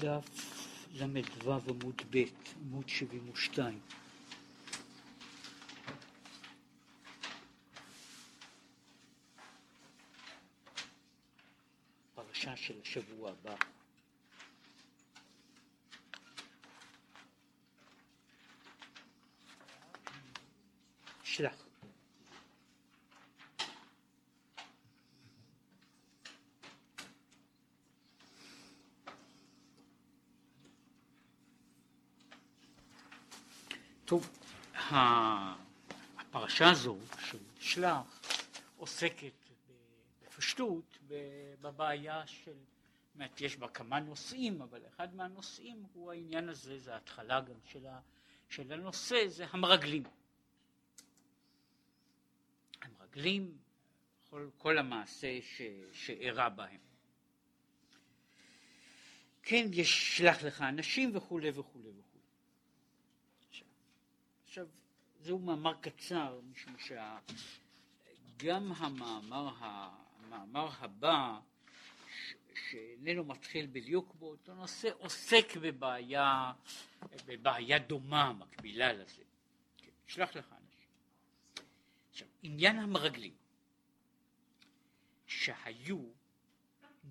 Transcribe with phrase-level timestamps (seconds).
[0.00, 0.24] דף
[0.92, 2.24] ל"ו עמוד ב',
[2.60, 3.80] עמוד 72.
[12.14, 13.54] פרשה של השבוע הבא.
[21.24, 21.69] שלח.
[34.10, 34.30] טוב,
[36.18, 38.20] הפרשה הזו של שלח
[38.76, 39.32] עוסקת
[40.22, 40.98] בפשטות
[41.60, 42.54] בבעיה של,
[43.14, 47.54] זאת יש בה כמה נושאים, אבל אחד מהנושאים הוא העניין הזה, זה ההתחלה גם
[48.48, 50.02] של, הנושא, זה המרגלים.
[52.82, 53.58] המרגלים,
[54.30, 55.38] כל, כל המעשה
[55.92, 56.80] שאירע בהם.
[59.42, 62.09] כן, יש שלח לך אנשים וכולי וכולי וכולי.
[64.50, 64.66] עכשיו,
[65.20, 66.76] זהו מאמר קצר, משום
[68.38, 71.40] שגם המאמר, המאמר הבא,
[72.70, 76.52] שאיננו מתחיל בדיוק באותו נושא, עוסק בבעיה,
[77.26, 79.22] בבעיה דומה, מקבילה לזה.
[79.76, 79.90] כן,
[80.20, 80.88] לך אנשים.
[82.10, 83.34] עכשיו, עניין המרגלים,
[85.26, 86.02] שהיו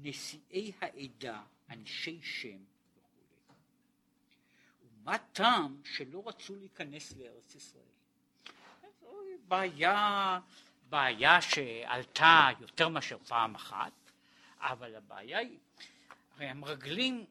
[0.02, 2.64] נשיאי העדה, אנשי שם,
[5.10, 7.84] מה טעם שלא רצו להיכנס לארץ ישראל?
[9.02, 9.08] זו
[9.48, 10.40] בעיה,
[10.90, 13.92] בעיה שעלתה יותר מאשר פעם אחת,
[14.58, 15.58] אבל הבעיה היא,
[16.36, 17.26] הרי המרגלים,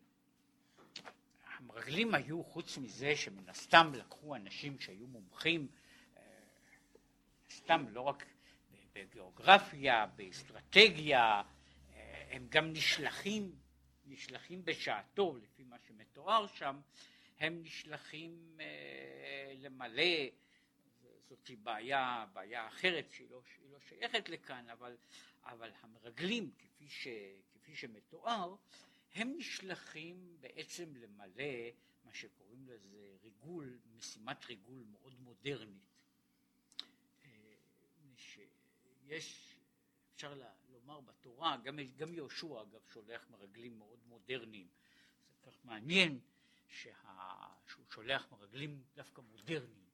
[1.59, 5.69] המרגלים היו חוץ מזה שמן הסתם לקחו אנשים שהיו מומחים,
[6.17, 6.23] אה,
[7.51, 8.27] סתם לא רק
[8.93, 11.43] בגיאוגרפיה, באסטרטגיה,
[11.95, 13.53] אה, הם גם נשלחים,
[14.07, 16.81] נשלחים בשעתו, לפי מה שמתואר שם,
[17.41, 20.29] הם נשלחים אה, למלא,
[21.29, 24.97] זאת בעיה, בעיה אחרת שהיא לא, שהיא לא שייכת לכאן, אבל,
[25.43, 27.09] אבל המרגלים, כפי, ש,
[27.55, 28.55] כפי שמתואר,
[29.15, 31.71] הם נשלחים בעצם למלא
[32.05, 36.03] מה שקוראים לזה ריגול, משימת ריגול מאוד מודרנית.
[37.25, 37.55] אה,
[39.07, 39.57] יש,
[40.15, 40.35] אפשר
[40.69, 44.69] לומר בתורה, גם, גם יהושע אגב שולח מרגלים מאוד מודרניים,
[45.29, 46.21] זה כך מעניין
[46.69, 46.93] שה,
[47.67, 49.89] שהוא שולח מרגלים דווקא מודרניים.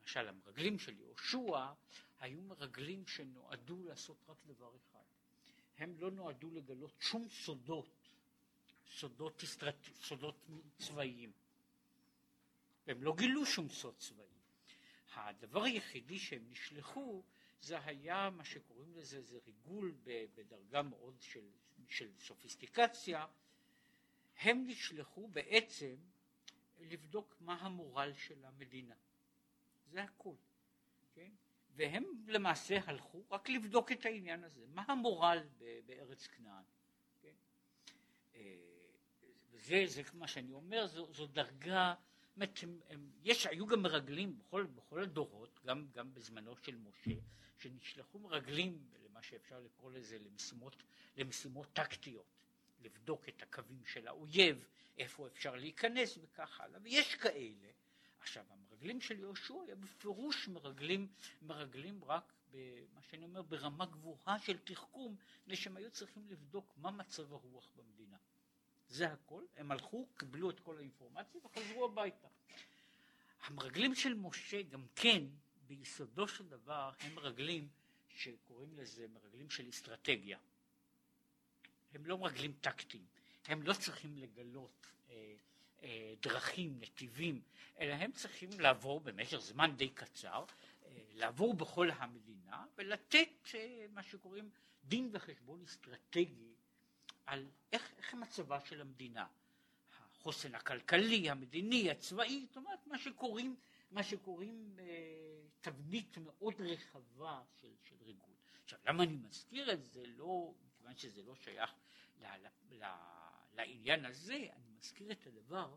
[0.00, 1.72] למשל המרגלים של יהושע
[2.20, 5.04] היו מרגלים שנועדו לעשות רק דבר אחד.
[5.78, 8.08] הם לא נועדו לגלות שום סודות,
[8.86, 9.84] סודות, אסטרט...
[10.00, 10.46] סודות
[10.78, 11.32] צבאיים.
[12.86, 14.26] והם לא גילו שום סוד צבאי.
[15.14, 17.22] הדבר היחידי שהם נשלחו
[17.60, 21.50] זה היה מה שקוראים לזה, זה ריגול בדרגה מאוד של,
[21.88, 23.26] של סופיסטיקציה,
[24.40, 25.96] הם נשלחו בעצם
[26.80, 28.94] לבדוק מה המורל של המדינה.
[29.86, 30.34] זה הכל.
[31.14, 31.30] כן?
[31.70, 35.48] והם למעשה הלכו רק לבדוק את העניין הזה, מה המורל
[35.86, 36.64] בארץ כנען.
[37.22, 37.34] כן?
[38.34, 38.56] אה,
[39.50, 41.94] וזה זה מה שאני אומר, זו, זו דרגה,
[42.36, 47.20] הם, יש, היו גם מרגלים בכל, בכל הדורות, גם, גם בזמנו של משה,
[47.58, 50.82] שנשלחו מרגלים, למה שאפשר לקרוא לזה, למשימות,
[51.16, 52.39] למשימות טקטיות.
[52.80, 54.64] לבדוק את הקווים של האויב,
[54.98, 57.68] איפה אפשר להיכנס וכך הלאה, ויש כאלה.
[58.20, 61.08] עכשיו המרגלים של יהושע היה בפירוש מרגלים,
[61.42, 66.90] מרגלים רק במה שאני אומר ברמה גבוהה של תחכום, מפני שהם היו צריכים לבדוק מה
[66.90, 68.16] מצב הרוח במדינה.
[68.88, 72.28] זה הכל, הם הלכו, קיבלו את כל האינפורמציה וחזרו הביתה.
[73.42, 75.24] המרגלים של משה גם כן,
[75.66, 77.68] ביסודו של דבר, הם מרגלים
[78.08, 80.38] שקוראים לזה מרגלים של אסטרטגיה.
[81.94, 83.04] הם לא מרגלים טקטיים,
[83.46, 85.34] הם לא צריכים לגלות אה,
[85.82, 87.42] אה, דרכים, נתיבים,
[87.80, 90.44] אלא הם צריכים לעבור במשך זמן די קצר,
[90.84, 94.50] אה, לעבור בכל המדינה ולתת אה, מה שקוראים
[94.84, 96.54] דין וחשבון אסטרטגי
[97.26, 99.26] על איך, איך מצבה של המדינה,
[99.98, 103.56] החוסן הכלכלי, המדיני, הצבאי, זאת אומרת מה שקוראים,
[103.90, 104.84] מה שקוראים אה,
[105.60, 108.34] תבנית מאוד רחבה של, של ריגול.
[108.64, 110.02] עכשיו למה אני מזכיר את זה?
[110.06, 110.52] לא
[110.94, 111.70] כיוון שזה לא שייך
[112.20, 112.84] ל, ל, ל,
[113.54, 115.74] לעניין הזה, אני מזכיר את הדבר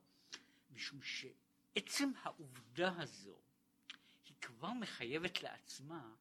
[0.72, 3.38] משום שעצם העובדה הזו
[4.26, 6.16] היא כבר מחייבת לעצמה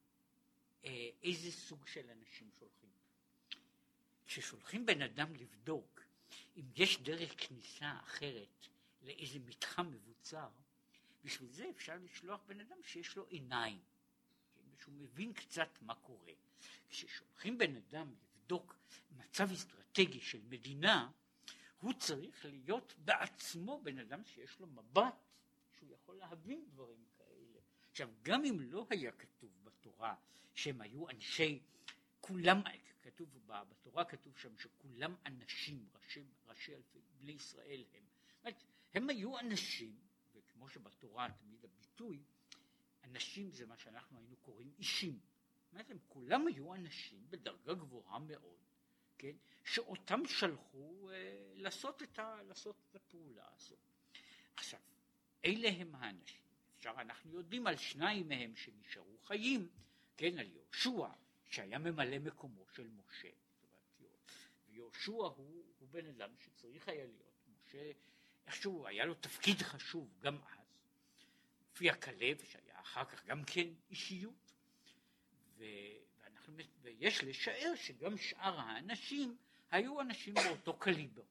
[0.85, 2.89] אה, איזה סוג של אנשים שולחים.
[4.25, 6.01] כששולחים בן אדם לבדוק
[6.55, 8.67] אם יש דרך כניסה אחרת
[9.01, 10.49] לאיזה מתחם מבוצר,
[11.23, 13.79] בשביל זה אפשר לשלוח בן אדם שיש לו עיניים,
[14.55, 16.33] כן, ושהוא מבין קצת מה קורה.
[16.89, 18.15] כששולחים בן אדם
[18.53, 18.75] לבדוק
[19.17, 21.11] מצב אסטרטגי של מדינה,
[21.81, 25.15] הוא צריך להיות בעצמו בן אדם שיש לו מבט,
[25.77, 27.59] שהוא יכול להבין דברים כאלה.
[27.91, 30.15] עכשיו, גם אם לא היה כתוב בתורה
[30.53, 31.59] שהם היו אנשי,
[32.21, 32.61] כולם,
[33.01, 38.03] כתוב בתורה כתוב שם שכולם אנשים, ראשי, ראשי אלפי בני ישראל הם.
[38.39, 38.63] אומרת,
[38.93, 39.95] הם היו אנשים,
[40.35, 42.23] וכמו שבתורה תמיד הביטוי,
[43.03, 45.19] אנשים זה מה שאנחנו היינו קוראים אישים.
[45.73, 48.57] זאת הם כולם היו אנשים בדרגה גבוהה מאוד,
[49.17, 49.35] כן,
[49.65, 53.79] שאותם שלחו אה, לעשות, את ה, לעשות את הפעולה הזאת.
[54.55, 54.79] עכשיו,
[55.45, 56.43] אלה הם האנשים.
[56.77, 59.69] אפשר, אנחנו יודעים על שניים מהם שנשארו חיים,
[60.17, 61.07] כן, על יהושע,
[61.49, 63.29] שהיה ממלא מקומו של משה.
[64.67, 67.47] ויהושע הוא, הוא בן אדם שצריך היה להיות.
[67.47, 67.91] משה,
[68.47, 70.63] איכשהו היה לו תפקיד חשוב גם אז.
[71.69, 74.42] הופיע כלב, שהיה אחר כך גם כן אישיות.
[75.57, 75.63] ו,
[76.21, 79.37] ואנחנו, ויש לשער שגם שאר האנשים
[79.71, 81.23] היו אנשים באותו קליבר.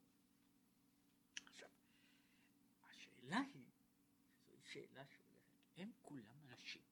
[1.47, 1.69] עכשיו,
[2.91, 3.65] השאלה היא,
[4.49, 6.83] זו שאלה שהולכת, הם כולם אנשים,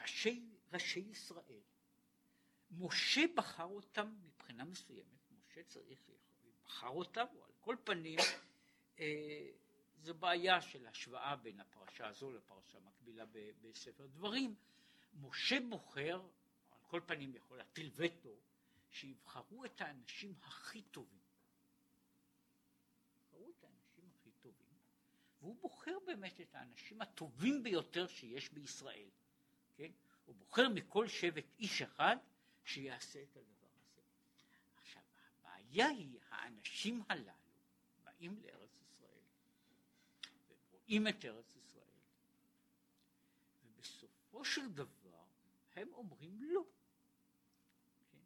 [0.00, 1.60] ראשי, ראשי ישראל.
[2.70, 5.98] משה בחר אותם מבחינה מסוימת, משה צריך,
[6.64, 8.18] בחר אותם, או על כל פנים,
[8.98, 9.50] אה,
[10.02, 13.24] זו בעיה של השוואה בין הפרשה הזו לפרשה מקבילה
[13.60, 14.54] בספר דברים.
[15.20, 16.20] משה בוחר,
[16.70, 18.36] על כל פנים יכול להטיל וטו,
[18.90, 21.20] שיבחרו את האנשים הכי טובים.
[23.16, 24.74] יבחרו את האנשים הכי טובים,
[25.40, 29.08] והוא בוחר באמת את האנשים הטובים ביותר שיש בישראל.
[29.76, 29.90] כן?
[30.24, 32.16] הוא בוחר מכל שבט איש אחד
[32.64, 34.00] שיעשה את הדבר הזה.
[34.76, 35.02] עכשיו,
[35.40, 37.32] הבעיה היא, האנשים הללו
[38.04, 39.22] באים לארץ ישראל,
[40.48, 41.84] ורואים את ארץ ישראל,
[43.64, 45.05] ובסופו של דבר
[45.76, 46.64] הם אומרים לא.
[48.12, 48.18] כן?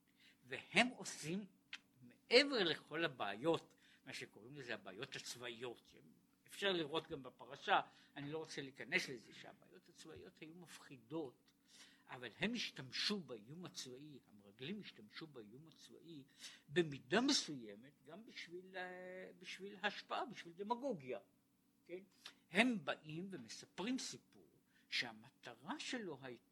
[0.44, 1.44] והם עושים
[2.02, 3.62] מעבר לכל הבעיות,
[4.06, 5.94] מה שקוראים לזה הבעיות הצבאיות,
[6.48, 7.80] אפשר לראות גם בפרשה,
[8.16, 11.34] אני לא רוצה להיכנס לזה, שהבעיות הצבאיות היו מפחידות,
[12.08, 16.22] אבל הם השתמשו באיום הצבאי, המרגלים השתמשו באיום הצבאי
[16.68, 21.18] במידה מסוימת גם בשביל, אה, בשביל השפעה, בשביל דמגוגיה.
[21.86, 22.02] כן?
[22.50, 24.48] הם באים ומספרים סיפור
[24.90, 26.49] שהמטרה שלו הייתה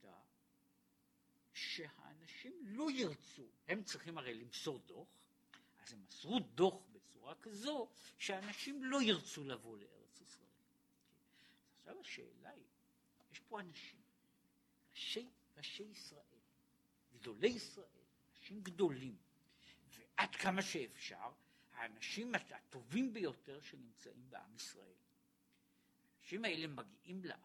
[1.59, 5.09] שהאנשים לא ירצו, הם צריכים הרי למסור דוח,
[5.83, 7.89] אז הם מסרו דוח בצורה כזו
[8.19, 10.49] שאנשים לא ירצו לבוא לארץ ישראל.
[11.79, 12.65] עכשיו השאלה היא,
[13.33, 14.01] יש פה אנשים,
[14.91, 15.29] ראשי
[15.59, 16.41] ראשי ישראל,
[17.13, 19.17] גדולי ישראל, אנשים גדולים,
[19.91, 21.31] ועד כמה שאפשר,
[21.73, 24.95] האנשים הטובים ביותר שנמצאים בעם ישראל.
[26.17, 27.41] האנשים האלה מגיעים לארץ,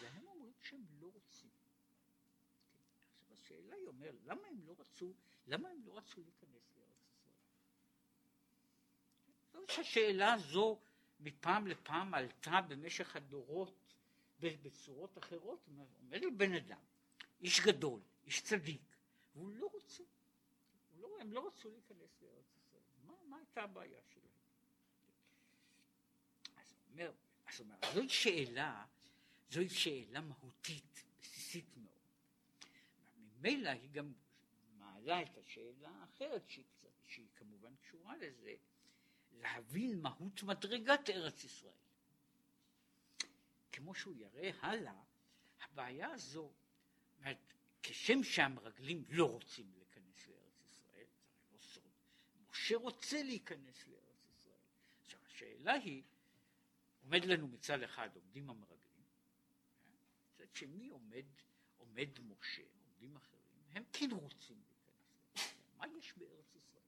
[0.00, 1.50] והם אומרים שהם לא רוצים.
[1.50, 1.70] כן,
[3.22, 5.14] עכשיו השאלה היא אומרת, למה הם לא רצו,
[5.46, 7.32] למה הם לא רצו להיכנס לארץ ישראל?
[9.52, 10.80] זאת שהשאלה הזו
[11.20, 13.94] מפעם לפעם עלתה במשך הדורות
[14.40, 15.68] בצורות אחרות,
[16.00, 16.80] עומד לו בן אדם,
[17.40, 18.96] איש גדול, איש צדיק,
[19.34, 20.02] והוא לא רוצה,
[20.98, 24.26] לא, הם לא רצו להיכנס לארץ ישראל, מה, מה הייתה הבעיה שלהם?
[26.56, 27.12] אז הוא אומר,
[27.46, 28.84] אז הוא אומר, זוהי שאלה,
[29.50, 31.85] זוהי שאלה מהותית, בסיסית מאוד.
[33.46, 34.12] ממילא היא גם
[34.78, 36.64] מעלה את השאלה האחרת, שהיא,
[37.06, 38.54] שהיא כמובן קשורה לזה,
[39.32, 41.72] להבין מהות מדרגת ארץ ישראל.
[43.72, 45.02] כמו שהוא יראה הלאה,
[45.62, 46.52] הבעיה הזו,
[47.18, 47.38] אומרת,
[47.82, 51.06] כשם שהמרגלים לא רוצים להיכנס לארץ ישראל,
[51.50, 51.90] זה לא סוד,
[52.50, 54.54] משה רוצה להיכנס לארץ ישראל.
[55.00, 56.02] עכשיו השאלה היא,
[57.02, 59.04] עומד לנו מצד אחד עומדים המרגלים,
[60.34, 61.24] מצד שני עומד,
[61.76, 62.62] עומד משה,
[62.96, 63.35] עומדים אחרים,
[63.76, 65.46] הם כן רוצים להיכנס לארץ ישראל.
[65.78, 66.82] מה יש בארץ ישראל?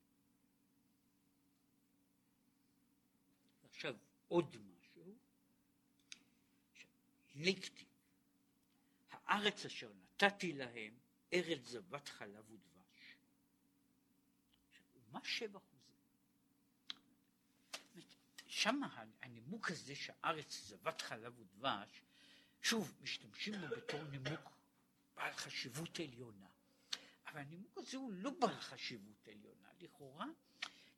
[3.64, 3.94] עכשיו
[4.28, 4.56] עוד.
[7.34, 7.88] הנה כתיב,
[9.10, 10.98] הארץ אשר נתתי להם,
[11.32, 13.16] ארץ זבת חלב ודבש.
[15.10, 15.78] מה שבח זה?
[18.46, 18.80] שם
[19.22, 22.02] הנימוק הזה שהארץ זבת חלב ודבש,
[22.62, 24.50] שוב, משתמשים בו בתור נימוק
[25.14, 26.48] בעל חשיבות עליונה.
[27.28, 29.68] אבל הנימוק הזה הוא לא בעל חשיבות עליונה.
[29.80, 30.26] לכאורה,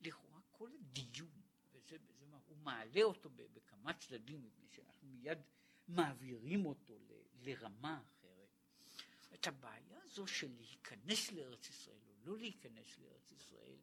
[0.01, 1.41] לכאורה כל הדיון,
[1.73, 5.39] וזה, וזה מה, הוא מעלה אותו בכמה צדדים, מפני שאנחנו מיד
[5.89, 8.49] מעבירים אותו ל, לרמה אחרת.
[9.35, 13.79] את הבעיה הזו של להיכנס לארץ ישראל או לא להיכנס לארץ ישראל,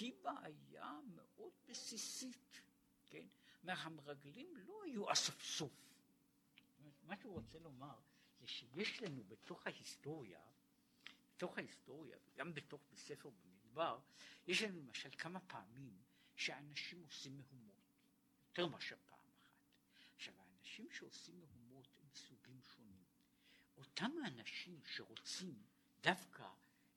[0.00, 2.60] היא בעיה מאוד בסיסית,
[3.10, 3.26] כן?
[3.62, 5.72] מהמרגלים לא היו אספסוף.
[7.02, 8.00] מה שהוא רוצה לומר
[8.38, 10.40] זה שיש לנו בתוך ההיסטוריה,
[11.36, 13.98] בתוך ההיסטוריה וגם בתוך בספר במדבר,
[14.46, 16.02] יש לנו למשל כמה פעמים
[16.36, 17.82] שאנשים עושים מהומות,
[18.48, 19.50] יותר מאשר פעם אחת.
[20.16, 23.04] עכשיו, האנשים שעושים מהומות הם סוגים שונים.
[23.76, 25.62] אותם האנשים שרוצים
[26.00, 26.48] דווקא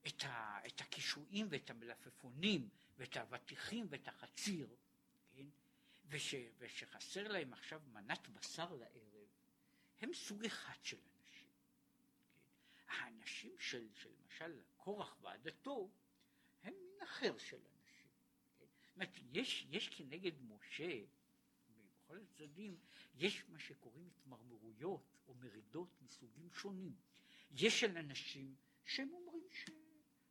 [0.07, 4.75] את, ה, את הקישואים ואת המלפפונים ואת האבטיחים ואת החציר,
[5.31, 5.45] כן?
[6.05, 9.27] וש, ושחסר להם עכשיו מנת בשר לערב,
[10.01, 11.18] הם סוג אחד של אנשים.
[12.89, 15.89] האנשים של, של למשל קורח ועדתו,
[16.63, 18.07] הם מין אחר של אנשים.
[18.57, 18.65] כן?
[18.81, 21.01] זאת אומרת, יש, יש כנגד משה,
[22.09, 22.77] בכל הצדדים,
[23.15, 26.95] יש מה שקוראים התמרמרויות או מרידות מסוגים שונים.
[27.51, 28.55] יש של אנשים
[28.85, 29.69] שהם אומרים ש...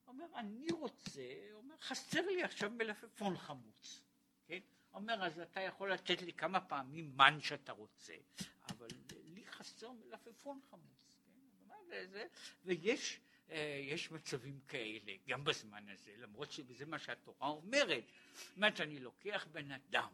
[0.06, 1.22] אומר, אני רוצה,
[1.52, 4.02] אומר, חסר לי עכשיו מלפפון חמוץ,
[4.46, 4.60] כן?
[4.92, 8.14] אומר, אז אתה יכול לתת לי כמה פעמים מן שאתה רוצה,
[8.68, 8.88] אבל
[9.24, 11.07] לי חסר מלפפון חמוץ?
[11.90, 12.26] וזה,
[12.64, 18.04] ויש אה, יש מצבים כאלה, גם בזמן הזה, למרות שזה מה שהתורה אומרת.
[18.32, 20.08] זאת אומרת, אני לוקח בן אדם,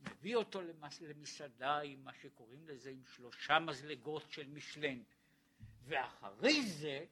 [0.00, 5.02] מביא אותו למס, למסעדה עם מה שקוראים לזה, עם שלושה מזלגות של משלן,
[5.84, 7.04] ואחרי זה,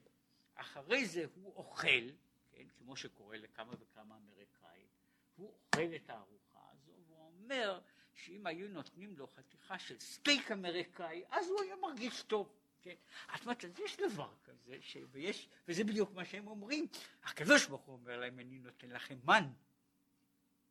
[0.55, 2.09] אחרי זה הוא אוכל,
[2.51, 4.87] כן, כמו שקורה לכמה וכמה אמריקאים,
[5.35, 7.79] הוא אוכל את הארוחה הזו, והוא אומר
[8.13, 12.56] שאם היו נותנים לו חתיכה של סטייק אמריקאי, אז הוא היה מרגיש טוב.
[12.87, 12.95] כן?
[13.33, 14.97] זאת אומרת, אז יש דבר כזה, ש...
[15.11, 16.87] ויש, וזה בדיוק מה שהם אומרים,
[17.23, 19.43] הקדוש ברוך הוא אומר להם, אני נותן לכם מן,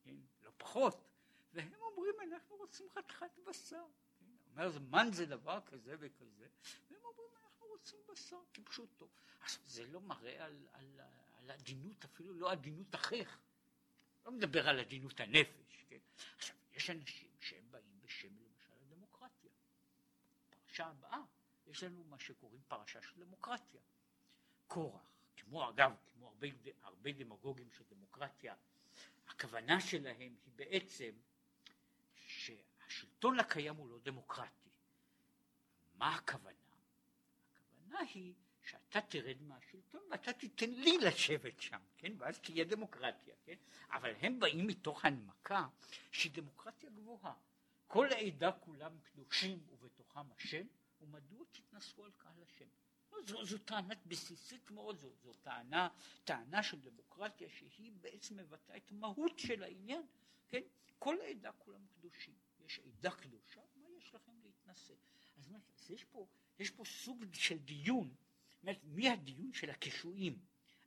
[0.05, 0.15] כן?
[0.43, 1.09] לא פחות,
[1.53, 3.85] והם אומרים, אנחנו רוצים חתיכת בשר.
[4.19, 4.25] כן?
[4.51, 6.47] אומר, מן זה דבר כזה וכזה,
[6.91, 9.09] והם אומרים, אנחנו רוצים בשר, כפשוטו.
[9.43, 11.01] אז זה לא מראה על, על,
[11.39, 13.39] על עדינות, אפילו לא עדינות אחיך.
[14.27, 15.99] לא מדבר על עדינות הנפש, כן?
[16.37, 19.51] עכשיו, יש אנשים שהם באים בשם למשל הדמוקרטיה.
[20.67, 21.21] פרשה הבאה.
[21.67, 23.81] יש לנו מה שקוראים פרשה של דמוקרטיה.
[24.67, 25.03] קורח,
[25.37, 26.47] כמו אגב, כמו הרבה,
[26.83, 28.55] הרבה דמגוגים של דמוקרטיה,
[29.29, 31.11] הכוונה שלהם היא בעצם
[32.15, 34.71] שהשלטון הקיים הוא לא דמוקרטי.
[35.95, 36.57] מה הכוונה?
[37.55, 42.13] הכוונה היא שאתה תרד מהשלטון ואתה תיתן לי לשבת שם, כן?
[42.19, 43.57] ואז תהיה דמוקרטיה, כן?
[43.91, 45.69] אבל הם באים מתוך הנמקה
[46.13, 47.35] שהיא דמוקרטיה גבוהה.
[47.87, 50.67] כל העדה כולם קדושים ובתוכם השם,
[51.01, 52.69] ומדוע תתנסו על קהל השם?
[53.13, 55.89] לא, זו, זו טענה בסיסית מאוד, זו, זו טענה,
[56.25, 60.03] טענה של דמוקרטיה שהיא בעצם מבטאה את המהות של העניין,
[60.49, 60.63] כן?
[60.99, 64.95] כל העדה כולם קדושים, יש עדה קדושה, מה יש לכם להתנשא?
[65.39, 66.27] אז, אז יש, פה,
[66.59, 68.15] יש פה סוג של דיון,
[68.63, 70.39] אומרת, מהדיון של הקישואים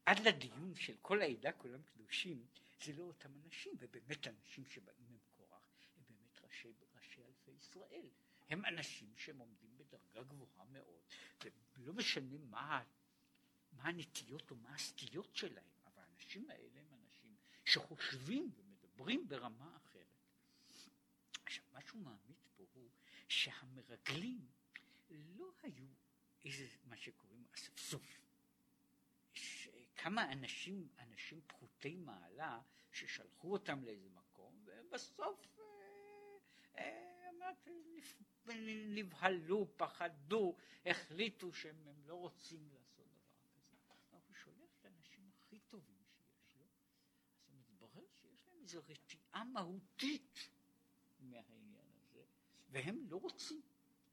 [0.05, 2.45] עד לדיון של כל העדה כולם קדושים,
[2.83, 5.61] זה לא אותם אנשים, ובאמת האנשים שבאים עם קורח
[5.97, 8.09] הם באמת ראשי, ראשי אלפי ישראל,
[8.49, 9.68] הם אנשים שהם עומדים
[10.19, 11.01] בדרגה גבוהה מאוד,
[11.77, 12.83] ולא משנה מה,
[13.71, 17.35] מה הנטיות או מה הסטיות שלהם, אבל האנשים האלה הם אנשים
[17.65, 20.07] שחושבים ומדברים ברמה אחרת.
[21.45, 22.89] עכשיו, מה שהוא מעמיד פה הוא
[23.27, 24.47] שהמרגלים
[25.09, 25.87] לא היו
[26.45, 28.19] איזה, מה שקוראים אספסוף.
[29.95, 32.61] כמה אנשים, אנשים פחותי מעלה,
[32.91, 35.63] ששלחו אותם לאיזה מקום, ובסוף אה,
[36.77, 37.08] אה,
[38.95, 40.55] נבהלו, פחדו,
[40.85, 43.07] החליטו שהם לא רוצים לעשות
[43.71, 44.17] דבר כזה.
[44.27, 46.65] הוא שולח את האנשים הכי טובים שיש לו,
[47.47, 50.49] אז מתברר שיש להם איזו רתיעה מהותית
[51.19, 52.23] מהעניין הזה,
[52.69, 53.61] והם לא רוצים,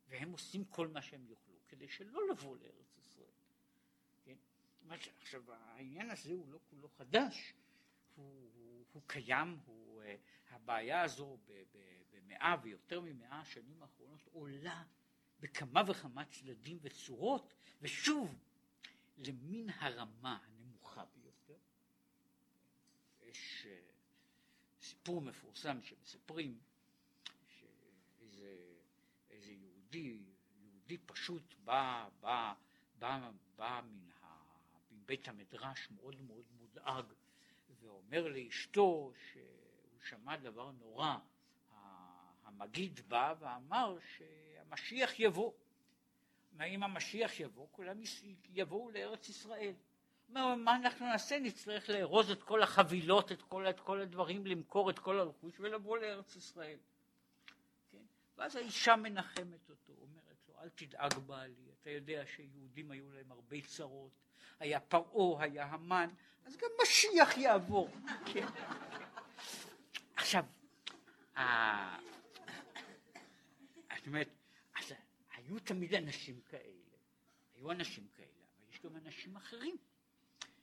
[0.08, 3.30] והם עושים כל מה שהם יוכלו כדי שלא לבוא לארץ ישראל.
[4.24, 4.36] כן?
[5.20, 7.54] עכשיו העניין הזה הוא לא כולו חדש,
[8.14, 8.50] הוא,
[8.96, 11.38] הוא, קיים, הוא, uh, הבעיה הזו
[12.10, 14.84] במאה ויותר ממאה השנים האחרונות עולה
[15.40, 18.38] בכמה וכמה צדדים וצורות, ושוב,
[19.18, 21.58] למין הרמה הנמוכה ביותר.
[23.22, 26.58] יש uh, סיפור מפורסם שמספרים
[27.46, 28.56] שאיזה
[29.30, 30.22] איזה יהודי,
[30.58, 32.54] יהודי פשוט בא, בא,
[32.98, 34.26] בא, בא מן ה,
[34.90, 37.12] מבית המדרש מאוד מאוד מודאג
[37.86, 41.16] ואומר לאשתו שהוא שמע דבר נורא
[42.44, 45.52] המגיד בא ואמר שהמשיח יבוא.
[46.66, 48.00] אם המשיח יבוא, כולם
[48.54, 49.74] יבואו לארץ ישראל.
[50.28, 51.38] אומר, מה אנחנו נעשה?
[51.38, 55.98] נצטרך לארוז את כל החבילות, את כל, את כל הדברים, למכור את כל הרכוש ולבוא
[55.98, 56.78] לארץ ישראל.
[57.90, 58.02] כן?
[58.36, 63.60] ואז האישה מנחמת אותו, אומרת לו, אל תדאג בעלי, אתה יודע שיהודים היו להם הרבה
[63.60, 64.12] צרות,
[64.60, 66.10] היה פרעה, היה המן,
[66.44, 67.90] אז גם משיח יעבור.
[68.32, 68.46] כן?
[70.16, 70.44] עכשיו,
[73.96, 74.28] זאת אומרת,
[74.76, 74.92] אז
[75.36, 76.90] היו תמיד אנשים כאלה,
[77.54, 79.76] היו אנשים כאלה, אבל יש גם אנשים אחרים.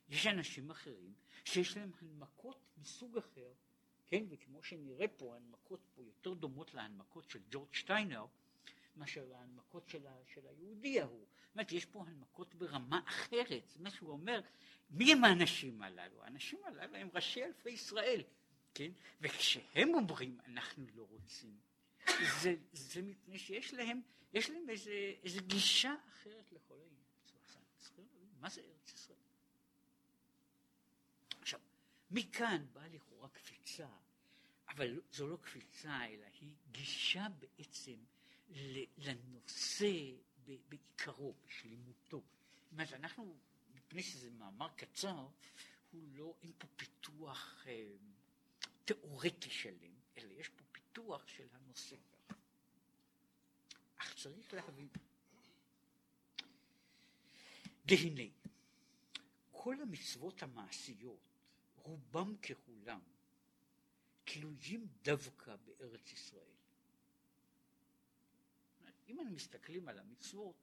[0.09, 1.13] יש אנשים אחרים
[1.45, 3.53] שיש להם הנמקות מסוג אחר,
[4.05, 4.23] כן?
[4.29, 8.25] וכמו שנראה פה, ההנמקות פה יותר דומות להנמקות של ג'ורג' שטיינר,
[8.97, 11.25] מאשר להנמקות של, ה, של היהודי ההוא.
[11.45, 13.63] זאת אומרת, יש פה הנמקות ברמה אחרת.
[13.67, 14.41] זאת אומרת, הוא אומר,
[14.89, 16.23] מי הם האנשים הללו?
[16.23, 18.23] האנשים הללו הם ראשי אלפי ישראל,
[18.73, 18.91] כן?
[19.21, 21.57] וכשהם אומרים, אנחנו לא רוצים,
[22.41, 24.01] זה, זה מפני שיש להם,
[24.33, 27.03] יש להם איזה, איזה גישה אחרת לכל העניין.
[28.43, 29.17] מה זה ארץ ישראל?
[31.41, 31.59] עכשיו,
[32.11, 33.87] מכאן באה לכאורה קפיצה,
[34.67, 38.03] אבל זו לא קפיצה, אלא היא גישה בעצם
[38.97, 39.91] לנושא
[40.69, 42.17] בעיקרו, בשלימותו.
[42.17, 43.35] זאת אומרת, אנחנו,
[43.75, 45.27] מפני שזה מאמר קצר,
[45.91, 47.87] הוא לא, אין פה פיתוח אה,
[48.85, 52.35] תיאורטי שלם, אלא יש פה פיתוח של הנושא ככה.
[53.97, 54.87] אך צריך להבין,
[57.85, 58.23] והנה,
[59.51, 61.19] כל המצוות המעשיות,
[61.75, 62.99] רובם ככולם,
[64.23, 66.53] תלויים דווקא בארץ ישראל.
[69.13, 70.55] אם אנחנו מסתכלים על המצוות,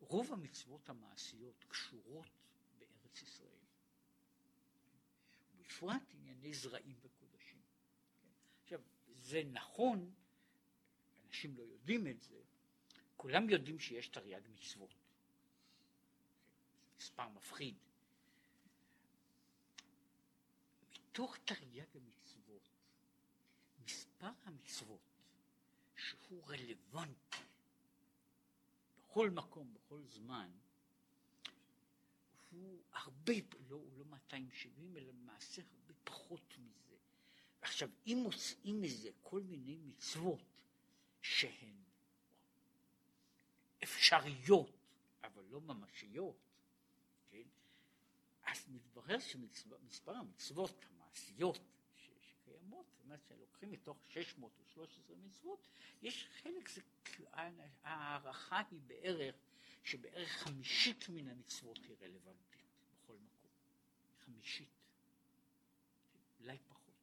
[0.00, 2.30] רוב המצוות המעשיות קשורות
[2.78, 3.50] בארץ ישראל.
[5.54, 7.60] ובפרט ענייני זרעים וקודשים.
[8.62, 8.80] עכשיו,
[9.20, 10.14] זה נכון,
[11.26, 12.40] אנשים לא יודעים את זה,
[13.16, 14.94] כולם יודעים שיש תרי"ג מצוות.
[16.98, 17.74] מספר מפחיד.
[20.92, 22.68] מתוך תרי"ג המצוות,
[23.84, 25.00] מספר המצוות
[25.96, 27.25] שהוא רלוונטי
[29.16, 30.50] בכל מקום, בכל זמן,
[32.50, 33.32] הוא הרבה,
[33.68, 36.96] לא, לא 270, אלא למעשה הרבה פחות מזה.
[37.60, 40.42] עכשיו, אם מוצאים מזה כל מיני מצוות
[41.20, 41.76] שהן
[43.82, 44.70] אפשריות,
[45.24, 46.36] אבל לא ממשיות,
[47.30, 47.46] כן?
[48.42, 51.58] אז מתברר שמספר המצוות המעשיות
[52.66, 55.68] שקיימות, זאת אומרת שלוקחים מתוך 613 מצוות,
[56.02, 56.80] יש חלק, זה,
[57.82, 59.34] ההערכה היא בערך,
[59.84, 63.50] שבערך חמישית מן המצוות היא רלוונטית בכל מקום.
[64.24, 64.68] חמישית.
[66.40, 66.94] אולי פחות.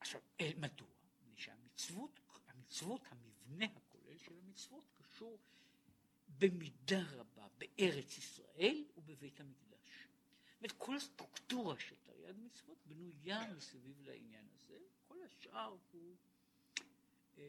[0.00, 0.20] עכשיו,
[0.56, 0.88] מדוע?
[1.20, 5.38] מפני שהמצוות, המצוות, המבנה הכולל של המצוות קשור
[6.38, 9.71] במידה רבה בארץ ישראל ובבית המקדש.
[10.62, 16.16] אומרת, כל הסטרוקטורה של תרי"ג מצוות בנויה מסביב לעניין הזה, כל השאר הוא
[17.38, 17.44] אה,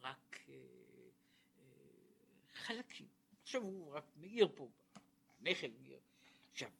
[0.00, 0.54] רק אה,
[1.58, 1.62] אה,
[2.52, 3.08] חלקים.
[3.42, 4.68] עכשיו הוא רק מאיר פה,
[5.40, 6.00] הנכל מאיר.
[6.52, 6.70] עכשיו,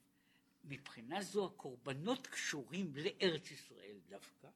[0.64, 4.48] מבחינה זו הקורבנות קשורים לארץ ישראל דווקא.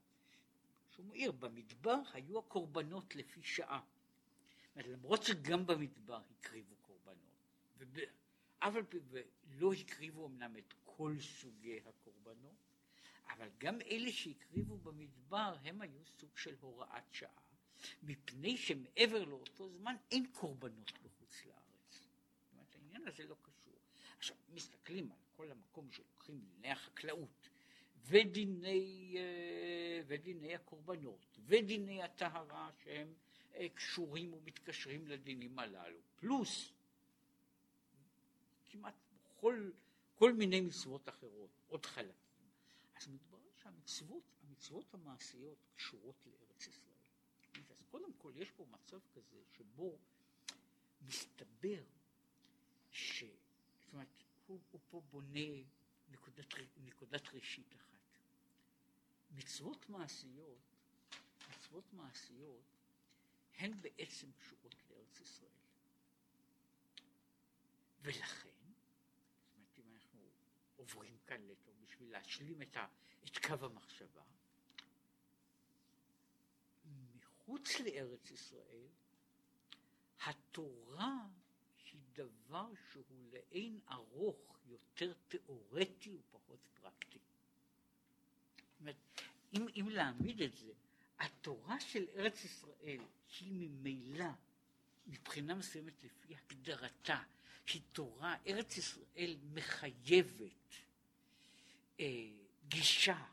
[0.90, 3.80] שהוא מאיר, במדבר היו הקורבנות לפי שעה.
[4.76, 7.18] למרות שגם במדבר הקריבו קורבנות,
[8.62, 8.82] אבל
[9.58, 12.68] לא הקריבו אמנם את כל סוגי הקורבנות,
[13.28, 17.30] אבל גם אלה שהקריבו במדבר הם היו סוג של הוראת שעה,
[18.02, 21.92] מפני שמעבר לאותו זמן אין קורבנות בחוץ לארץ.
[21.92, 23.74] זאת אומרת, העניין הזה לא קשור.
[24.18, 27.48] עכשיו, מסתכלים על כל המקום שלוקחים דיני החקלאות
[28.06, 33.14] ודיני, אה, ודיני הקורבנות ודיני הטהרה שהם
[33.54, 36.72] אה, קשורים ומתקשרים לדינים הללו, פלוס
[38.68, 38.94] כמעט
[39.40, 39.70] כל,
[40.14, 42.48] כל מיני מצוות אחרות, עוד חלקים.
[42.96, 46.88] אז מתברר שהמצוות, המצוות המעשיות קשורות לארץ ישראל.
[47.70, 49.98] אז קודם כל יש פה מצב כזה שבו
[51.02, 51.84] מסתבר
[52.90, 53.24] ש...
[53.80, 54.08] זאת אומרת,
[54.46, 55.62] הוא, הוא פה בונה
[56.10, 57.88] נקודת, נקודת ראשית אחת.
[59.30, 60.58] מצוות מעשיות,
[61.50, 62.62] מצוות מעשיות,
[63.58, 65.50] הן בעצם קשורות לארץ ישראל.
[68.02, 68.57] ולכן
[70.94, 72.86] עוברים כאן לטוב בשביל להשלים את, ה,
[73.24, 74.22] את קו המחשבה.
[77.14, 78.86] מחוץ לארץ ישראל,
[80.24, 81.26] התורה
[81.92, 87.18] היא דבר שהוא לאין ארוך יותר תיאורטי ופחות פרקטי.
[88.80, 88.96] אומרת,
[89.54, 90.72] אם, אם להעמיד את זה,
[91.18, 93.00] התורה של ארץ ישראל
[93.40, 94.30] היא ממילא,
[95.06, 97.22] מבחינה מסוימת לפי הגדרתה,
[97.72, 100.74] היא תורה, ארץ ישראל מחייבת
[102.00, 102.06] אה,
[102.68, 103.24] גישה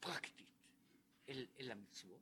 [0.00, 0.46] פרקטית
[1.28, 2.20] אל, אל המצוות.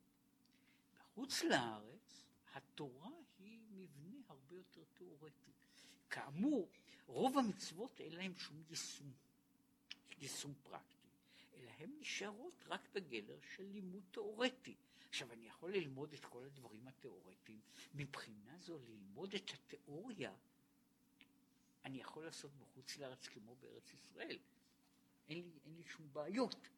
[0.95, 2.23] בחוץ לארץ
[2.55, 5.53] התורה היא מבנה הרבה יותר תיאורטי.
[6.11, 6.69] כאמור,
[7.07, 9.12] רוב המצוות אין להם שום יישום,
[10.19, 11.09] יישום פרקטי,
[11.55, 14.75] אלא הן נשארות רק בגדר של לימוד תיאורטי.
[15.09, 17.61] עכשיו, אני יכול ללמוד את כל הדברים התיאורטיים,
[17.95, 20.35] מבחינה זו ללמוד את התיאוריה
[21.85, 24.38] אני יכול לעשות בחוץ לארץ כמו בארץ ישראל.
[25.29, 26.68] אין לי, אין לי שום בעיות.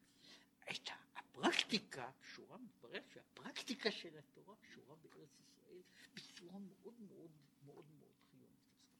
[0.71, 5.81] את הפרקטיקה קשורה, מתברר שהפרקטיקה של התורה קשורה בארץ ישראל
[6.13, 7.31] בצורה מאוד מאוד
[7.65, 8.59] מאוד מאוד חיונית.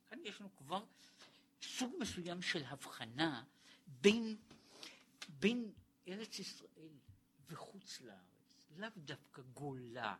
[0.10, 0.86] כאן יש לנו כבר
[1.62, 3.44] סוג מסוים של הבחנה
[3.88, 4.38] בין,
[5.30, 5.72] בין
[6.08, 6.94] ארץ ישראל
[7.48, 10.16] וחוץ לארץ, לאו דווקא גולה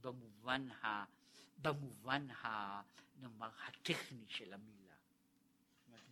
[0.00, 1.04] במובן, ה,
[1.58, 2.82] במובן ה,
[3.20, 4.81] נאמר, הטכני של המילה.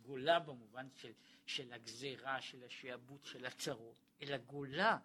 [0.01, 1.11] גולה במובן של,
[1.45, 4.97] של הגזירה, של השעבוד, של הצרות, אלא גולה,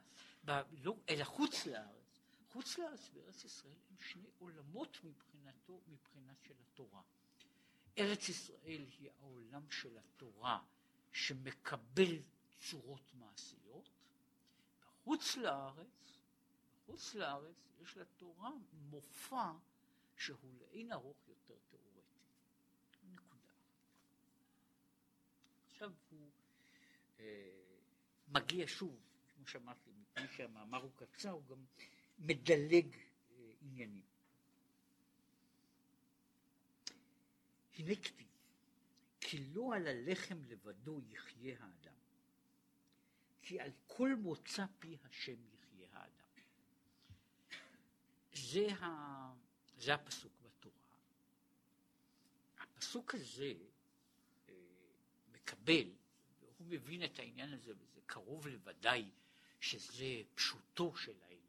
[0.44, 0.50] ב,
[0.82, 2.06] לא, אלא חוץ לארץ.
[2.52, 7.02] חוץ לארץ וארץ ישראל הם שני עולמות מבחינתו, מבחינת של התורה.
[7.98, 10.62] ארץ ישראל היא העולם של התורה
[11.12, 12.18] שמקבל
[12.58, 13.88] צורות מעשיות,
[14.80, 16.18] בחוץ לארץ,
[16.82, 19.52] בחוץ לארץ יש לתורה מופע
[20.16, 22.20] שהוא לאין ארוך יותר תיאורטי.
[23.12, 23.52] נקודה.
[25.76, 26.30] עכשיו הוא
[27.20, 27.24] אה,
[28.28, 29.00] מגיע שוב,
[29.34, 31.64] כמו שאמרתי, מפני שהמאמר הוא קצר, הוא גם
[32.18, 32.96] מדלג
[33.30, 34.04] אה, עניינים.
[37.74, 38.26] הנה כתיב,
[39.20, 41.98] כי לא על הלחם לבדו יחיה האדם,
[43.42, 46.26] כי על כל מוצא פי השם יחיה האדם.
[48.32, 49.32] זה, ה...
[49.78, 50.76] זה הפסוק בתורה.
[52.58, 53.52] הפסוק הזה
[55.46, 55.90] מקבל,
[56.58, 59.10] הוא מבין את העניין הזה, וזה קרוב לוודאי
[59.60, 61.40] שזה פשוטו של העניין,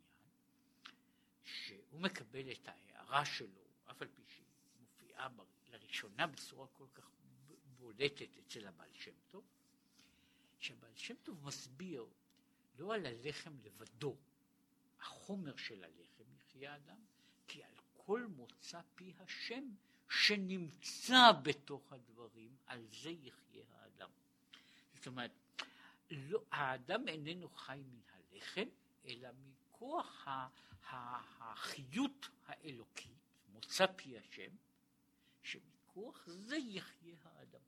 [1.44, 4.46] שהוא מקבל את ההערה שלו, אף על פי שהיא
[4.80, 5.30] מופיעה
[5.72, 7.12] לראשונה בצורה כל כך
[7.80, 9.44] בולטת אצל הבעל שם טוב,
[10.60, 12.06] שהבעל שם טוב מסביר
[12.80, 14.16] לא על הלחם לבדו,
[15.00, 17.06] החומר של הלחם יחיה אדם,
[17.48, 19.70] כי על כל מוצא פי השם
[20.10, 24.10] שנמצא בתוך הדברים, על זה יחיה האדם.
[24.96, 25.32] זאת אומרת,
[26.12, 28.67] לא, האדם איננו חי מן הלחם,
[29.06, 30.28] אלא מכוח
[30.89, 33.17] החיות האלוקית,
[33.48, 34.52] מוצא פי השם,
[35.41, 37.62] שמכוח זה יחיה האדם.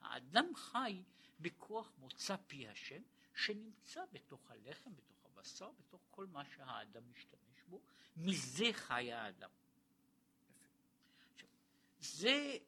[0.00, 1.02] האדם חי
[1.40, 3.02] בכוח מוצא פי השם,
[3.34, 7.80] שנמצא בתוך הלחם, בתוך הבשר, בתוך כל מה שהאדם משתמש בו,
[8.16, 9.50] מזה חי האדם.
[12.04, 12.58] זה,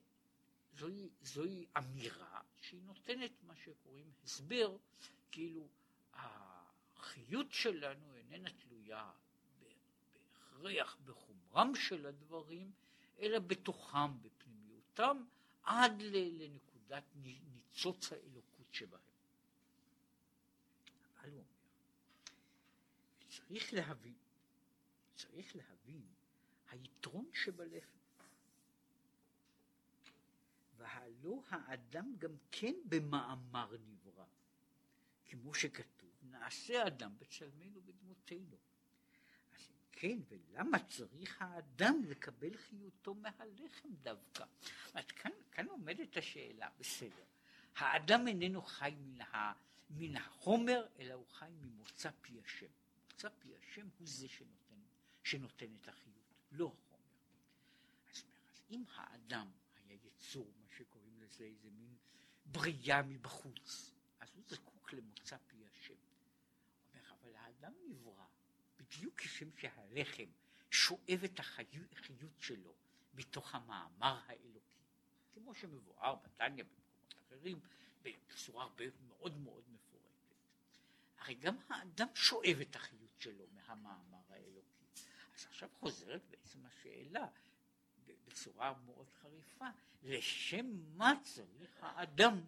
[0.77, 4.77] זוהי, זוהי אמירה שהיא נותנת מה שקוראים הסבר,
[5.31, 5.67] כאילו
[6.13, 9.11] החיות שלנו איננה תלויה
[9.59, 12.71] בהכרח בחומרם של הדברים,
[13.19, 15.23] אלא בתוכם, בפנימיותם,
[15.63, 19.01] עד לנקודת ניצוץ האלוקות שבהם.
[21.19, 21.47] אבל הוא אומר,
[23.29, 24.15] צריך להבין,
[25.15, 26.05] צריך להבין
[26.69, 27.97] היתרון שבלחם.
[30.77, 34.25] והלא האדם גם כן במאמר נברא,
[35.25, 38.57] כמו שכתוב, נעשה אדם בצלמנו ובדמותנו.
[39.55, 44.45] אז אם כן, ולמה צריך האדם לקבל חיותו מהלחם דווקא?
[44.93, 47.23] אז כאן, כאן עומדת השאלה, בסדר,
[47.75, 49.53] האדם איננו חי מן, ה,
[49.89, 52.67] מן החומר, אלא הוא חי ממוצא פי השם.
[53.17, 54.81] מוצא פי השם הוא זה שנותן,
[55.23, 57.03] שנותן את החיות, לא החומר.
[58.11, 60.66] אז, אז אם האדם היה יצור, מה
[61.37, 61.95] לזה איזה מין
[62.45, 65.93] בריאה מבחוץ, אז הוא זקוק למוצא פי השם.
[66.89, 68.25] אומר, אבל האדם נברא
[68.79, 70.29] בדיוק כשם שהלחם
[70.71, 72.73] שואב את החיות שלו
[73.13, 74.83] מתוך המאמר האלוקי,
[75.33, 77.59] כמו שמבואר בתניא במקומות אחרים,
[78.01, 80.35] בצורה הרבה מאוד מאוד מפורטת.
[81.17, 84.85] הרי גם האדם שואב את החיות שלו מהמאמר האלוקי.
[85.35, 87.27] אז עכשיו חוזרת בעצם השאלה
[88.27, 89.65] בצורה מאוד חריפה,
[90.03, 90.65] לשם
[90.97, 92.41] מה צריך האדם?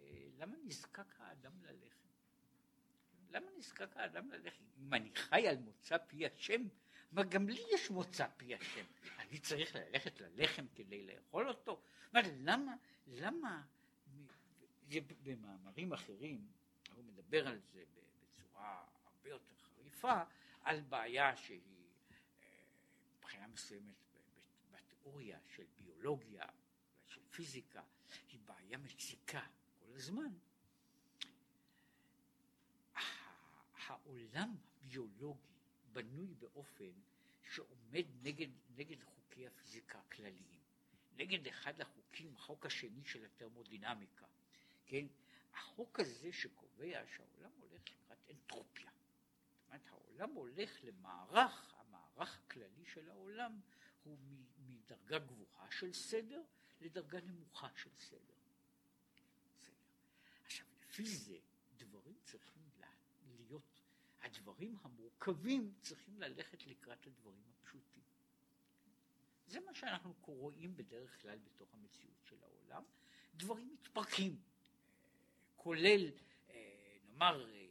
[0.00, 2.08] אה, למה נזקק האדם ללחם?
[3.30, 4.64] למה נזקק האדם ללחם?
[4.78, 6.62] אם אני חי על מוצא פי השם,
[7.12, 8.84] מה גם לי יש מוצא פי השם.
[9.18, 11.80] אני צריך ללכת ללחם כדי לאכול אותו?
[12.12, 12.74] מה, למה,
[13.06, 13.62] למה,
[15.22, 16.46] במאמרים אחרים,
[16.94, 17.84] הוא מדבר על זה
[18.22, 20.22] בצורה הרבה יותר חריפה,
[20.62, 21.60] על בעיה שהיא
[22.10, 22.16] אה,
[23.18, 24.03] מבחינה מסוימת
[25.04, 26.44] בתיאוריה של ביולוגיה
[27.06, 27.82] ושל פיזיקה,
[28.28, 29.46] היא בעיה מציקה
[29.78, 30.32] כל הזמן.
[33.86, 35.48] העולם הביולוגי
[35.92, 36.92] בנוי באופן
[37.52, 40.60] שעומד נגד, נגד חוקי הפיזיקה הכלליים,
[41.16, 44.26] נגד אחד החוקים, החוק השני של התרמודינמיקה,
[44.86, 45.06] כן?
[45.52, 48.90] החוק הזה שקובע שהעולם הולך לקראת אנטרופיה.
[48.90, 53.60] זאת אומרת, העולם הולך למערך, המערך הכללי של העולם
[54.04, 54.18] הוא
[54.58, 56.42] מדרגה גבוהה של סדר
[56.80, 58.34] לדרגה נמוכה של סדר.
[59.62, 59.74] סדר.
[60.44, 61.38] עכשיו, לפי זה
[61.76, 62.62] דברים צריכים
[63.26, 63.80] להיות,
[64.22, 68.02] הדברים המורכבים צריכים ללכת לקראת הדברים הפשוטים.
[69.46, 72.82] זה מה שאנחנו רואים בדרך כלל בתוך המציאות של העולם.
[73.34, 74.42] דברים מתפרקים,
[75.56, 76.10] כולל
[76.50, 77.66] אה, נאמר אה,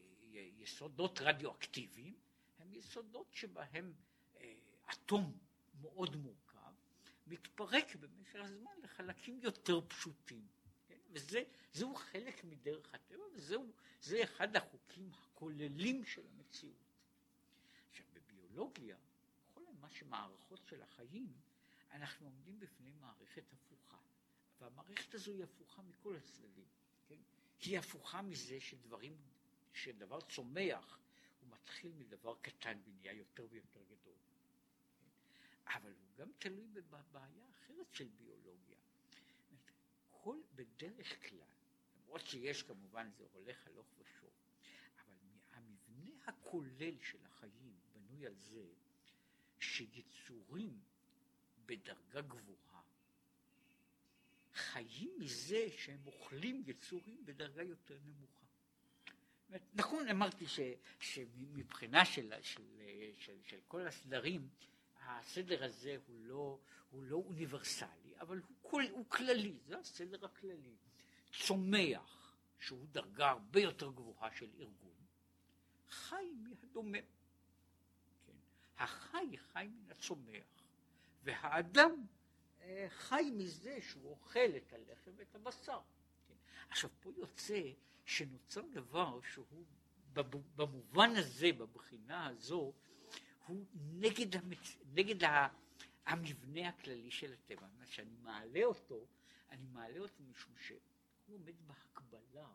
[0.57, 2.15] יסודות רדיואקטיביים,
[2.59, 3.93] הם יסודות שבהם
[4.35, 4.53] אה,
[4.91, 5.37] אטום
[5.83, 6.73] מאוד מורכב
[7.27, 10.47] מתפרק במשך הזמן לחלקים יותר פשוטים.
[10.87, 10.99] כן?
[11.11, 16.93] וזהו חלק מדרך הטבע וזה אחד החוקים הכוללים של המציאות.
[17.89, 18.97] עכשיו בביולוגיה,
[19.51, 21.33] בכל מה שמערכות של החיים,
[21.91, 23.97] אנחנו עומדים בפני מערכת הפוכה,
[24.61, 26.67] והמערכת הזו היא הפוכה מכל הצדדים.
[27.07, 27.19] כן?
[27.59, 29.17] היא הפוכה מזה שדברים,
[29.73, 30.99] שדבר צומח,
[31.39, 34.22] הוא מתחיל מדבר קטן ונהיה יותר ויותר גדול.
[35.67, 38.77] אבל הוא גם תלוי בבעיה אחרת של ביולוגיה.
[40.11, 41.39] כל בדרך כלל,
[41.95, 44.31] למרות שיש כמובן זה הולך הלוך ושוב,
[44.97, 45.15] אבל
[45.51, 48.65] המבנה הכולל של החיים בנוי על זה
[49.59, 50.79] שיצורים
[51.65, 52.63] בדרגה גבוהה
[54.53, 58.45] חיים מזה שהם אוכלים יצורים בדרגה יותר נמוכה.
[59.73, 60.59] נכון, אמרתי ש,
[60.99, 62.63] שמבחינה של, של,
[63.17, 64.49] של, של כל הסדרים,
[65.05, 70.75] הסדר הזה הוא לא, הוא לא אוניברסלי, אבל הוא, כל, הוא כללי, זה הסדר הכללי.
[71.31, 74.95] צומח, שהוא דרגה הרבה יותר גבוהה של ארגון,
[75.89, 76.93] חי מהדומם.
[78.25, 78.33] כן?
[78.77, 80.63] החי חי מן הצומח,
[81.23, 82.05] והאדם
[82.61, 85.79] אה, חי מזה שהוא אוכל את הלחם ואת הבשר.
[86.27, 86.33] כן?
[86.69, 87.61] עכשיו פה יוצא
[88.05, 89.65] שנוצר דבר שהוא
[90.55, 92.73] במובן הזה, בבחינה הזו,
[93.47, 94.77] הוא נגד, המצ...
[94.93, 95.47] נגד ה...
[96.05, 97.67] המבנה הכללי של הטבע.
[97.85, 99.07] כשאני מעלה אותו,
[99.49, 100.79] אני מעלה אותו משום שהוא
[101.27, 102.47] עומד בהקבלה,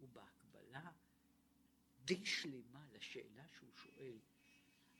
[0.00, 0.90] הוא בהקבלה
[2.04, 4.18] די שלמה לשאלה שהוא שואל.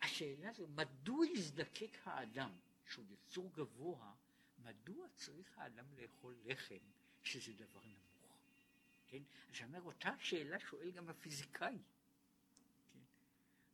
[0.03, 2.51] השאלה הזו, מדוע יזדקק האדם
[2.87, 4.15] שהוא יצור גבוה,
[4.59, 6.85] מדוע צריך האדם לאכול לחם
[7.23, 8.37] שזה דבר נמוך?
[9.07, 9.23] כן?
[9.51, 11.79] אז אני אומר, אותה שאלה שואל גם הפיזיקאי.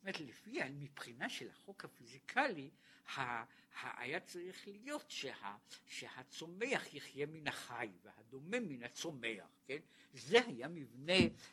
[0.04, 2.70] אומרת, לפי, מבחינה של החוק הפיזיקלי,
[3.82, 9.78] היה צריך להיות שה, שהצומח יחיה מן החי והדומם מן הצומח, כן?
[10.12, 11.12] זה היה מבנה,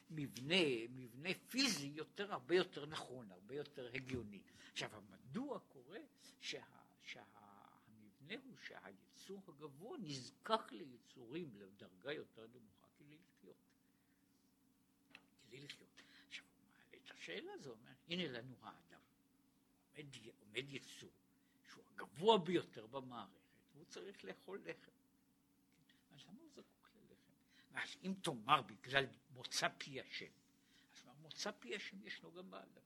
[0.10, 4.42] מבנה, מבנה פיזי יותר, הרבה יותר נכון, הרבה יותר הגיוני.
[4.72, 6.00] עכשיו, מדוע קורה
[6.42, 6.64] שה...
[7.04, 13.56] שה המבנה הוא שהיצור הגבוה נזקק ליצורים לדרגה יותר נמוכה כדי לחיות.
[15.48, 16.02] כדי לחיות.
[16.28, 19.02] עכשיו הוא מעלה את השאלה הזו, אומר, הנה לנו האדם.
[19.96, 21.12] עומד, עומד יצור
[21.70, 23.36] שהוא הגבוה ביותר במערכת,
[23.74, 24.92] והוא צריך לאכול לחם.
[26.12, 27.32] אז למה הוא זקוק ללחם?
[27.74, 30.32] אז אם תאמר בגלל מוצא פי השם,
[30.94, 32.82] אז מוצא פי השם ישנו גם באדם.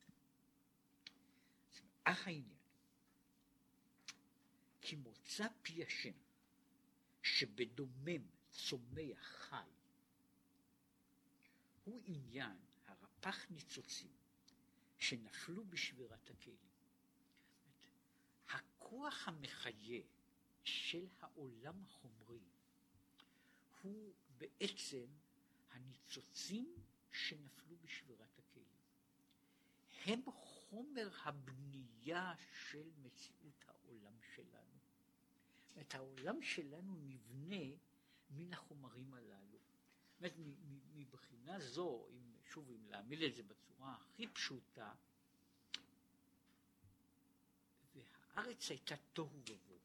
[2.04, 2.58] אך העניין
[4.82, 6.14] כי מוצא פי השם
[7.24, 9.70] שבדומם צומח חי
[11.84, 14.25] הוא עניין הרפ"ח ניצוצים
[15.00, 16.70] שנפלו בשבירת הכלים.
[18.50, 20.02] הכוח המחיה
[20.64, 22.44] של העולם החומרי
[23.82, 25.06] הוא בעצם
[25.72, 26.76] הניצוצים
[27.12, 28.66] שנפלו בשבירת הכלים.
[30.06, 32.34] הם חומר הבנייה
[32.70, 34.80] של מציאות העולם שלנו.
[35.82, 37.76] את העולם שלנו נבנה
[38.30, 39.55] מן החומרים הללו.
[40.18, 40.34] אומרת,
[40.96, 44.94] מבחינה זו, אם, שוב, אם להעמיד את זה בצורה הכי פשוטה,
[47.96, 49.80] והארץ הייתה תוהו ובוהו.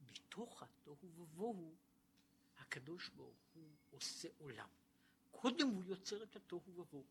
[0.00, 1.74] מתוך התוהו ובוהו,
[2.58, 4.68] הקדוש ברוך הוא עושה עולם.
[5.30, 7.04] קודם הוא יוצר את התוהו ובוהו.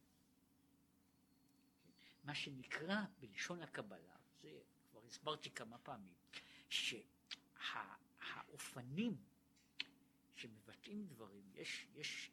[2.24, 6.14] מה שנקרא בלשון הקבלה, זה כבר הסברתי כמה פעמים,
[8.30, 9.18] שהאופנים
[10.86, 12.32] שמבטאים דברים, יש, יש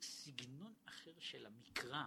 [0.00, 2.04] סגנון אחר של המקרא,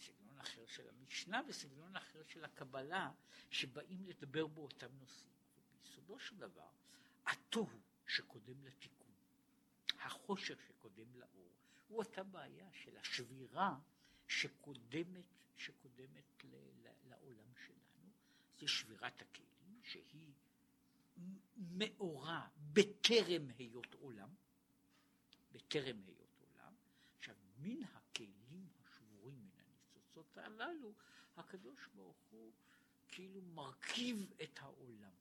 [0.00, 3.10] סגנון אחר של המשנה וסגנון אחר של הקבלה,
[3.50, 5.30] שבאים לדבר באותם נושאים.
[5.82, 6.68] ביסודו של דבר,
[7.26, 9.12] התוהו שקודם לתיקון,
[9.98, 11.50] החושך שקודם לאור,
[11.88, 13.78] הוא אותה בעיה של השבירה
[14.28, 15.24] שקודמת,
[15.56, 16.44] שקודמת
[17.08, 18.10] לעולם שלנו,
[18.58, 20.32] זה שבירת הכלים, שהיא
[21.56, 24.34] מאורע בטרם היות עולם,
[25.52, 26.74] בטרם היות עולם.
[27.18, 30.94] עכשיו, מן הכלים השבורים מן הניצוצות הללו,
[31.36, 32.52] הקדוש ברוך הוא
[33.08, 35.12] כאילו מרכיב את העולם.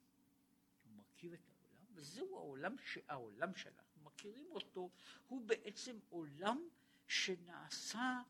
[0.83, 2.97] הוא מרכיב את העולם, וזהו העולם, ש...
[3.07, 4.89] העולם שאנחנו מכירים אותו,
[5.27, 6.67] הוא בעצם עולם
[7.07, 8.21] שנעשה,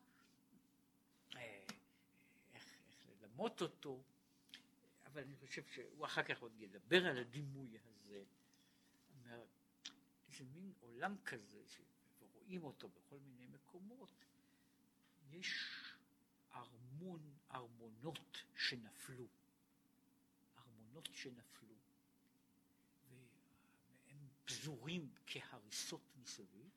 [1.36, 1.64] אה,
[2.54, 4.02] איך, איך ללמות אותו,
[5.06, 8.24] אבל אני חושב שהוא אחר כך עוד ידבר על הדימוי הזה.
[10.28, 11.62] איזה מין עולם כזה,
[12.50, 14.24] ורואים אותו בכל מיני מקומות,
[15.30, 15.54] יש
[16.52, 19.26] ארמון, ארמונות שנפלו,
[20.58, 21.74] ארמונות שנפלו,
[23.08, 26.70] והם פזורים כהריסות מסביב,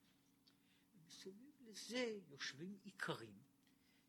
[0.96, 3.44] ומסביב לזה יושבים איכרים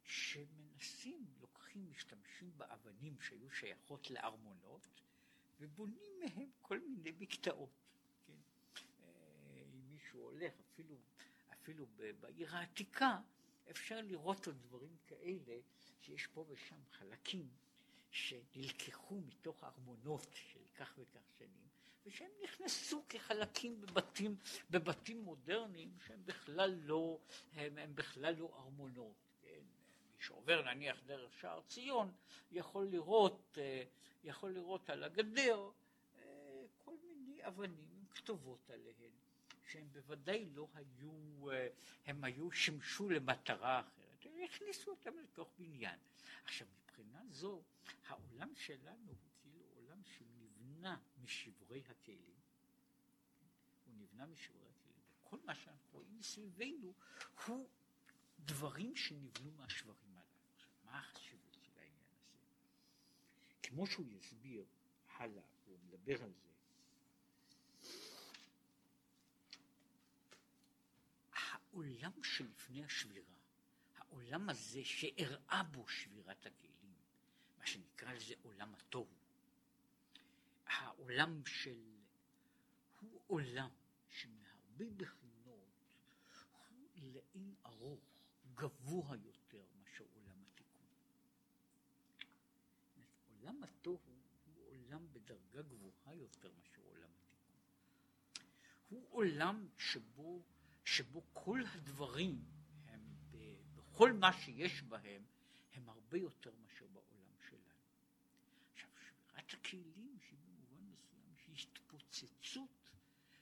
[0.03, 4.89] שמנסים, לוקחים, משתמשים באבנים שהיו שייכות לארמונות,
[5.61, 7.71] ובונים מהם כל מיני מקטעות.
[8.27, 8.33] כן?
[9.03, 10.97] אה, אם מישהו הולך, אפילו,
[11.65, 11.87] אפילו
[12.21, 13.19] בעיר העתיקה,
[13.71, 15.59] אפשר לראות עוד דברים כאלה,
[16.01, 17.49] שיש פה ושם חלקים
[18.11, 21.69] שנלקחו מתוך ארמונות של כך וכך שנים,
[22.07, 24.37] ושהם נכנסו כחלקים בבתים,
[24.71, 27.19] בבתים מודרניים שהם בכלל לא,
[27.53, 29.17] הם, הם בכלל לא ארמונות.
[29.43, 29.61] כן?
[30.15, 32.13] מי שעובר נניח דרך שער ציון
[32.53, 33.85] יכול לראות, אה,
[34.25, 35.71] יכול לראות על הגדר
[36.17, 39.24] אה, כל מיני אבנים עם כתובות עליהן.
[39.67, 41.69] שהם בוודאי לא היו, אה,
[42.07, 45.99] הם היו, שימשו למטרה אחרת, הם הכניסו אותם לתוך בניין.
[46.45, 47.63] עכשיו מבחינה זו,
[48.07, 52.35] העולם שלנו הוא כאילו עולם שנבנה משברי הכלים,
[53.87, 56.95] הוא נבנה משברי הכלים, וכל מה שאנחנו רואים מסביבנו
[57.47, 57.69] הוא
[58.39, 60.25] דברים שנבנו מהשברים הללו.
[60.55, 62.37] עכשיו, מה החשיבות של העניין הזה?
[63.63, 64.65] כמו שהוא יסביר
[65.17, 66.54] הלאה, הוא מדבר על זה,
[71.75, 73.37] העולם שלפני השבירה,
[73.97, 76.95] העולם הזה שאירעה בו שבירת הכלים,
[77.59, 79.07] מה שנקרא לזה עולם התוהו,
[80.67, 81.97] העולם של,
[83.01, 83.69] הוא עולם
[84.11, 85.69] שמהרבה בחינות
[86.67, 88.05] הוא לאין ארוך
[88.55, 90.87] גבוה יותר מאשר עולם התיקון.
[93.29, 97.57] עולם התוהו הוא עולם בדרגה גבוהה יותר מאשר עולם התיקון.
[98.89, 100.43] הוא עולם שבו
[100.85, 102.45] שבו כל הדברים
[102.87, 103.01] הם,
[103.75, 105.23] בכל מה שיש בהם,
[105.75, 107.63] הם הרבה יותר מאשר בעולם שלנו.
[108.73, 112.91] עכשיו, שבירת הכלים שהיא במובן מסוים שהיא התפוצצות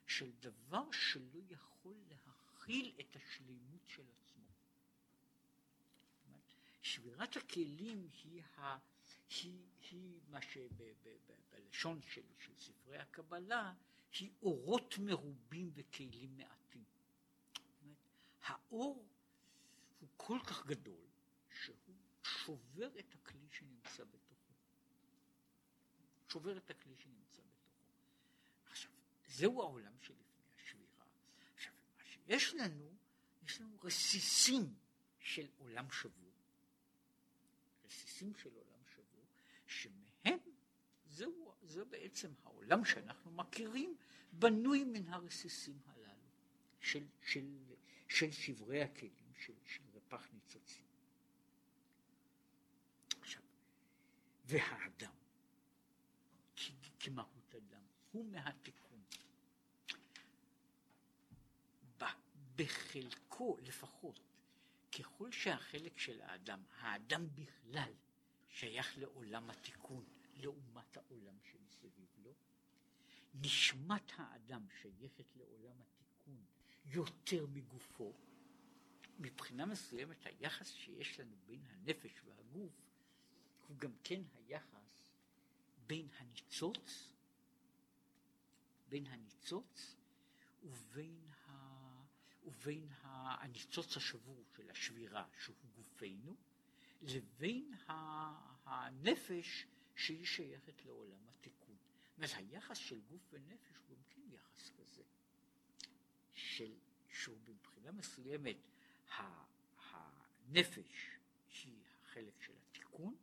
[0.07, 4.49] של דבר שלא יכול להכיל את השלימות של עצמו.
[6.83, 8.79] שבירת הכלים היא, ה,
[9.43, 9.59] היא,
[9.91, 13.75] היא מה שבלשון של, של ספרי הקבלה
[14.19, 16.85] היא אורות מרובים וכלים מעטים.
[18.43, 19.09] האור
[20.01, 21.07] הוא כל כך גדול
[21.51, 21.77] שהוא
[22.23, 24.53] שובר את הכלי שנמצא בתוכו.
[26.29, 27.73] שובר את הכלי שנמצא בתוכו.
[28.67, 28.91] עכשיו,
[29.29, 31.05] זהו העולם שלפני השבירה.
[31.55, 32.95] עכשיו, מה שיש לנו,
[33.43, 34.75] יש לנו רסיסים
[35.21, 36.33] של עולם שבור.
[37.85, 39.25] רסיסים של עולם שבור,
[39.67, 40.39] שמהם
[41.07, 43.97] זהו, זה בעצם העולם שאנחנו מכירים,
[44.33, 46.29] בנוי מן הרסיסים הללו
[46.81, 47.72] של, של
[48.17, 50.85] של שברי הכלים של, של רפ"ח ניצוצים.
[53.21, 53.43] עכשיו,
[54.45, 55.15] והאדם,
[57.01, 58.83] כמהות אדם, הוא מהתיקון.
[62.57, 64.21] בחלקו לפחות,
[64.99, 67.93] ככל שהחלק של האדם, האדם בכלל,
[68.49, 72.35] שייך לעולם התיקון, לעומת העולם שמסביב לו,
[73.35, 76.45] נשמת האדם שייכת לעולם התיקון
[76.85, 78.13] יותר מגופו,
[79.19, 82.73] מבחינה מסוימת היחס שיש לנו בין הנפש והגוף
[83.69, 85.13] הוא גם כן היחס
[85.87, 87.13] בין הניצוץ,
[88.89, 89.97] בין הניצוץ
[90.63, 91.53] ובין, ה,
[92.45, 96.37] ובין הניצוץ השבור של השבירה שהוא גופנו,
[97.03, 97.75] לבין
[98.65, 99.67] הנפש
[99.97, 101.77] שהיא שייכת לעולם התיקון.
[102.17, 105.03] אומרת, היחס של גוף ונפש הוא גם כן יחס כזה.
[106.57, 106.73] של,
[107.09, 108.57] שהוא מבחינה מסוימת
[109.91, 111.19] הנפש
[111.65, 113.17] היא החלק של התיקון,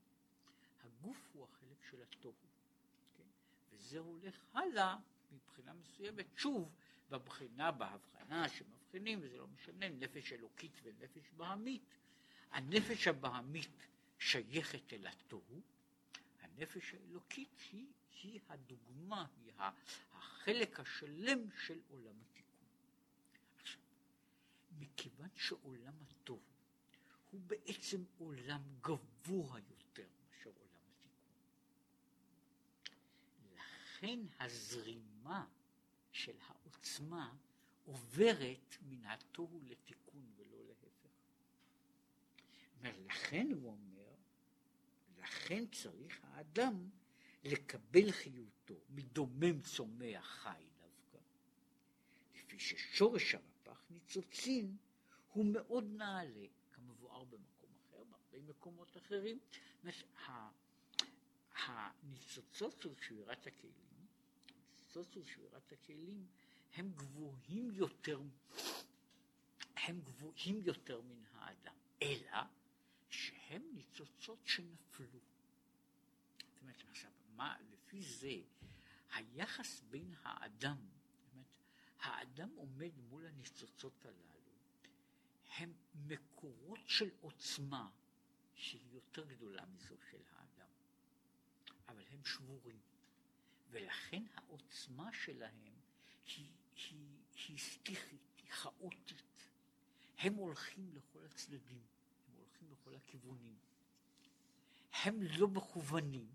[0.83, 2.33] הגוף הוא החלק של התוהו,
[3.17, 3.23] כן?
[3.69, 4.97] וזה הולך הלאה
[5.31, 6.71] מבחינה מסוימת, שוב,
[7.09, 11.95] בבחינה, בהבחנה שמבחינים, וזה לא משנה, נפש אלוקית ונפש בהמית.
[12.51, 13.87] הנפש הבהמית
[14.19, 15.61] שייכת אל התוהו,
[16.41, 17.87] הנפש האלוקית היא,
[18.23, 19.51] היא הדוגמה, היא
[20.11, 22.38] החלק השלם של עולם התיקון.
[24.79, 26.41] מכיוון שעולם הטוב
[27.31, 31.33] הוא בעצם עולם גבוה יותר מאשר עולם התיקון.
[33.55, 35.45] לכן הזרימה
[36.11, 37.35] של העוצמה
[37.85, 40.89] עוברת מן התוהו לתיקון ולא להפך.
[43.05, 44.15] לכן הוא אומר,
[45.17, 46.89] לכן צריך האדם
[47.43, 51.17] לקבל חיותו מדומם צומח חי דווקא,
[52.35, 53.35] לפי ששורש
[53.69, 54.77] המפח ניצוצין
[55.33, 59.39] הוא מאוד נעלה, כמבואר במקום אחר, בהרבה מקומות אחרים.
[61.65, 63.73] הניצוצות של שבירת הכלים,
[64.49, 66.27] הניצוצות של שבירת הכלים
[66.73, 68.21] הם גבוהים יותר,
[69.75, 72.37] הם גבוהים יותר מן האדם, אלא
[73.09, 75.19] שהם ניצוצות שנפלו.
[76.39, 78.35] זאת אומרת, עכשיו, מה, לפי זה,
[79.13, 80.77] היחס בין האדם,
[81.99, 84.39] האדם עומד מול הניצוצות הללו,
[85.57, 85.73] הם
[86.07, 87.89] מקורות של עוצמה
[88.55, 90.69] שהיא יותר גדולה מזו של האדם,
[91.87, 92.79] אבל הם שבורים,
[93.69, 95.75] ולכן העוצמה שלהם
[96.25, 99.47] היא, היא, היא סטיכית, היא כעוטית.
[100.17, 101.81] הם הולכים לכל הצדדים,
[102.27, 103.57] הם הולכים לכל הכיוונים.
[104.93, 106.33] הם לא מכוונים,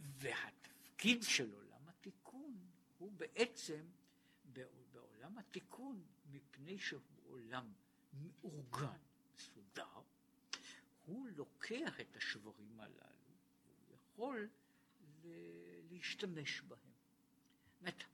[0.00, 3.86] והתפקיד של עולם התיקון הוא בעצם,
[4.92, 7.72] בעולם התיקון, מפני שהוא עולם
[8.12, 8.98] מאורגן,
[9.34, 10.00] מסודר,
[11.06, 13.34] הוא לוקח את השברים הללו,
[13.88, 14.48] הוא יכול
[15.90, 16.78] להשתמש בהם.
[17.80, 18.04] זאת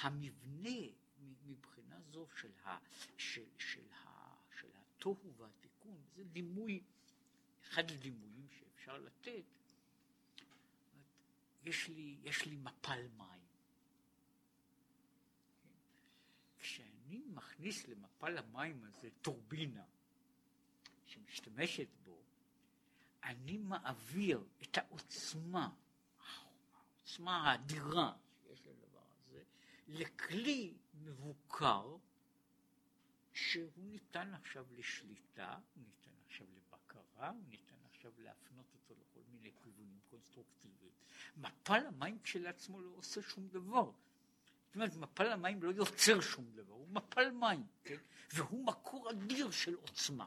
[0.00, 0.78] המבנה
[1.46, 2.78] מבחינה זו של, ה,
[3.16, 6.82] של, של, ה, של התוהו והתיקון, זה דימוי,
[7.62, 9.44] אחד הדימויים שאפשר לתת,
[11.64, 13.41] יש לי, יש לי מפל מים.
[17.12, 19.84] כשאני מכניס למפל המים הזה טורבינה
[21.06, 22.22] שמשתמשת בו,
[23.24, 25.70] אני מעביר את העוצמה,
[26.18, 28.12] העוצמה האדירה
[29.88, 31.96] לכלי מבוקר
[33.32, 39.52] שהוא ניתן עכשיו לשליטה, הוא ניתן עכשיו לבקרה, הוא ניתן עכשיו להפנות אותו לכל מיני
[39.62, 40.92] כיוונים קונסטרוקטיביים.
[41.36, 43.90] מפל המים כשלעצמו לא עושה שום דבר.
[44.72, 47.96] זאת אומרת, מפל המים לא יוצר שום דבר, הוא מפל מים, כן?
[48.34, 50.26] והוא מקור אדיר של עוצמה.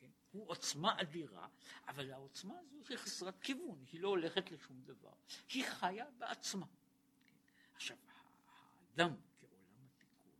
[0.00, 0.06] כן?
[0.32, 1.48] הוא עוצמה אדירה,
[1.88, 5.12] אבל העוצמה הזו היא חסרת כיוון, היא לא הולכת לשום דבר.
[5.48, 6.66] היא חיה בעצמה.
[6.66, 7.34] כן?
[7.74, 10.32] עכשיו, האדם כעולם התיקון,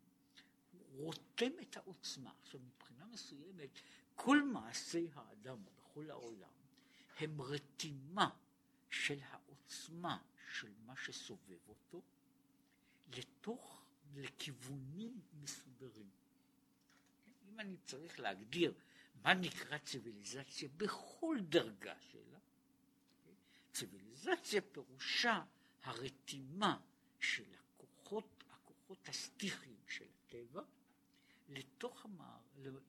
[0.72, 2.32] הוא רותם את העוצמה.
[2.42, 3.70] עכשיו מבחינה מסוימת,
[4.14, 6.50] כל מעשי האדם בכל העולם
[7.18, 8.30] הם רתימה
[8.90, 10.18] של העוצמה
[10.58, 12.02] של מה שסובב אותו
[13.08, 13.82] לתוך,
[14.14, 16.10] לכיוונים מסודרים.
[17.48, 18.74] אם אני צריך להגדיר
[19.22, 22.38] מה נקרא ציוויליזציה בכל דרגה שלה,
[23.72, 25.44] ציוויליזציה פירושה
[25.82, 26.80] הרתימה
[27.20, 30.62] של הכוחות הכוחות הסטיכיים של הטבע
[31.48, 32.40] לתוך, המער,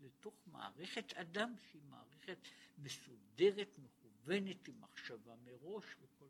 [0.01, 2.37] לתוך מערכת אדם שהיא מערכת
[2.77, 6.25] מסודרת, מכוונת עם מחשבה מראש וכל.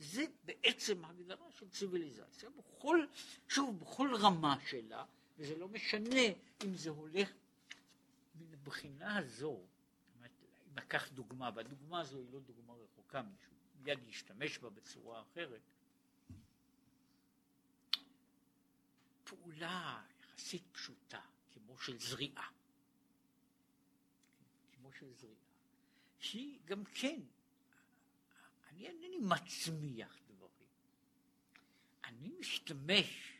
[0.00, 3.06] זה בעצם הגדרה של ציוויליזציה, בכל,
[3.48, 5.04] שוב, בכל רמה שלה,
[5.38, 6.20] וזה לא משנה
[6.64, 7.32] אם זה הולך
[8.34, 9.60] מן הבחינה הזו,
[10.16, 10.26] אם
[10.76, 15.60] לקח דוגמה, והדוגמה הזו היא לא דוגמה רחוקה, מישהו מיד ישתמש בה בצורה אחרת,
[19.24, 21.20] פעולה יחסית פשוטה,
[21.52, 22.48] כמו של זריעה,
[24.72, 25.34] כמו של זריעה,
[26.18, 27.20] שהיא גם כן,
[28.80, 30.68] אני אינני מצמיח דברים,
[32.04, 33.32] אני משתמש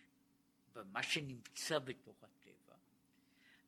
[0.73, 2.77] במה שנמצא בתוך הטבע,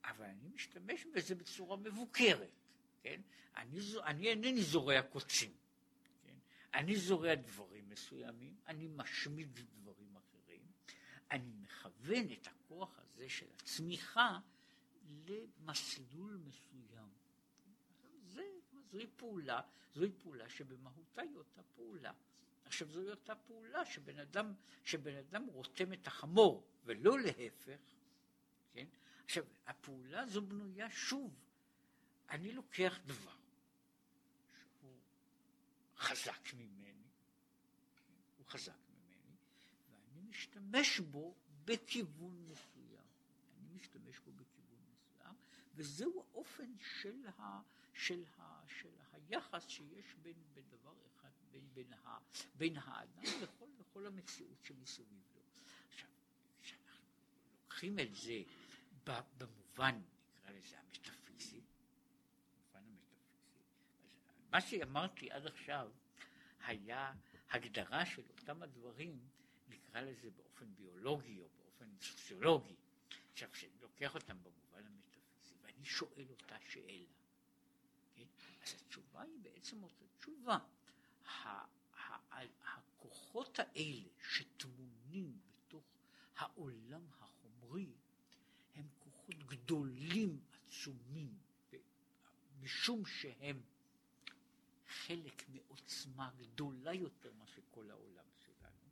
[0.05, 2.51] אבל אני משתמש בזה בצורה מבוקרת,
[3.03, 3.21] כן?
[3.57, 5.51] אני, אני אינני זורע קוצים,
[6.23, 6.35] כן?
[6.75, 10.63] אני זורע דברים מסוימים, אני משמיד דברים אחרים,
[11.31, 14.39] אני מכוון את הכוח הזה של הצמיחה
[15.27, 17.22] למסלול מסוים.
[18.93, 19.61] זוהי פעולה,
[19.95, 22.13] זוהי פעולה שבמהותה היא אותה פעולה.
[22.65, 27.81] עכשיו זוהי אותה פעולה שבן אדם, שבן אדם רותם את החמור, ולא להפך,
[28.73, 28.87] כן?
[29.25, 31.35] עכשיו, הפעולה הזו בנויה שוב,
[32.31, 33.37] אני לוקח דבר
[34.81, 35.01] שהוא
[35.97, 37.09] חזק ממני,
[38.39, 39.37] הוא חזק ממני,
[39.91, 41.35] ואני משתמש בו
[41.65, 43.07] בכיוון מסוים.
[43.59, 45.35] אני משתמש בו בכיוון מסוים,
[45.75, 47.61] וזהו האופן של, ה,
[48.03, 52.19] של, ה, של היחס שיש בין, בין דבר אחד, בין, בין, ה,
[52.55, 55.43] בין האדם לכל, לכל המציאות שמסביב לו.
[55.89, 56.09] עכשיו,
[56.63, 57.05] כשאנחנו
[57.63, 58.43] לוקחים את זה
[59.39, 60.01] במובן,
[60.35, 64.17] נקרא לזה המטאפיזי, במובן המטאפיזי,
[64.51, 65.91] מה שאמרתי עד עכשיו
[66.67, 67.13] היה
[67.51, 69.29] הגדרה של אותם הדברים,
[69.69, 72.77] נקרא לזה באופן ביולוגי או באופן סוציולוגי.
[73.33, 77.22] עכשיו, כשאני לוקח אותם במובן המטאפיזי, ואני שואל אותה שאלה,
[78.15, 78.25] כן?
[78.63, 80.59] אז התשובה היא בעצם אותה תשובה.
[82.65, 85.85] הכוחות האלה שטמונים בתוך
[86.37, 87.87] העולם החומרי,
[88.75, 91.39] הם כוחות גדולים, עצומים,
[92.61, 93.61] משום שהם
[94.89, 98.89] חלק מעוצמה גדולה יותר מאשר כל העולם שלנו.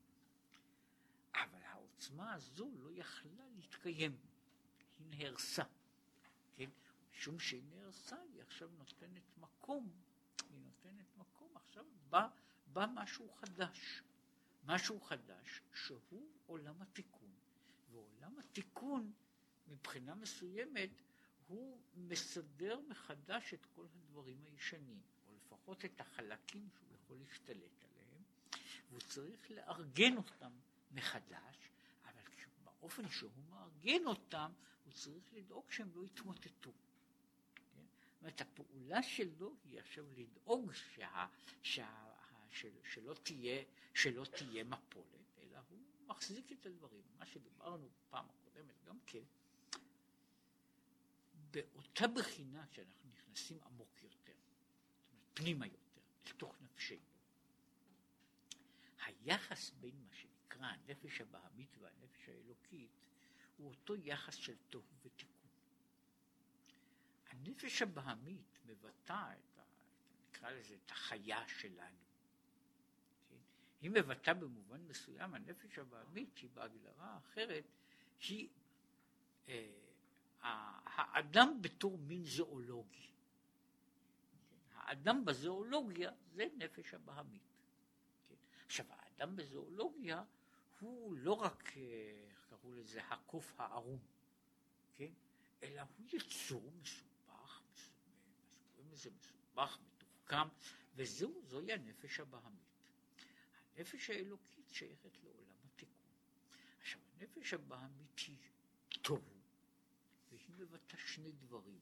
[1.35, 4.17] אבל העוצמה הזו לא יכלה להתקיים,
[4.99, 5.65] היא נהרסה.
[6.57, 6.71] כן?
[7.21, 7.39] משום
[8.33, 9.91] היא עכשיו נותנת מקום,
[10.51, 12.29] היא נותנת מקום, עכשיו בא,
[12.67, 14.03] בא משהו חדש.
[14.65, 17.31] משהו חדש שהוא עולם התיקון.
[17.91, 19.13] ועולם התיקון
[19.69, 20.91] מבחינה מסוימת
[21.47, 25.01] הוא מסדר מחדש את כל הדברים הישנים.
[25.37, 28.23] לפחות את החלקים שהוא יכול להשתלט עליהם,
[28.89, 30.53] והוא צריך לארגן אותם
[30.91, 31.71] מחדש,
[32.05, 32.23] אבל
[32.65, 34.53] באופן שהוא מארגן אותם,
[34.85, 36.73] הוא צריך לדאוג שהם לא יתמוטטו.
[38.21, 41.27] זאת אומרת, הפעולה שלו היא עכשיו לדאוג שה,
[41.63, 42.13] שה,
[42.51, 43.63] של, שלא, תהיה,
[43.95, 47.03] שלא תהיה מפולת, אלא הוא מחזיק את הדברים.
[47.19, 49.23] מה שדיברנו פעם הקודמת גם כן,
[51.51, 54.33] באותה בחינה שאנחנו נכנסים עמוק יותר.
[55.35, 56.99] פנימה יותר, לתוך נפשנו.
[59.05, 62.91] היחס בין מה שנקרא הנפש הבהמית והנפש האלוקית
[63.57, 65.40] הוא אותו יחס של תוהו ותיקון.
[67.47, 69.63] הנפש הבהמית מבטאה את ה...
[70.29, 71.97] נקרא לזה את החיה שלנו.
[73.29, 73.37] כן?
[73.81, 77.65] היא מבטאה במובן מסוים, הנפש הבהמית שהיא בהגדרה האחרת,
[78.29, 78.49] היא
[79.49, 79.71] אה,
[80.41, 83.11] האדם בתור מין זואולוגי.
[84.75, 87.43] האדם בזואולוגיה זה נפש הבהמית.
[88.29, 88.35] כן?
[88.67, 90.25] עכשיו, האדם בזואולוגיה
[90.81, 91.83] הוא לא רק, אה,
[92.29, 93.99] איך קראו לזה, הקוף הערום,
[94.97, 95.13] כן?
[95.63, 97.10] אלא הוא יצור מסובך,
[99.01, 100.49] לזה מסובך, מתוחכם,
[100.95, 102.61] וזהו, זוהי הנפש הבהמית.
[103.77, 106.13] הנפש האלוקית שייכת לעולם התיקון.
[106.81, 108.39] עכשיו, הנפש הבהמית היא
[109.03, 109.41] תוהו,
[110.31, 111.81] והיא מבטא שני דברים,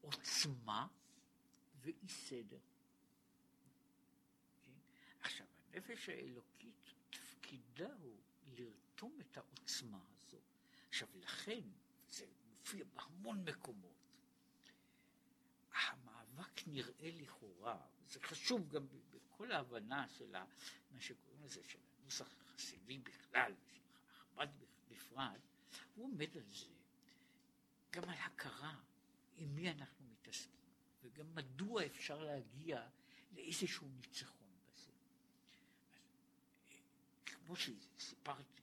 [0.00, 0.86] עוצמה
[1.80, 2.58] ואי סדר.
[4.62, 4.72] כן?
[5.20, 10.40] עכשיו, הנפש האלוקית, תפקידה הוא לרתום את העוצמה הזו.
[10.88, 11.62] עכשיו, לכן,
[12.08, 13.96] זה מופיע בהמון מקומות,
[16.36, 20.32] המאבק נראה לכאורה, זה חשוב גם בכל ההבנה של
[20.90, 23.80] מה שקוראים לזה, של הנוסח החסידי בכלל, ושל
[24.10, 24.48] החב"ד
[24.88, 25.40] בפרט,
[25.94, 26.66] הוא עומד על זה,
[27.92, 28.74] גם על הכרה
[29.36, 30.56] עם מי אנחנו מתעסקים.
[31.02, 32.88] וגם מדוע אפשר להגיע
[33.32, 34.92] לאיזשהו ניצחון בזה.
[37.26, 38.62] כמו שסיפרתי,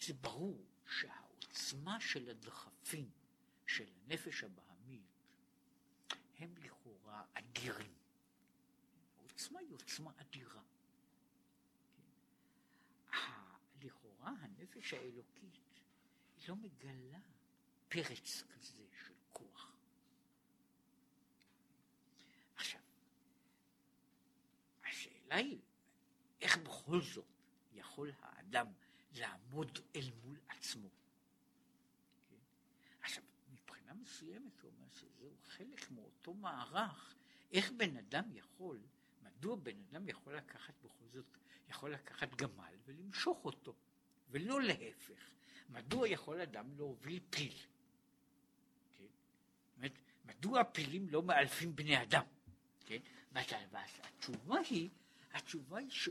[0.00, 3.10] זה ברור שהעוצמה של הדחפים
[3.66, 4.65] של הנפש הבהמית
[6.38, 7.94] הם לכאורה אדירים.
[9.18, 10.62] העוצמה היא עוצמה אדירה.
[11.96, 12.02] כן?
[13.82, 15.80] לכאורה הנפש האלוקית
[16.36, 17.18] היא לא מגלה
[17.88, 19.72] פרץ כזה של כוח.
[24.84, 25.60] השאלה היא,
[26.40, 27.24] איך בכל זאת
[27.72, 28.66] יכול האדם
[29.12, 30.88] לעמוד אל מול עצמו?
[32.28, 32.36] כן?
[33.00, 33.22] עכשיו,
[33.52, 34.55] מבחינה מסוימת
[35.56, 37.14] חלק מאותו מערך,
[37.52, 38.78] איך בן אדם יכול,
[39.22, 41.24] מדוע בן אדם יכול לקחת בכל זאת,
[41.68, 43.74] יכול לקחת גמל ולמשוך אותו,
[44.30, 45.30] ולא להפך.
[45.68, 47.56] מדוע יכול אדם להוביל פיל?
[48.92, 49.04] כן?
[49.76, 52.24] אומרת, מדוע הפילים לא מאלפים בני אדם?
[52.86, 52.98] כן?
[53.32, 54.90] והתשובה היא
[55.32, 56.08] התשובה היא, ש...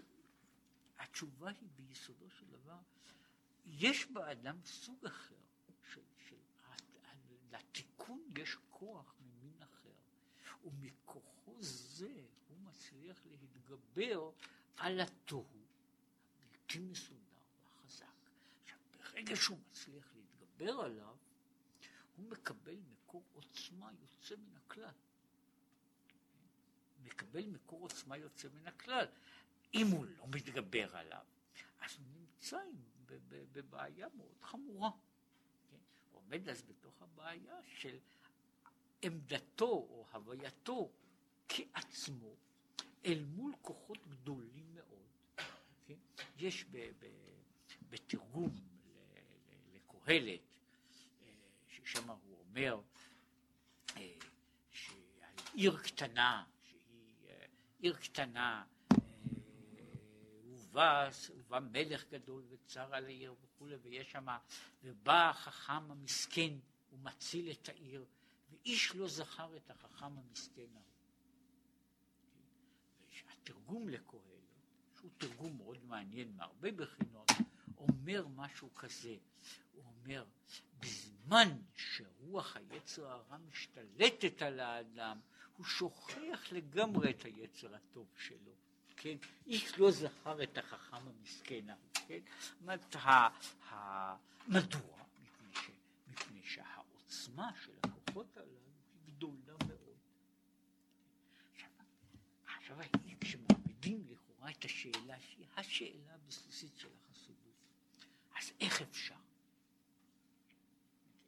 [0.99, 2.77] התשובה היא ביסודו של דבר,
[3.65, 5.35] יש באדם סוג אחר,
[5.93, 6.35] של, של,
[7.51, 9.14] לתיקון יש כוח
[10.65, 14.31] ומכוחו זה הוא מצליח להתגבר
[14.77, 15.65] על התוהו
[16.75, 17.19] הבלתי מסודר
[17.63, 18.05] והחזק.
[18.63, 21.15] עכשיו, ברגע שהוא מצליח להתגבר עליו,
[22.17, 24.93] הוא מקבל מקור עוצמה יוצא מן הכלל.
[27.03, 29.05] מקבל מקור עוצמה יוצא מן הכלל.
[29.73, 31.25] אם הוא לא מתגבר עליו,
[31.79, 32.59] אז הוא נמצא
[33.27, 34.91] בבעיה מאוד חמורה.
[35.71, 35.77] כן?
[36.11, 37.97] הוא עומד אז בתוך הבעיה של
[39.05, 40.91] עמדתו או הווייתו
[41.47, 42.35] כעצמו
[43.05, 45.07] אל מול כוחות גדולים מאוד.
[45.85, 45.97] כן?
[46.37, 47.05] יש ב, ב,
[47.89, 48.55] בתרגום
[49.73, 50.41] לקהלת,
[51.21, 51.27] אה,
[51.67, 52.81] ששם הוא אומר
[53.97, 54.17] אה,
[54.71, 56.43] שעל עיר קטנה
[57.85, 58.97] עיר קטנה אה,
[60.43, 64.27] ובא, ובא מלך גדול וצר על העיר וכולי, ויש שם,
[64.83, 66.53] ובא החכם המסכן,
[66.89, 68.05] הוא מציל את העיר,
[68.65, 70.95] ואיש לא זכר את החכם המסכן ההוא.
[73.33, 74.23] התרגום לקהלת,
[74.97, 77.31] שהוא תרגום מאוד מעניין מהרבה בחינות,
[77.77, 79.15] אומר משהו כזה,
[79.73, 80.25] הוא אומר,
[80.79, 85.19] בזמן שרוח היצר הרע משתלטת על האדם,
[85.57, 88.55] הוא שוכח לגמרי את היצר הטוב שלו,
[88.97, 89.17] כן?
[89.47, 92.19] איש לא זכר את החכם המסכן ההוא, כן?
[92.61, 92.95] אומרת,
[94.47, 94.97] מדוע?
[95.23, 95.69] מפני, ש,
[96.07, 97.71] מפני שהעוצמה של
[98.15, 99.97] הכוחות הללו היא גדולה מאוד.
[102.45, 102.77] עכשיו,
[103.19, 107.55] כשמעמידים לכאורה את השאלה שהיא השאלה הבסיסית של החסידות,
[108.39, 109.15] אז איך אפשר?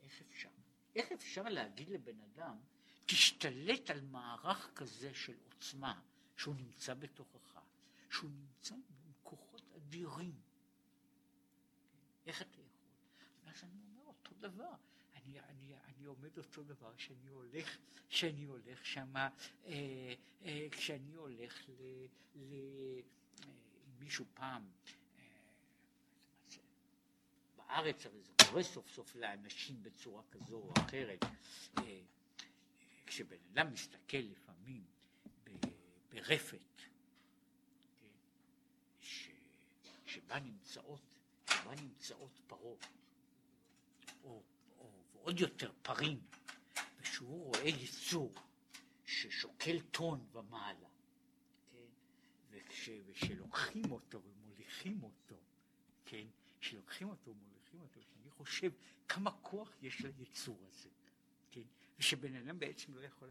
[0.03, 0.49] איך אפשר?
[0.95, 2.57] איך אפשר להגיד לבן אדם
[3.05, 6.01] תשתלט על מערך כזה של עוצמה
[6.37, 7.61] שהוא נמצא בתוכך,
[8.09, 10.41] שהוא נמצא עם כוחות אדירים.
[12.25, 12.89] איך אתה יכול?
[13.45, 14.73] אז אני אומר אותו דבר,
[15.27, 17.77] אני, אני, אני עומד אותו דבר שאני הולך,
[18.09, 19.29] שאני הולך שם, אה,
[20.41, 22.05] אה, כשאני הולך ל...
[22.35, 22.99] ל אה,
[23.99, 24.69] מישהו פעם,
[25.19, 25.23] אה,
[27.55, 31.23] בארץ הרי זה קורה סוף סוף לאנשים בצורה כזו או אחרת,
[31.77, 32.01] אה,
[33.05, 34.83] כשבן אדם מסתכל לפעמים
[36.09, 36.81] ברפת,
[37.99, 38.07] כן,
[39.01, 39.29] ש,
[40.05, 41.01] שבה נמצאות,
[41.49, 42.85] שבה נמצאות פרות,
[45.27, 46.19] או ועוד יותר פרים,
[47.01, 48.33] ושהוא רואה יצור
[49.05, 50.89] ששוקל טון ומעלה,
[51.71, 51.87] כן,
[52.51, 55.35] וכש, וכשלוקחים אותו ומוליכים אותו,
[56.05, 56.27] כן,
[56.59, 58.71] כשלוקחים אותו ומוליכים אותו, אני חושב
[59.07, 60.89] כמה כוח יש ליצור הזה.
[61.99, 63.29] ושבן אדם בעצם לא יכול...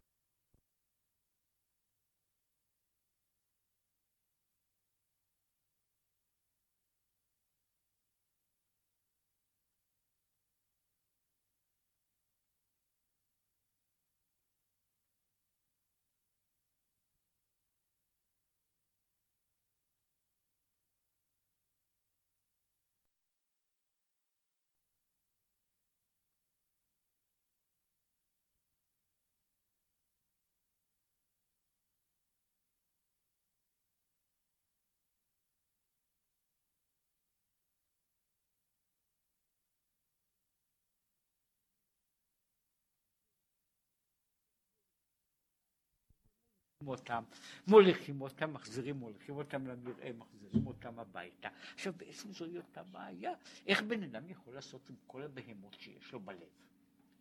[46.87, 47.23] אותם,
[47.67, 51.49] מוליכים אותם, מחזירים, מוליכים אותם למרעה, מחזירים אותם הביתה.
[51.73, 53.31] עכשיו בעצם זוהי אותה בעיה,
[53.67, 56.37] איך בן אדם יכול לעשות עם כל הבהמות שיש לו בלב?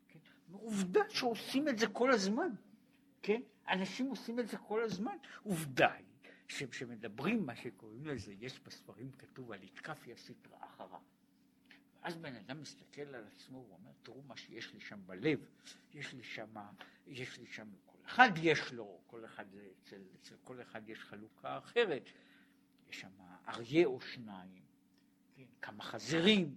[0.09, 0.19] כן?
[0.53, 2.51] עובדה שעושים את זה כל הזמן,
[3.23, 3.41] כן?
[3.69, 5.17] אנשים עושים את זה כל הזמן.
[5.43, 6.07] עובדה היא
[6.49, 10.99] שכשמדברים מה שקוראים לזה, יש בספרים כתוב על יתקף יסית רעה.
[12.07, 15.39] ואז בן אדם מסתכל על עצמו ואומר, תראו מה שיש לי שם בלב,
[15.95, 16.57] יש לי שם,
[17.07, 17.69] יש לי שם
[18.07, 19.45] אחד יש לו, כל אחד,
[19.83, 22.03] אצל, אצל כל אחד יש חלוקה אחרת,
[22.91, 23.09] יש שם
[23.49, 24.63] אריה או שניים,
[25.37, 26.57] כן, כמה חזירים,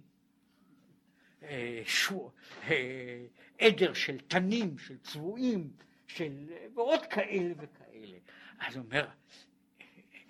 [1.42, 1.82] אה,
[2.68, 3.26] אה,
[3.58, 5.72] עדר של תנים, של צבועים,
[6.06, 8.18] של, ועוד כאלה וכאלה.
[8.58, 9.08] אז הוא אומר,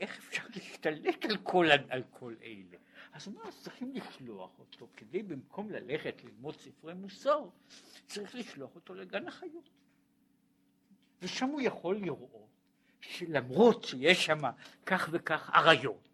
[0.00, 2.76] איך אפשר להשתלט על כל, על כל אלה?
[3.12, 7.48] אז הוא אומר, צריכים לשלוח אותו, כדי במקום ללכת ללמוד ספרי מוסר,
[8.06, 9.70] צריך לשלוח אותו לגן החיות.
[11.22, 12.48] ושם הוא יכול לראות
[13.00, 14.38] שלמרות שיש שם
[14.86, 16.08] כך וכך אריות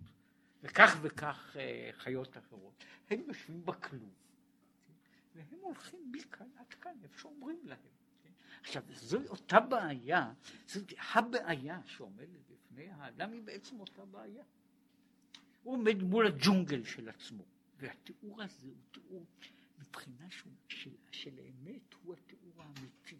[0.62, 4.26] וכך וכך אה, חיות אחרות, הם יושבים בכלוב
[5.36, 7.78] והם הולכים מכאן עד כאן, איפה שאומרים להם.
[8.22, 8.30] כן?
[8.60, 10.32] עכשיו, זוהי אותה בעיה,
[10.66, 14.44] זאת הבעיה שעומדת בפני האדם היא בעצם אותה בעיה.
[15.62, 17.44] הוא עומד מול הג'ונגל של עצמו,
[17.78, 19.24] והתיאור הזה הוא תיאור
[19.78, 23.16] מבחינה של, של, של האמת, הוא התיאור האמיתי.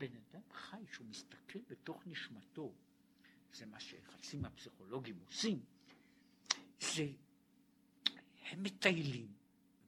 [0.00, 2.74] בן אדם חי שהוא מסתכל בתוך נשמתו,
[3.52, 5.64] זה מה שחצים הפסיכולוגים עושים,
[6.80, 7.06] זה
[8.42, 9.32] הם מטיילים,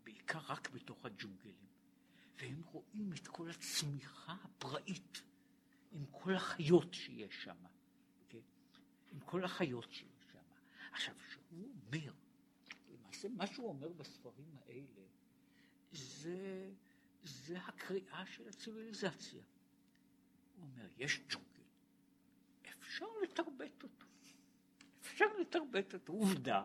[0.05, 1.67] בעיקר רק בתוך הג'ונגלים,
[2.39, 5.23] והם רואים את כל הצמיחה הפראית
[5.93, 7.57] עם כל החיות שיש שם,
[8.29, 8.39] כן?
[9.13, 10.39] עם כל החיות שיש שם.
[10.93, 12.13] עכשיו, כשהוא אומר,
[12.91, 15.07] למעשה מה שהוא אומר בספרים האלה,
[15.93, 16.71] זה,
[17.23, 19.43] זה הקריאה של הציוויליזציה.
[20.63, 21.63] הוא אומר, יש ג'ונגל,
[22.79, 24.07] אפשר לתרבט אותו,
[25.01, 26.13] אפשר לתרבט אותו.
[26.13, 26.65] עובדה,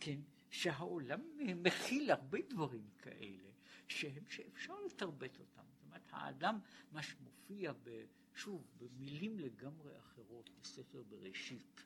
[0.00, 0.20] כן,
[0.50, 1.20] שהעולם
[1.56, 3.50] מכיל הרבה דברים כאלה,
[3.88, 5.62] שהם, שאפשר לתרבט אותם.
[5.70, 6.58] זאת אומרת, האדם,
[6.92, 8.04] מה שמופיע, ב,
[8.34, 11.84] שוב, במילים לגמרי אחרות בספר בראשית,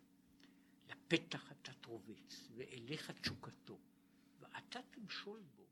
[0.88, 3.78] לפתח אתה תרובץ, ואליך תשוקתו,
[4.40, 5.66] ואתה תמשול בו.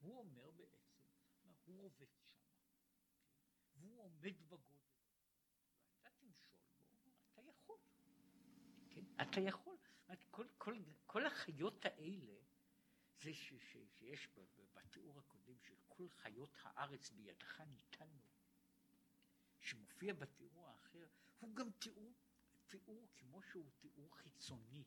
[0.00, 0.96] הוא אומר בעצם,
[1.64, 2.40] הוא רובץ שם,
[3.80, 4.96] והוא עומד בגודל,
[5.88, 6.54] ואתה תמשול
[7.04, 7.78] בו, אתה יכול,
[8.90, 9.04] כן?
[9.22, 9.76] אתה יכול.
[10.30, 12.32] כל, כל, כל החיות האלה,
[13.20, 14.28] זה ש, ש, שיש
[14.74, 18.20] בתיאור הקודם של כל חיות הארץ בידך ניתנו,
[19.60, 21.06] שמופיע בתיאור האחר,
[21.40, 22.12] הוא גם תיאור
[22.66, 24.84] תיאור כמו שהוא תיאור חיצוני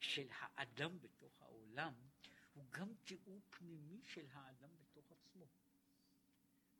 [0.00, 1.94] של האדם בתוך העולם,
[2.54, 5.46] הוא גם תיאור פנימי של האדם בתוך עצמו.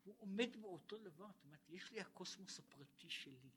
[0.03, 3.49] הוא עומד באותו דבר, זאת אומרת, יש לי הקוסמוס הפרטי שלי.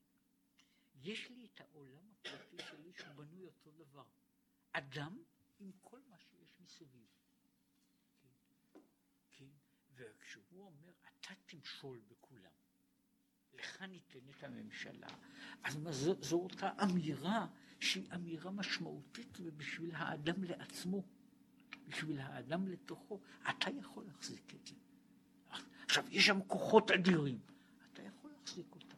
[1.02, 4.04] יש לי את העולם הפרטי שלי שהוא בנוי אותו דבר.
[4.72, 5.22] אדם
[5.60, 7.06] עם כל מה שיש מסביב.
[8.22, 8.28] כן,
[9.30, 9.48] כן,
[9.94, 12.50] וכשהוא אומר, אתה תמשול בכולם.
[13.54, 15.08] לך ניתנת הממשלה.
[15.62, 17.46] אז זו, זו אותה אמירה
[17.80, 21.02] שהיא אמירה משמעותית ובשביל האדם לעצמו,
[21.88, 23.20] בשביל האדם לתוכו,
[23.50, 24.74] אתה יכול להחזיק את זה.
[25.84, 27.40] עכשיו, יש שם כוחות אדירים,
[27.92, 28.89] אתה יכול להחזיק אותם.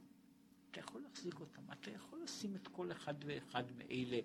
[1.12, 4.20] להחזיק אותם, אתה יכול לשים את כל אחד ואחד מאלה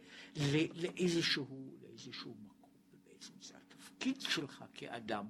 [0.76, 5.28] לאיזשהו, לאיזשהו מקום, ובעצם זה התפקיד שלך כאדם.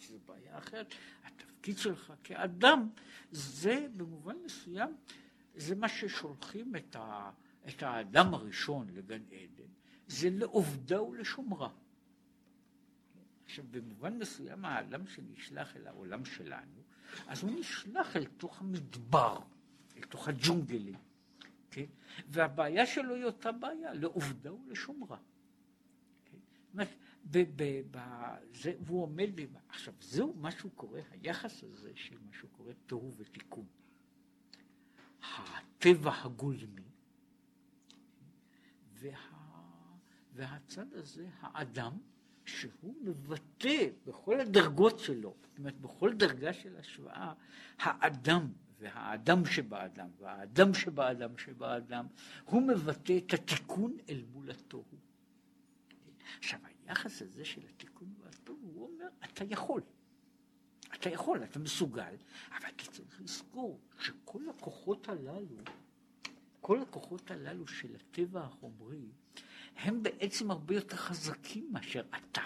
[0.00, 0.94] זו בעיה אחרת.
[1.24, 2.88] התפקיד שלך כאדם
[3.30, 4.96] זה במובן מסוים,
[5.54, 7.30] זה מה ששולחים את, ה,
[7.68, 9.70] את האדם הראשון לגן עדן,
[10.06, 11.70] זה לעובדה ולשומרה.
[13.44, 16.82] עכשיו במובן מסוים האדם שנשלח אל העולם שלנו,
[17.26, 19.38] אז הוא נשלח אל תוך המדבר,
[19.96, 20.98] אל תוך הג'ונגלים,
[21.70, 21.84] כן?
[22.28, 25.18] והבעיה שלו היא אותה בעיה, לעובדה ולשומרה.
[26.24, 26.38] כן?
[26.64, 26.88] זאת אומרת,
[27.90, 29.30] בזה, והוא עומד,
[29.68, 33.66] עכשיו זהו מה שהוא קורא, היחס הזה של מה שהוא קורא תוהו ותיקון.
[35.22, 36.88] הטבע הגולמי,
[38.92, 39.18] וה,
[40.32, 41.98] והצד הזה, האדם,
[42.44, 47.32] שהוא מבטא בכל הדרגות שלו, זאת אומרת בכל דרגה של השוואה,
[47.78, 52.06] האדם והאדם שבאדם והאדם שבאדם שבאדם,
[52.44, 54.98] הוא מבטא את התיקון אל מול התוהו.
[56.38, 59.82] עכשיו, היחס הזה של התיקון והטוב, הוא אומר, אתה יכול.
[60.94, 62.14] אתה יכול, אתה מסוגל,
[62.50, 65.56] אבל אתה צריך לזכור שכל הכוחות הללו,
[66.60, 69.08] כל הכוחות הללו של הטבע החומרי,
[69.76, 72.42] הם בעצם הרבה יותר חזקים מאשר אתה.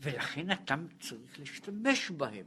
[0.00, 2.46] ולכן אתה צריך להשתמש בהם,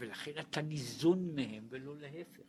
[0.00, 2.42] ולכן אתה ניזון מהם ולא להפך.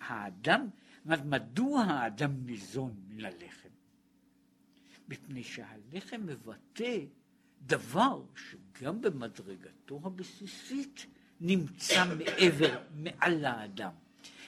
[0.00, 0.68] האדם,
[1.04, 3.68] מדוע האדם ניזון מן הלחם?
[5.08, 6.98] מפני שהלחם מבטא
[7.66, 11.06] דבר שגם במדרגתו הבסיסית
[11.40, 13.92] נמצא מעבר, מעל האדם.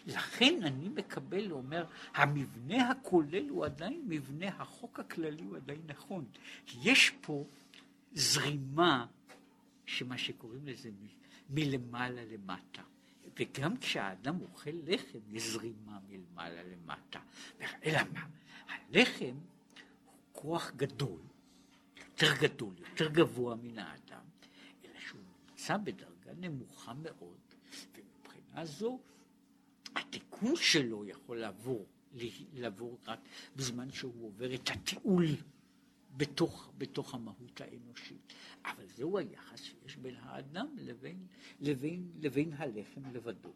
[0.07, 6.25] לכן אני מקבל, אומר, המבנה הכולל הוא עדיין מבנה, החוק הכללי הוא עדיין נכון.
[6.83, 7.45] יש פה
[8.13, 9.07] זרימה,
[9.87, 10.91] שמה שקוראים לזה
[11.51, 12.83] מלמעלה למטה.
[13.39, 17.21] וגם כשהאדם אוכל לחם, יש זרימה מלמעלה למטה.
[17.85, 18.27] אלא מה?
[18.69, 19.37] הלחם
[20.33, 21.21] כוח גדול,
[21.97, 24.25] יותר גדול, יותר גבוה מן האדם,
[24.85, 27.39] אלא שהוא נמצא בדרגה נמוכה מאוד,
[27.95, 28.99] ומבחינה זו
[29.97, 31.87] התיקון שלו יכול לעבור,
[32.53, 33.19] לעבור רק
[33.57, 35.27] בזמן שהוא עובר את התיעול
[36.17, 38.33] בתוך, בתוך המהות האנושית.
[38.65, 41.27] אבל זהו היחס שיש בין האדם לבין,
[41.61, 43.53] לבין, לבין הלחם לבדו.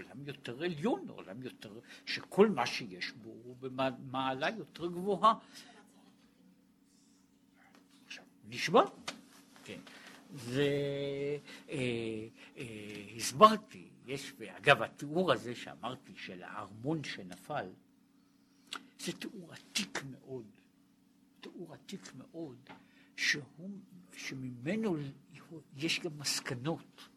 [0.00, 5.34] עולם יותר עליון, עולם יותר, שכל מה שיש בו הוא במעלה יותר גבוהה.
[8.06, 8.82] עכשיו, נשבע,
[9.64, 9.80] כן.
[12.56, 17.68] והסברתי, יש, ואגב, התיאור הזה שאמרתי של הארמון שנפל,
[18.98, 20.46] זה תיאור עתיק מאוד,
[21.40, 22.70] תיאור עתיק מאוד,
[23.16, 23.70] שהוא,
[24.12, 24.96] שממנו
[25.76, 27.08] יש גם מסקנות.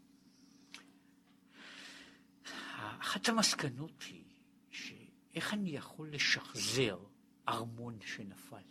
[2.99, 4.25] אחת המסקנות היא
[4.71, 6.99] שאיך אני יכול לשחזר
[7.47, 8.63] ארמון שנפל?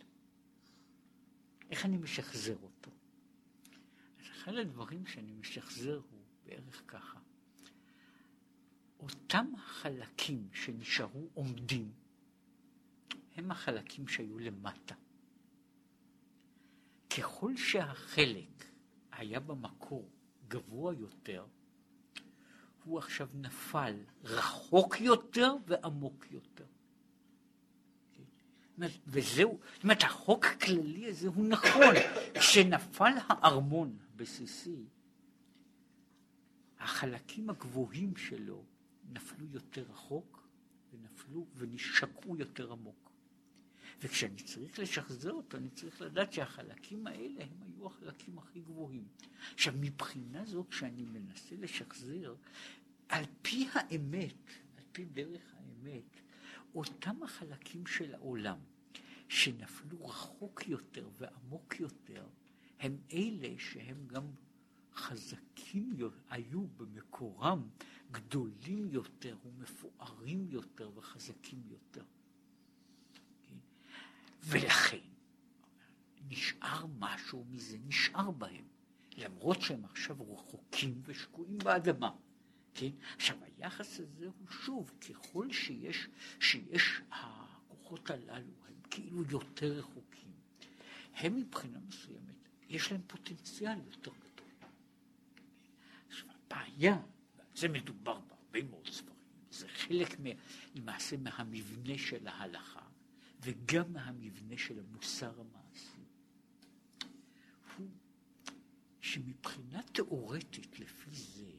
[1.69, 2.91] איך אני משחזר אותו?
[4.19, 7.19] אז אחד הדברים שאני משחזר הוא בערך ככה.
[9.03, 11.91] אותם החלקים שנשארו עומדים
[13.35, 14.95] הם החלקים שהיו למטה.
[17.17, 18.65] ככל שהחלק
[19.11, 20.09] היה במקור
[20.47, 21.45] גבוה יותר,
[22.83, 26.65] הוא עכשיו נפל רחוק יותר ועמוק יותר.
[29.07, 31.95] וזהו, זאת אומרת, החוק הכללי הזה הוא נכון.
[32.33, 34.85] כשנפל הארמון הבסיסי,
[36.79, 38.63] החלקים הגבוהים שלו
[39.13, 40.47] נפלו יותר רחוק
[40.93, 43.11] ונפלו ונשקעו יותר עמוק.
[44.01, 49.07] וכשאני צריך לשחזר אותו, אני צריך לדעת שהחלקים האלה הם היו החלקים הכי גבוהים.
[49.53, 52.35] עכשיו, מבחינה זו, כשאני מנסה לשחזר,
[53.09, 54.47] על פי האמת,
[54.77, 56.21] על פי דרך האמת,
[56.75, 58.57] אותם החלקים של העולם
[59.29, 62.27] שנפלו רחוק יותר ועמוק יותר,
[62.79, 64.23] הם אלה שהם גם
[64.93, 65.95] חזקים
[66.29, 67.67] היו במקורם,
[68.13, 72.03] גדולים יותר ומפוארים יותר וחזקים יותר.
[73.43, 73.55] כן?
[74.43, 74.97] ולכן
[76.27, 78.65] נשאר משהו מזה, נשאר בהם,
[79.17, 82.11] למרות שהם עכשיו רחוקים ושקועים באדמה.
[82.73, 82.89] כן?
[83.15, 86.07] עכשיו היחס הזה הוא שוב, ככל שיש,
[86.39, 90.31] שיש הכוחות הללו, הם כאילו יותר רחוקים,
[91.13, 94.69] הם מבחינה מסוימת, יש להם פוטנציאל יותר גדול.
[96.07, 97.01] עכשיו הבעיה,
[97.55, 99.17] זה מדובר בהרבה מאוד ספרים,
[99.51, 100.29] זה חלק מה,
[100.75, 102.87] למעשה מהמבנה של ההלכה
[103.41, 106.03] וגם מהמבנה של המוסר המעשי,
[107.77, 107.87] הוא
[109.01, 111.51] שמבחינה תיאורטית לפי זה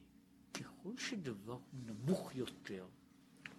[0.54, 2.86] ככל שדבר הוא נמוך יותר,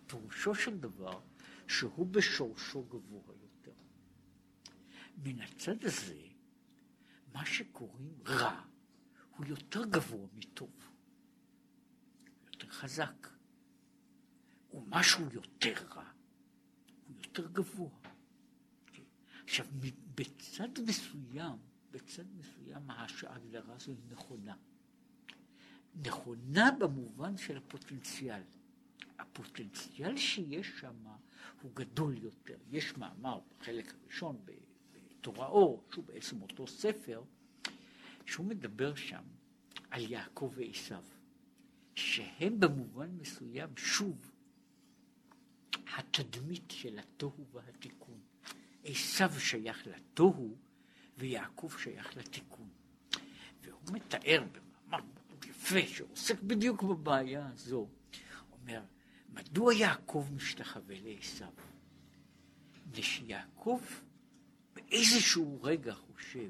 [0.08, 1.22] פירושו של דבר
[1.68, 3.72] שהוא בשורשו גבוה יותר.
[5.24, 6.22] מן הצד הזה,
[7.34, 8.62] מה שקוראים רע
[9.38, 10.90] הוא יותר גבוה מטוב,
[12.76, 13.28] חזק.
[14.74, 16.10] ומשהו יותר רע
[17.08, 17.90] הוא יותר גבוה.
[19.44, 19.66] עכשיו,
[20.16, 21.58] בצד מסוים,
[21.92, 24.56] בצד מסוים ההגדרה הזו היא נכונה.
[26.06, 28.42] נכונה במובן של הפוטנציאל.
[29.20, 31.06] הפוטנציאל שיש שם
[31.62, 32.58] הוא גדול יותר.
[32.72, 37.24] יש מאמר בחלק הראשון בתורה אור, שהוא בעצם אותו ספר,
[38.26, 39.24] שהוא מדבר שם
[39.92, 41.04] על יעקב ועשיו,
[41.96, 44.32] שהם במובן מסוים שוב
[45.98, 48.20] התדמית של התוהו והתיקון.
[48.84, 50.56] עשיו שייך לתוהו
[51.18, 52.70] ויעקב שייך לתיקון.
[53.64, 55.06] והוא מתאר במאמר
[55.46, 57.88] יפה, שעוסק בדיוק בבעיה הזו,
[58.52, 58.82] אומר,
[59.34, 61.46] מדוע יעקב משתחווה לעשו?
[62.72, 63.82] מפני שיעקב
[64.74, 66.50] באיזשהו רגע חושב,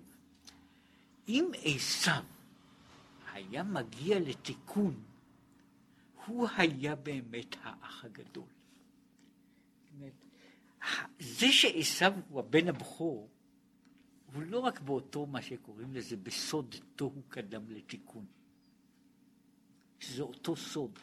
[1.28, 2.12] אם עשו
[3.32, 5.04] היה מגיע לתיקון,
[6.26, 8.48] הוא היה באמת האח הגדול.
[11.20, 13.30] זה שעשו הוא הבן הבכור,
[14.34, 18.26] הוא לא רק באותו מה שקוראים לזה בסוד תוהו קדם לתיקון.
[20.00, 21.00] שזה אותו סוד,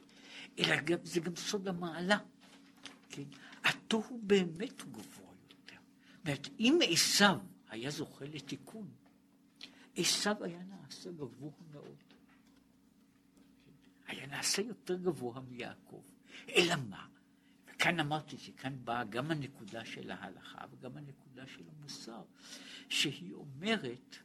[0.59, 2.19] אלא גם, זה גם סוד המעלה.
[3.09, 3.23] כן?
[3.65, 5.77] התוהו באמת גבוה יותר.
[6.27, 8.91] זאת אם עשיו היה זוכה לתיקון,
[9.97, 12.12] עשיו היה נעשה גבוה מאוד.
[14.13, 16.03] היה נעשה יותר גבוה מיעקב.
[16.49, 17.07] אלא מה?
[17.69, 22.23] וכאן אמרתי שכאן באה גם הנקודה של ההלכה וגם הנקודה של המוסר,
[22.89, 24.17] שהיא אומרת,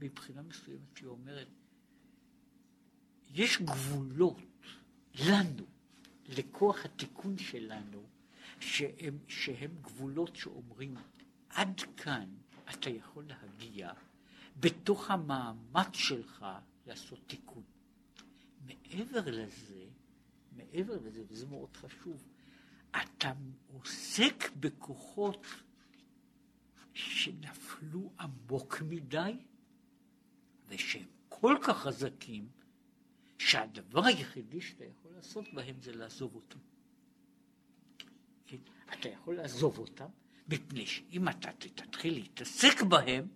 [0.00, 1.48] מבחינה מסוימת, שהיא אומרת,
[3.28, 4.38] יש גבולות
[5.14, 5.64] לנו,
[6.28, 8.06] לכוח התיקון שלנו,
[8.60, 10.94] שהם, שהם גבולות שאומרים,
[11.48, 12.28] עד כאן
[12.70, 13.92] אתה יכול להגיע
[14.60, 16.46] בתוך המאמץ שלך
[16.86, 17.62] לעשות תיקון.
[18.94, 19.84] מעבר לזה,
[20.52, 22.28] מעבר לזה, וזה מאוד חשוב,
[22.90, 23.32] אתה
[23.72, 25.46] עוסק בכוחות
[26.94, 29.36] שנפלו עמוק מדי
[30.68, 32.48] ושהם כל כך חזקים,
[33.38, 36.58] שהדבר היחידי שאתה יכול לעשות בהם זה לעזוב אותם.
[38.46, 38.56] כן?
[38.92, 40.08] אתה יכול לעזוב אותם,
[40.48, 43.28] מפני שאם אתה תתחיל להתעסק בהם,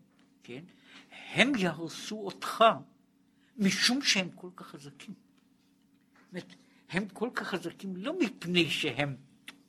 [0.43, 0.65] כן,
[1.11, 2.65] הם יהרסו אותך,
[3.57, 5.24] משום שהם כל כך חזקים.
[6.35, 6.55] זאת
[6.89, 9.17] הם כל כך חזקים לא מפני שהם,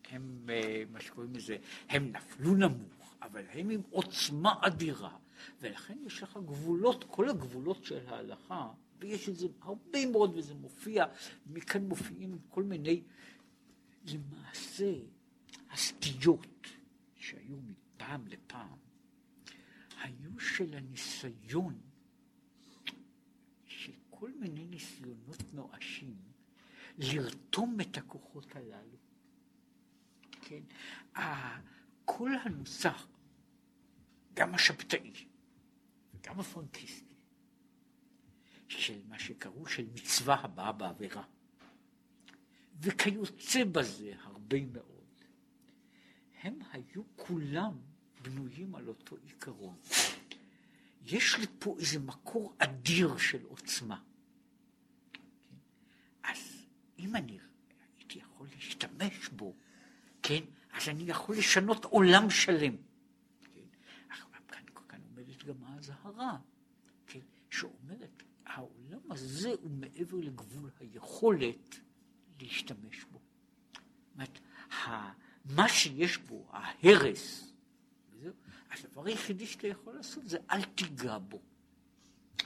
[0.09, 1.57] הם, אה, מה שקוראים לזה,
[1.89, 5.17] הם נפלו נמוך, אבל הם עם עוצמה אדירה,
[5.61, 11.05] ולכן יש לך גבולות, כל הגבולות של ההלכה, ויש את זה הרבה מאוד, וזה מופיע,
[11.47, 13.03] מכאן מופיעים כל מיני,
[14.05, 14.93] למעשה,
[15.71, 16.67] הסטיות
[17.15, 18.77] שהיו מפעם לפעם,
[20.01, 21.79] היו של הניסיון,
[23.65, 26.15] של כל מיני ניסיונות נואשים,
[26.97, 28.97] לרתום את הכוחות הללו.
[30.41, 30.63] כן?
[32.05, 33.07] כל הנוסח,
[34.33, 35.13] גם השבתאי
[36.13, 37.15] וגם הפרנקיסטי,
[38.67, 41.23] של מה שקראו של מצווה הבאה בעבירה.
[42.81, 44.95] וכיוצא בזה הרבה מאוד.
[46.41, 47.77] הם היו כולם
[48.21, 49.77] בנויים על אותו עיקרון.
[51.05, 54.01] יש לי פה איזה מקור אדיר של עוצמה.
[56.99, 57.39] אם אני
[57.97, 59.55] הייתי יכול להשתמש בו,
[60.23, 60.43] כן,
[60.73, 62.75] אז אני יכול לשנות עולם שלם.
[63.53, 63.61] כן?
[64.47, 66.37] כאן, כאן עומדת גם האזהרה,
[67.07, 67.19] כן,
[67.49, 71.79] שאומרת, העולם הזה הוא מעבר לגבול היכולת
[72.41, 73.19] להשתמש בו.
[73.69, 74.39] זאת אומרת,
[75.45, 77.55] מה שיש בו, ההרס,
[78.71, 81.41] הדבר היחידי שאתה יכול לעשות זה אל תיגע בו.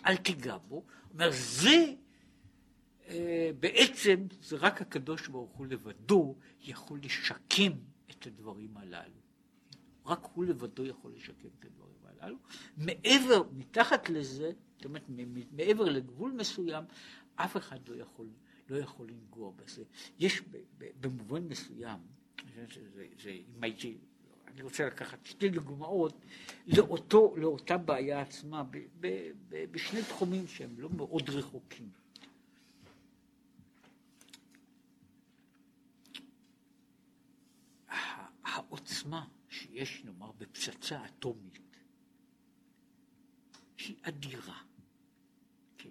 [0.05, 0.85] אל תיגע בו.
[1.13, 1.93] אומר, זה אה,
[3.59, 7.71] בעצם, זה רק הקדוש ברוך הוא לבדו יכול לשקם
[8.11, 9.19] את הדברים הללו.
[10.05, 12.37] רק הוא לבדו יכול לשקם את הדברים הללו.
[12.77, 15.03] מעבר, מתחת לזה, זאת אומרת,
[15.51, 16.83] מעבר לגבול מסוים,
[17.35, 18.27] אף אחד לא יכול,
[18.69, 19.83] לא יכול לנגוע בזה.
[20.19, 20.41] יש
[21.01, 21.99] במובן מסוים,
[22.55, 22.65] זה,
[23.23, 23.97] זה, הייתי,
[24.47, 26.25] אני רוצה לקחת שתי דוגמאות
[26.67, 29.07] לאותו, לאותה בעיה עצמה, ב, ב,
[29.49, 31.89] ב, בשני תחומים שהם לא מאוד רחוקים.
[38.55, 41.59] העוצמה שיש, נאמר, בפצצה אטומית,
[43.77, 44.61] היא אדירה.
[45.77, 45.89] כן.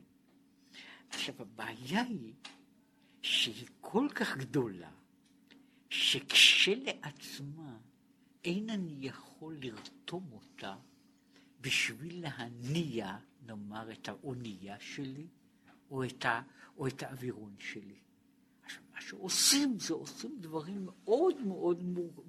[1.09, 2.35] עכשיו, הבעיה היא
[3.23, 4.91] שהיא כל כך גדולה,
[5.91, 7.79] שכשלעצמה
[8.45, 10.77] אין אני יכול לרתום אותה
[11.61, 15.27] בשביל להניע, נאמר, את האונייה שלי
[15.91, 16.43] או את, ה,
[16.77, 17.99] או את האווירון שלי.
[18.95, 21.83] מה שעושים זה עושים דברים מאוד מאוד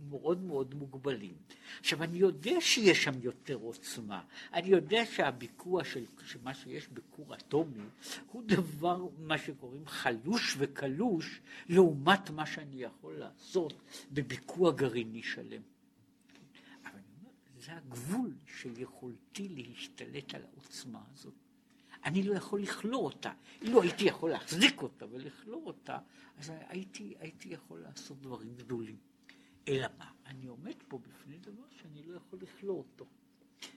[0.10, 1.34] מאוד מאוד מוגבלים.
[1.80, 4.24] עכשיו, אני יודע שיש שם יותר עוצמה.
[4.54, 6.06] אני יודע שהביקוע של,
[6.44, 7.84] מה שיש בכור אטומי
[8.32, 13.74] הוא דבר, מה שקוראים חלוש וקלוש, לעומת מה שאני יכול לעשות
[14.12, 15.62] בביקוע גרעיני שלם.
[16.86, 17.00] אבל
[17.60, 21.49] זה הגבול של יכולתי להשתלט על העוצמה הזאת.
[22.06, 23.32] אני לא יכול לכלוא אותה.
[23.62, 25.98] אילו הייתי יכול להחזיק אותה ולכלוא אותה,
[26.38, 28.98] אז הייתי, הייתי יכול לעשות דברים גדולים.
[29.68, 30.12] אלא מה?
[30.26, 33.06] אני עומד פה בפני דבר שאני לא יכול לכלוא אותו.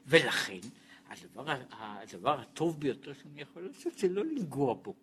[0.07, 0.61] ולכן,
[1.09, 4.95] הדבר, הדבר הטוב ביותר שאני יכול לעשות זה לא לנגוע בו.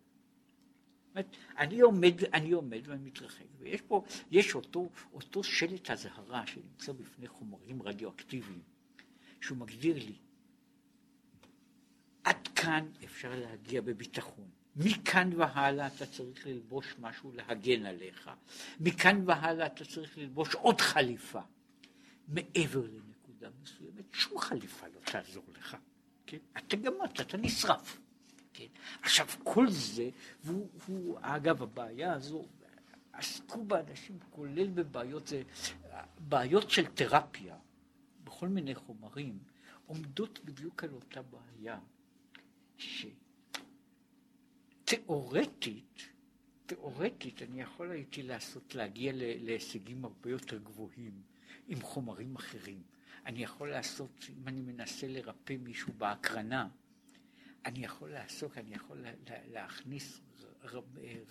[1.58, 7.28] אני עומד, אני עומד ואני מתרחק, ויש פה, יש אותו, אותו שלט אזהרה שנמצא בפני
[7.28, 8.62] חומרים רדיואקטיביים,
[9.42, 10.16] שהוא מגדיר לי,
[12.60, 14.50] עד כאן אפשר להגיע בביטחון.
[14.76, 18.30] מכאן והלאה אתה צריך ללבוש משהו להגן עליך.
[18.80, 21.42] מכאן והלאה אתה צריך ללבוש עוד חליפה.
[22.28, 25.78] מעבר לנקודה מסוימת, שום חליפה לא תעזור לך.
[26.26, 26.38] כן?
[26.58, 28.00] אתה גמרת, אתה נשרף.
[28.54, 28.66] כן?
[29.02, 30.10] עכשיו, כל זה,
[30.44, 32.46] והוא, והוא, אגב, הבעיה הזו,
[33.14, 35.44] עסקו באנשים, כולל בבעיות, זה,
[36.20, 37.56] בעיות של תרפיה,
[38.24, 39.40] בכל מיני חומרים,
[39.86, 41.80] עומדות בדיוק על אותה בעיה.
[44.86, 46.02] שתיאורטית,
[46.66, 51.22] תיאורטית אני יכול הייתי לעשות, להגיע להישגים הרבה יותר גבוהים
[51.68, 52.84] עם חומרים אחרים.
[53.26, 56.68] אני יכול לעשות, אם אני מנסה לרפא מישהו בהקרנה,
[57.66, 59.06] אני יכול לעסוק, אני יכול
[59.48, 60.22] להכניס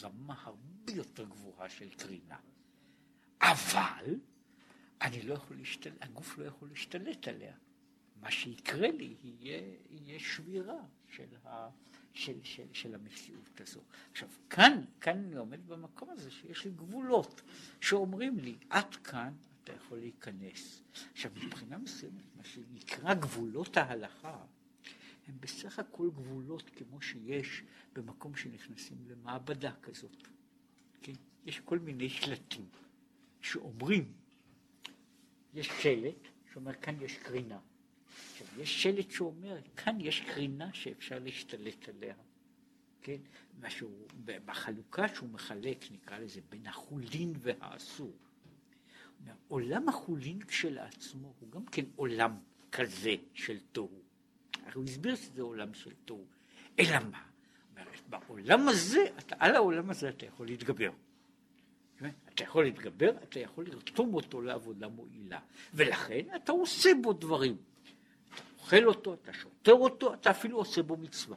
[0.02, 2.38] רמה הרבה יותר גבוהה של קרינה.
[3.40, 4.14] אבל
[5.02, 7.54] אני לא יכול להשתלט, הגוף לא יכול להשתלט עליה.
[8.20, 11.68] מה שיקרה לי יהיה, יהיה שבירה של, ה,
[12.12, 13.80] של, של, של המציאות הזו.
[14.12, 17.42] עכשיו, כאן, כאן אני עומד במקום הזה שיש לי גבולות
[17.80, 19.32] שאומרים לי, עד כאן
[19.64, 20.82] אתה יכול להיכנס.
[21.12, 24.44] עכשיו, מבחינה מסוימת, מה שנקרא גבולות ההלכה,
[25.28, 27.62] הם בסך הכל גבולות כמו שיש
[27.92, 30.28] במקום שנכנסים למעבדה כזאת.
[31.02, 31.12] כן?
[31.44, 32.68] יש כל מיני שלטים
[33.40, 34.12] שאומרים,
[35.54, 37.58] יש שלט שאומר כאן יש קרינה.
[38.58, 42.14] יש שלט שאומר, כאן יש קרינה שאפשר להשתלט עליה.
[43.02, 43.16] כן?
[43.60, 48.12] משהו, בחלוקה שהוא מחלק, נקרא לזה, בין החולין והאסור.
[49.48, 52.38] עולם החולין כשלעצמו הוא גם כן עולם
[52.72, 54.02] כזה של תוהו.
[54.74, 56.26] הוא הסביר שזה עולם של תוהו.
[56.78, 57.22] אלא מה?
[58.08, 60.90] בעולם הזה, אתה, על העולם הזה אתה יכול להתגבר.
[62.28, 65.40] אתה יכול להתגבר, אתה יכול לרתום אותו לעבודה מועילה,
[65.74, 67.56] ולכן אתה עושה בו דברים.
[68.68, 71.36] אוכל אותו, אתה שוטר אותו, אתה אפילו עושה בו מצווה.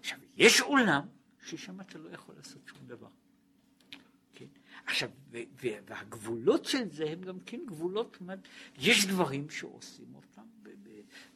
[0.00, 1.06] עכשיו, יש עולם
[1.44, 3.08] ששם אתה לא יכול לעשות שום דבר.
[4.32, 4.46] כן?
[4.86, 5.10] עכשיו,
[5.86, 8.18] והגבולות של זה הם גם כן גבולות,
[8.78, 10.42] יש דברים שעושים אותם,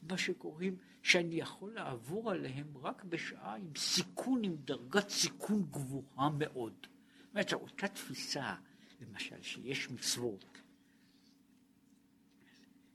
[0.03, 6.75] מה שקוראים, שאני יכול לעבור עליהם רק בשעה עם סיכון, עם דרגת סיכון גבוהה מאוד.
[6.83, 8.55] זאת אומרת, אותה תפיסה,
[9.01, 10.52] למשל, שיש מצוות,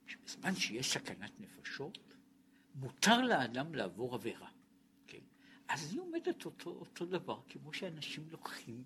[0.07, 1.97] שבזמן שיש סכנת נפשות,
[2.75, 4.47] מותר לאדם לעבור עבירה.
[5.07, 5.17] כן?
[5.67, 8.83] אז היא עומדת אותו, אותו דבר, כמו שאנשים לוקחים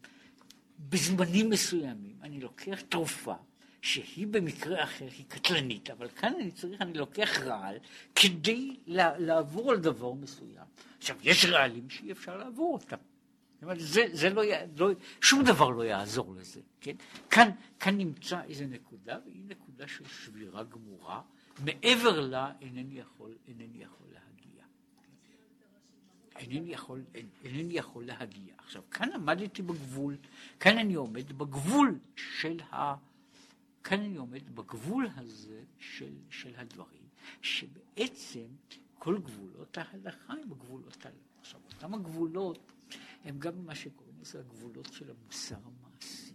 [0.89, 2.15] בזמנים מסוימים.
[2.21, 3.35] אני לוקח תרופה
[3.81, 7.77] שהיא במקרה אחר היא קטלנית, אבל כאן אני צריך, אני לוקח רעל
[8.15, 10.65] כדי לעבור על דבר מסוים.
[10.97, 12.97] עכשיו, יש רעלים שאי אפשר לעבור אותם.
[13.77, 14.43] זה, זה לא,
[14.77, 14.89] לא,
[15.21, 16.95] שום דבר לא יעזור לזה, כן?
[17.29, 17.49] כאן,
[17.79, 21.21] כאן נמצא איזו נקודה, והיא נקודה של שבירה גמורה,
[21.65, 24.63] מעבר לה אינני יכול, אינני יכול להגיע.
[26.35, 27.03] אינני יכול,
[27.43, 28.53] אינני יכול להגיע.
[28.57, 30.17] עכשיו, כאן עמדתי בגבול,
[30.59, 32.95] כאן אני עומד בגבול של ה...
[33.83, 37.01] כאן אני עומד בגבול הזה של, של הדברים,
[37.41, 38.47] שבעצם
[38.99, 41.21] כל גבולות ההלכה הם גבולות ההלכה.
[41.39, 42.71] עכשיו, אותם הגבולות
[43.23, 46.33] הם גם מה שקוראים לזה הגבולות של המוסר המעשי.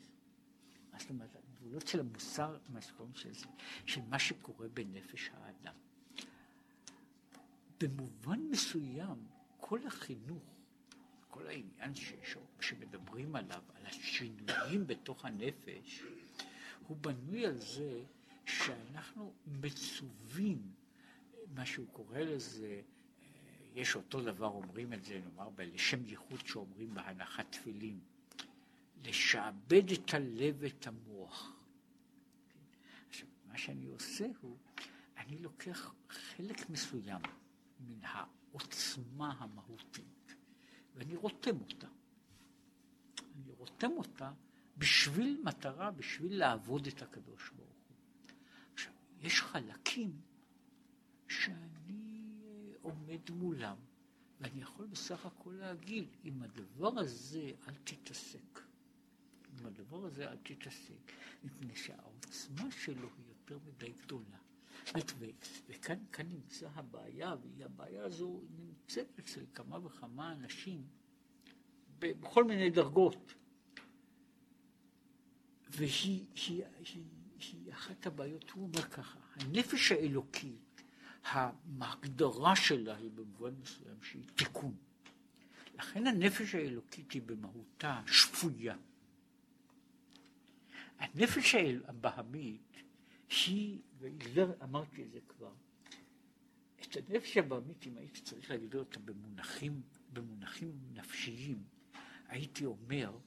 [0.93, 1.37] מה זאת אומרת?
[1.37, 3.47] הגבולות של המוסר, מה שקוראים לזה,
[3.87, 5.74] של מה שקורה בנפש האדם.
[7.80, 9.26] במובן מסוים,
[9.57, 10.43] כל החינוך,
[11.28, 16.03] כל העניין ש, ש, שמדברים עליו, על השינויים בתוך הנפש,
[16.87, 18.05] הוא בנוי על זה
[18.45, 20.72] שאנחנו מצווים,
[21.55, 22.82] מה שהוא קורא לזה,
[23.77, 28.01] יש אותו דבר, אומרים את זה, נאמר, לשם ייחוד שאומרים בהנחת תפילין,
[29.05, 31.53] לשעבד את הלב ואת המוח.
[33.09, 34.57] עכשיו, מה שאני עושה הוא,
[35.16, 37.20] אני לוקח חלק מסוים
[37.81, 40.35] מן העוצמה המהותית,
[40.95, 41.89] ואני רותם אותה.
[43.37, 44.33] אני רותם אותה
[44.79, 47.97] בשביל מטרה, בשביל לעבוד את הקדוש ברוך הוא.
[48.74, 50.20] עכשיו, יש חלקים
[51.29, 52.05] שאני
[52.87, 53.76] עומד מולם,
[54.41, 58.61] ואני יכול בסך הכל להגיד, עם הדבר הזה אל תתעסק.
[59.59, 61.12] עם הדבר הזה אל תתעסק,
[61.45, 64.39] מפני שהעוצמה שלו היא יותר מדי גדולה.
[65.68, 70.87] וכאן נמצא הבעיה, והבעיה הזו נמצאת אצל כמה וכמה אנשים
[71.99, 73.34] בכל מיני דרגות.
[75.70, 77.05] והיא היא, היא,
[77.39, 80.65] היא אחת הבעיות, הוא אומר ככה, הנפש האלוקית,
[81.33, 84.77] ההגדרה שלה היא במובן מסוים שהיא תיקון.
[85.74, 88.77] לכן הנפש האלוקית היא במהותה שפויה.
[90.99, 91.55] הנפש
[91.85, 92.77] הבהמית
[93.47, 95.53] היא, ואמרתי את זה כבר,
[96.81, 101.62] את הנפש הבהמית, אם הייתי צריך להגדיר אותה במונחים, במונחים נפשיים,
[102.29, 103.18] הייתי אומר,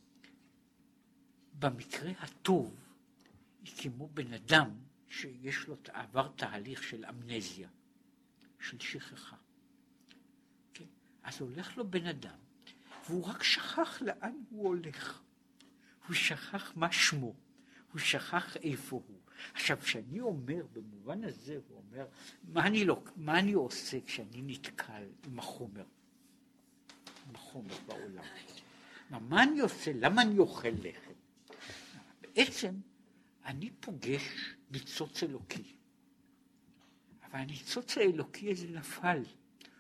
[1.60, 2.76] במקרה הטוב
[3.64, 4.70] היא כמו בן אדם
[5.10, 7.70] שיש לו, עבר תהליך של אמנזיה,
[8.60, 9.36] של שכחה.
[10.74, 10.86] כן?
[11.24, 12.38] אז הולך לו בן אדם,
[13.10, 15.22] והוא רק שכח לאן הוא הולך.
[16.08, 17.34] הוא שכח מה שמו,
[17.92, 19.20] הוא שכח איפה הוא.
[19.54, 22.06] עכשיו, כשאני אומר, במובן הזה, הוא אומר,
[22.44, 25.86] מה אני, לא, מה אני עושה כשאני נתקל עם החומר,
[27.28, 28.24] עם החומר בעולם?
[29.10, 29.92] מה אני עושה?
[29.96, 31.14] למה אני אוכל לחם?
[32.22, 32.76] בעצם
[33.46, 35.79] אני פוגש ניצוץ אלוקי.
[37.32, 39.24] אבל הניצוץ האלוקי הזה נפל,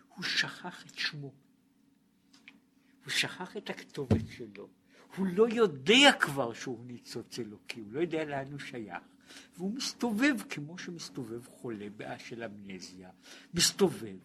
[0.07, 1.33] הוא שכח את שמו.
[3.03, 4.69] הוא שכח את הכתובת שלו.
[5.15, 9.03] הוא לא יודע כבר שהוא ניצוץ אלוקי, הוא לא יודע לאן הוא שייך.
[9.57, 13.09] והוא מסתובב כמו שמסתובב חולה של אמנזיה,
[13.53, 14.17] מסתובב,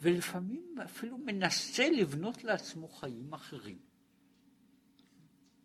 [0.00, 3.78] ולפעמים אפילו מנסה לבנות לעצמו חיים אחרים.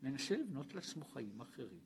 [0.04, 1.80] מנסה לבנות לעצמו חיים אחרים.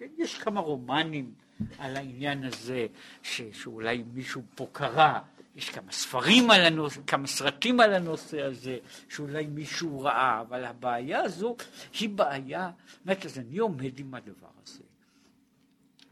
[0.00, 1.34] כן, יש כמה רומנים
[1.78, 2.86] על העניין הזה,
[3.22, 5.20] ש, שאולי מישהו פה קרא,
[5.56, 8.78] יש כמה ספרים על הנושא, כמה סרטים על הנושא הזה,
[9.08, 11.56] שאולי מישהו ראה, אבל הבעיה הזו
[12.00, 12.70] היא בעיה,
[13.04, 14.84] זאת אז אני עומד עם הדבר הזה,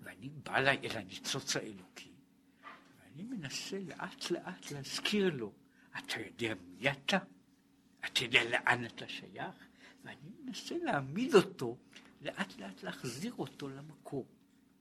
[0.03, 2.11] ואני בא אל הניצוץ האלוקי,
[3.01, 5.53] ואני מנסה לאט לאט להזכיר לו,
[5.99, 7.19] אתה יודע מי אתה?
[8.07, 9.55] אתה יודע לאן אתה שייך?
[10.05, 11.77] ואני מנסה להעמיד אותו
[12.23, 14.27] לאט לאט להחזיר אותו למקור,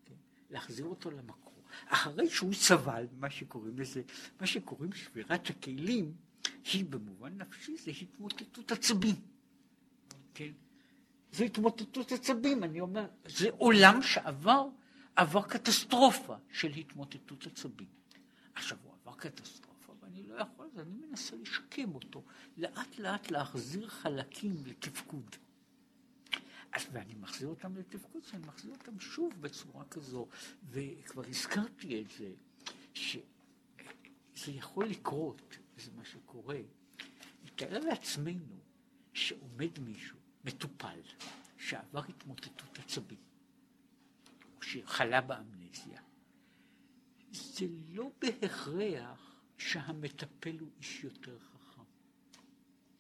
[0.05, 0.15] כן?
[0.49, 1.53] להחזיר אותו למקור.
[1.85, 4.01] אחרי שהוא סבל, מה שקוראים לזה,
[4.41, 6.13] מה שקוראים שבירת הכלים,
[6.73, 9.15] היא במובן נפשי זה התמוטטות עצבים,
[10.33, 10.51] כן?
[11.31, 14.67] זה התמוטטות עצבים, אני אומר, זה עולם שעבר,
[15.15, 17.87] עבר קטסטרופה של התמוטטות עצבים.
[18.53, 22.23] עכשיו הוא עבר קטסטרופה ואני לא יכול, אז אני מנסה לשקם אותו,
[22.57, 25.35] לאט לאט להחזיר חלקים לתפקוד.
[26.73, 30.27] אז ואני מחזיר אותם לתפקוד, שאני מחזיר אותם שוב בצורה כזו,
[30.69, 32.31] וכבר הזכרתי את זה,
[32.93, 36.59] שזה יכול לקרות, זה מה שקורה.
[37.45, 38.59] נתאר לעצמנו
[39.13, 40.99] שעומד מישהו, מטופל,
[41.57, 43.19] שעבר התמוטטות עצבים,
[44.57, 46.01] או שחלה באמנזיה.
[47.31, 51.81] זה לא בהכרח שהמטפל הוא איש יותר חכם.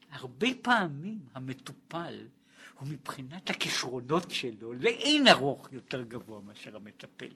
[0.09, 2.27] הרבה פעמים המטופל
[2.73, 7.29] הוא מבחינת הכישרונות שלו לאין ארוך יותר גבוה מאשר המטפל.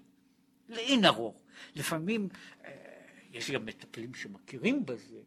[0.70, 1.44] לאין ארוך.
[1.76, 2.30] לפעמים,
[2.66, 2.72] אה,
[3.32, 5.20] יש גם מטפלים שמכירים בזה,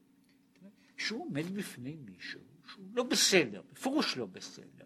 [0.96, 4.84] שהוא עומד בפני מישהו שהוא לא בסדר, בפירוש לא בסדר,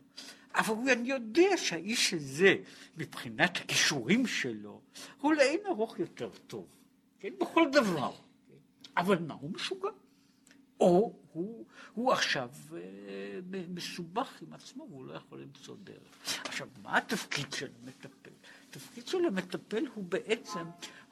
[0.54, 2.54] אבל אני יודע שהאיש הזה,
[2.96, 4.80] מבחינת הכישורים שלו,
[5.20, 6.66] הוא לאין ארוך יותר טוב,
[7.20, 7.32] כן?
[7.40, 8.12] בכל דבר.
[8.48, 8.54] כן?
[8.96, 9.88] אבל מה, הוא משוגע.
[10.80, 16.40] או הוא, הוא עכשיו אה, מסובך עם עצמו והוא לא יכול למצוא דרך.
[16.44, 18.30] עכשיו, מה התפקיד של המטפל?
[18.68, 20.64] התפקיד של המטפל הוא בעצם,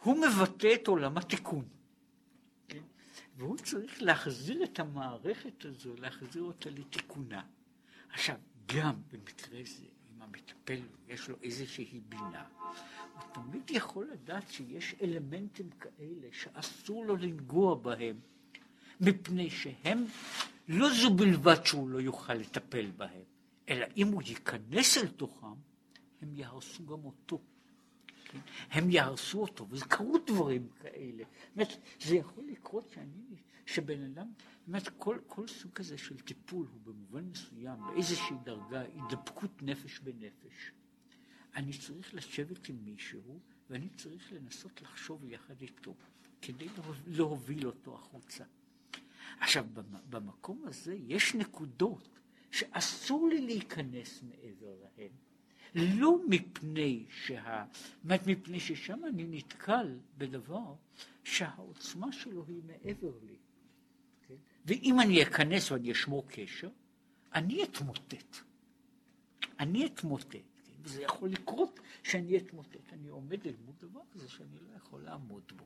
[0.03, 1.65] הוא מבטא את עולם התיקון.
[2.69, 2.83] כן?
[3.37, 7.43] והוא צריך להחזיר את המערכת הזו, להחזיר אותה לתיקונה.
[8.11, 8.37] עכשיו,
[8.67, 12.45] גם במקרה זה, אם המטפל יש לו איזושהי בינה,
[13.15, 18.21] הוא תמיד יכול לדעת שיש אלמנטים כאלה שאסור לו לנגוע בהם.
[19.01, 20.05] מפני שהם,
[20.69, 23.23] לא זו בלבד שהוא לא יוכל לטפל בהם,
[23.69, 25.47] אלא אם הוא ייכנס אל תוכם,
[26.23, 27.41] הם יהרסו גם אותו.
[28.25, 28.39] כן?
[28.71, 31.25] הם יהרסו אותו, וזה קרו דברים כאלה.
[31.57, 33.37] באמת, זה יכול לקרות שאני,
[33.67, 34.33] שבן אדם,
[34.67, 40.73] באמת, כל, כל סוג כזה של טיפול הוא במובן מסוים, באיזושהי דרגה, הידבקות נפש בנפש.
[41.57, 43.41] אני צריך לשבת עם מישהו,
[43.71, 45.95] ואני צריך לנסות לחשוב יחד איתו,
[46.43, 46.69] כדי
[47.07, 48.45] להוביל אותו החוצה.
[49.41, 49.67] עכשיו,
[50.11, 52.19] במקום הזה יש נקודות
[52.51, 55.11] שאסור לי להיכנס מעבר להן.
[55.75, 57.65] לא מפני שה...
[58.05, 60.75] מפני ששם אני נתקל בדבר
[61.25, 63.37] שהעוצמה שלו היא מעבר לי.
[64.29, 64.35] כן?
[64.65, 66.71] ואם אני אכנס ואני אשמור קשר,
[67.35, 68.37] אני אתמוטט.
[69.61, 70.33] אני אתמוטט.
[70.33, 70.39] כן?
[70.83, 72.93] וזה יכול לקרות שאני אתמוטט.
[72.93, 75.65] אני עומד אל מול דבר כזה שאני לא יכול לעמוד בו.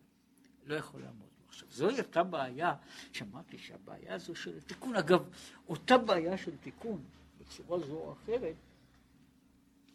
[0.66, 1.44] לא יכול לעמוד בו.
[1.48, 2.74] עכשיו, זוהי אותה בעיה,
[3.12, 5.28] שמעתי שהבעיה הזו של התיקון, אגב,
[5.68, 7.04] אותה בעיה של תיקון,
[7.40, 8.56] בצורה זו או אחרת,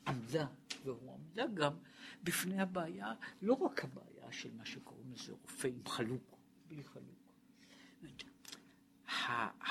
[0.08, 0.48] עמדה,
[0.84, 1.74] והוא עמדה גם
[2.24, 6.38] בפני הבעיה, לא רק הבעיה של מה שקוראים לזה רופא עם חלוק,
[6.68, 7.16] בלי חלוק.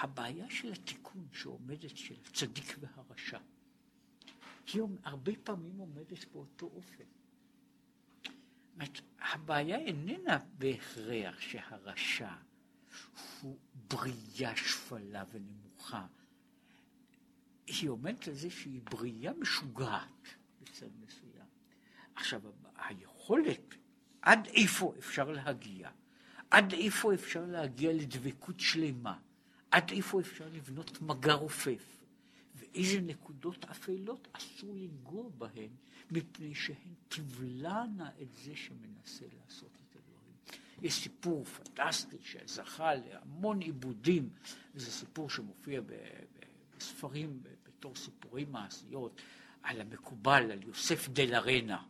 [0.03, 3.39] הבעיה של התיקון שעומדת של הצדיק והרשע,
[4.73, 7.05] היא הרבה פעמים עומדת באותו אופן.
[8.75, 12.33] אומרת, הבעיה איננה בהכרח שהרשע
[13.41, 16.07] הוא בריאה שפלה ונמוכה.
[17.67, 20.29] היא עומדת על זה שהיא בריאה משוגעת
[20.61, 21.47] בצד מסוים.
[22.15, 22.41] עכשיו,
[22.77, 23.75] היכולת,
[24.23, 25.91] עד איפה אפשר להגיע?
[26.51, 29.19] עד איפה אפשר להגיע לדבקות שלמה?
[29.71, 32.05] עד איפה אפשר לבנות מגע רופף?
[32.55, 35.71] ואיזה נקודות אפלות אסור לנגוע בהן
[36.11, 40.35] מפני שהן תבלענה את זה שמנסה לעשות את הדברים.
[40.83, 44.31] יש סיפור פנטסטי שזכה להמון עיבודים,
[44.75, 45.81] וזה סיפור שמופיע
[46.77, 49.21] בספרים בתור סיפורי מעשיות,
[49.63, 51.83] על המקובל, על יוסף דה לרנה.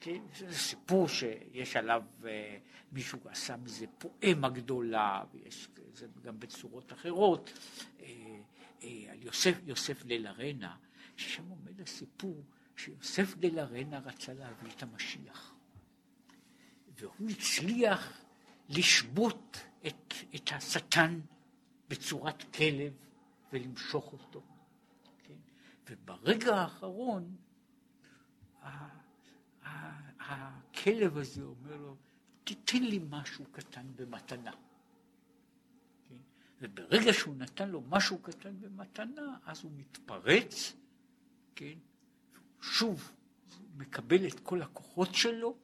[0.00, 0.22] כן?
[0.38, 2.58] זה סיפור שיש עליו, אה,
[2.92, 7.52] מישהו עשה מזה פואמה גדולה, ויש זה גם בצורות אחרות,
[8.00, 8.06] אה,
[8.82, 10.76] אה, על יוסף, יוסף לרנה.
[11.16, 12.44] ששם עומד הסיפור
[12.76, 15.54] שיוסף דה לרנה רצה להביא את המשיח.
[16.98, 18.22] והוא הצליח
[18.68, 21.20] לשבות את, את השטן
[21.88, 22.92] בצורת כלב
[23.52, 24.42] ולמשוך אותו.
[25.22, 25.34] כן?
[25.90, 27.36] וברגע האחרון
[30.20, 31.96] הכלב הזה אומר לו,
[32.44, 34.52] תיתן לי משהו קטן במתנה.
[36.08, 36.16] כן?
[36.60, 40.76] וברגע שהוא נתן לו משהו קטן במתנה, אז הוא מתפרץ
[41.56, 41.78] כן?
[42.60, 43.12] שוב
[43.76, 45.56] מקבל את כל הכוחות שלו,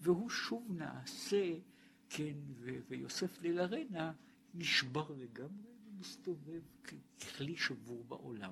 [0.00, 1.52] והוא שוב נעשה,
[2.10, 4.12] כן, ו- ויוסף לילרנה
[4.54, 6.60] נשבר לגמרי ומסתובב
[7.18, 8.50] ככלי שבור בעולם.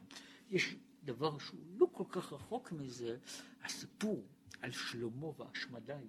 [0.50, 0.74] יש
[1.04, 3.18] דבר שהוא לא כל כך רחוק מזה,
[3.62, 4.24] הסיפור
[4.60, 6.06] על שלמה והשמדי.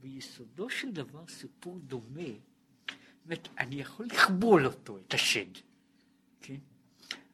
[0.00, 5.50] ביסודו של דבר סיפור דומה, זאת אומרת, אני יכול לכבול אותו, את השד,
[6.40, 6.58] כן?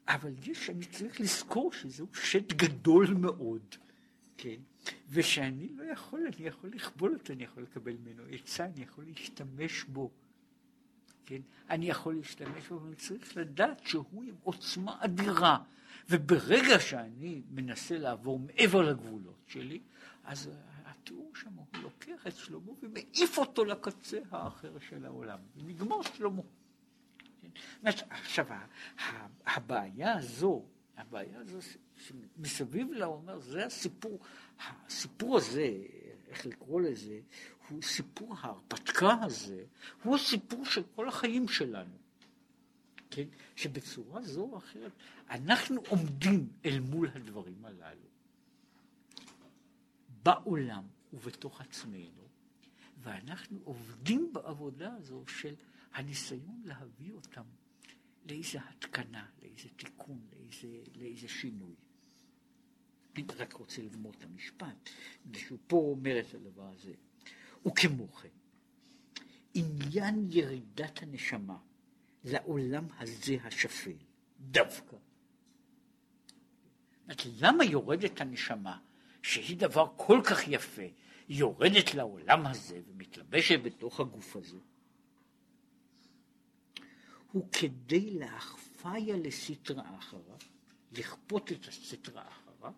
[0.07, 3.75] אבל יש, אני צריך לזכור שזהו שד גדול מאוד,
[4.37, 4.55] כן?
[5.09, 9.83] ושאני לא יכול, אני יכול לכבול אותו, אני יכול לקבל ממנו עצה, אני יכול להשתמש
[9.83, 10.11] בו,
[11.25, 11.41] כן?
[11.69, 15.57] אני יכול להשתמש בו, ואני צריך לדעת שהוא עם עוצמה אדירה.
[16.09, 19.79] וברגע שאני מנסה לעבור מעבר לגבולות שלי,
[20.23, 20.49] אז
[20.85, 25.39] התיאור שם, הוא לוקח את שלמה ומעיף אותו לקצה האחר של העולם.
[25.55, 26.41] ונגמר שלמה.
[28.09, 28.45] עכשיו,
[29.45, 30.65] הבעיה הזו,
[30.97, 31.59] הבעיה הזו
[31.97, 34.19] שמסביב לה, הוא אומר, זה הסיפור,
[34.59, 35.77] הסיפור הזה,
[36.27, 37.19] איך לקרוא לזה,
[37.69, 39.63] הוא סיפור ההרפתקה הזה,
[40.03, 41.95] הוא הסיפור של כל החיים שלנו.
[43.11, 43.27] כן?
[43.55, 44.91] שבצורה זו או אחרת
[45.29, 48.07] אנחנו עומדים אל מול הדברים הללו
[50.23, 50.83] בעולם
[51.13, 52.27] ובתוך עצמנו,
[52.97, 55.55] ואנחנו עובדים בעבודה הזו של
[55.95, 57.43] הניסיון להביא אותם
[58.29, 61.75] לאיזה התקנה, לאיזה תיקון, לאיזה, לאיזה שינוי.
[63.15, 64.89] אני רק רוצה לגמור את המשפט,
[65.33, 66.93] שהוא פה אומר את הדבר הזה.
[67.67, 68.29] וכמו כן,
[69.53, 71.57] עניין ירידת הנשמה
[72.23, 73.97] לעולם הזה השפל,
[74.39, 74.97] דווקא.
[77.25, 78.79] למה יורדת הנשמה,
[79.21, 80.81] שהיא דבר כל כך יפה,
[81.29, 84.57] יורדת לעולם הזה ומתלבשת בתוך הגוף הזה?
[87.35, 90.35] הוא כדי להכפיה לסטרא אחרא,
[90.91, 92.69] לכפות את הסטרא אחרא,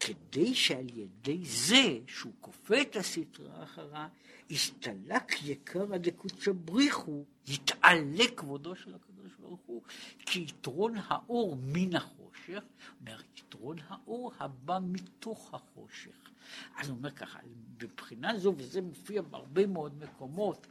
[0.00, 4.06] כדי שעל ידי זה שהוא כופה את הסטרא אחרא,
[4.50, 9.82] הסתלק יקרא דקוצ'ה בריחו, יתעלה כבודו של הקדוש ברוך הוא,
[10.18, 12.62] כי יתרון האור מן החושך,
[13.00, 16.30] אומר יתרון האור הבא מתוך החושך.
[16.76, 17.38] אז הוא אומר ככה,
[17.82, 20.66] מבחינה זו, וזה מופיע בהרבה מאוד מקומות,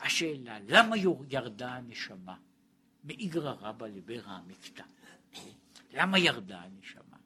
[0.00, 0.96] השאלה, למה
[1.30, 2.34] ירדה הנשמה?
[3.04, 4.84] מאיגרא רבא לבירא עמיקתא.
[5.92, 7.16] למה ירדה הנשמה?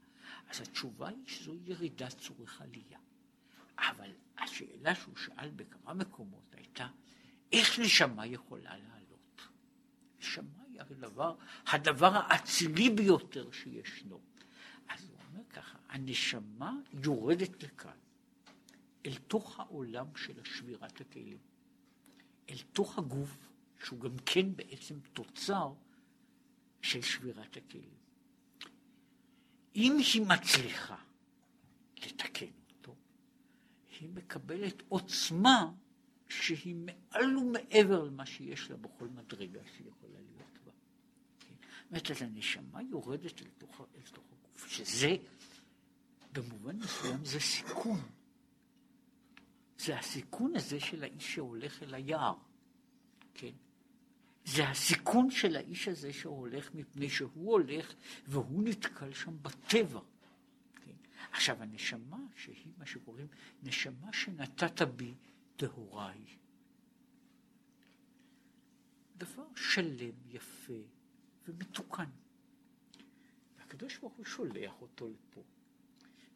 [0.48, 2.98] אז התשובה היא שזו ירידת צורך עלייה.
[3.78, 6.88] אבל השאלה שהוא שאל בכמה מקומות הייתה,
[7.52, 9.48] איך נשמה יכולה לעלות?
[10.18, 11.36] נשמה היא הדבר,
[11.66, 14.20] הדבר האצילי ביותר שישנו.
[14.88, 16.72] אז הוא אומר ככה, הנשמה
[17.04, 17.96] יורדת לכאן,
[19.06, 21.38] אל תוך העולם של שבירת הכלים,
[22.50, 23.48] אל תוך הגוף,
[23.84, 25.72] שהוא גם כן בעצם תוצר
[26.82, 27.98] של שבירת הכלים.
[29.76, 30.96] אם היא מצליחה
[32.06, 32.94] לתקן אותו,
[34.00, 35.72] היא מקבלת עוצמה
[36.28, 40.72] שהיא מעל ומעבר למה שיש לה בכל מדרגה שהיא יכולה להיות בה.
[41.40, 41.54] כן?
[41.90, 45.16] זאת אומרת, הנשמה יורדת אל תוך, אל תוך הגוף, שזה
[46.32, 48.00] במובן מסוים זה סיכון.
[49.78, 52.34] זה הסיכון הזה של האיש שהולך אל היער,
[53.34, 53.52] כן?
[54.54, 57.94] זה הסיכון של האיש הזה שהולך מפני שהוא הולך
[58.26, 60.00] והוא נתקל שם בטבע.
[60.74, 60.92] כן?
[61.32, 63.26] עכשיו הנשמה שהיא מה שקוראים
[63.62, 65.14] נשמה שנתת בי
[65.56, 66.36] טהורה היא.
[69.16, 70.82] דבר שלם, יפה
[71.48, 72.10] ומתוקן.
[73.58, 75.42] והקדוש ברוך הוא שולח אותו לפה,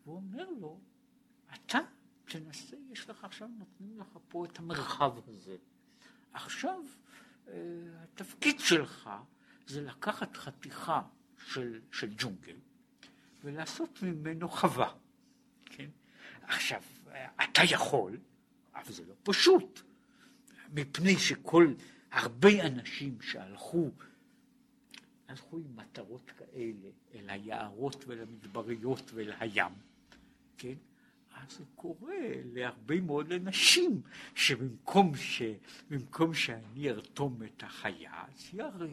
[0.07, 0.81] אומר לו,
[1.55, 1.79] אתה
[2.25, 5.57] תנסה, יש לך עכשיו, נותנים לך פה את המרחב הזה.
[6.33, 6.85] עכשיו
[8.03, 9.11] התפקיד שלך
[9.67, 11.03] זה לקחת חתיכה
[11.47, 12.57] של, של ג'ונגל
[13.45, 14.95] ולעשות ממנו חווה.
[15.65, 15.89] כן?
[16.43, 16.83] עכשיו,
[17.45, 18.19] אתה יכול,
[18.75, 19.81] אבל זה לא פשוט,
[20.73, 21.75] מפני שכל,
[22.11, 23.91] הרבה אנשים שהלכו,
[25.29, 29.73] הלכו עם מטרות כאלה אל היערות ולמדבריות ואל הים,
[30.59, 30.75] כן?
[31.47, 32.17] אז זה קורה
[32.53, 34.01] להרבה מאוד אנשים,
[34.35, 35.43] שבמקום ש...
[36.33, 38.51] שאני ארתום את החיה, אז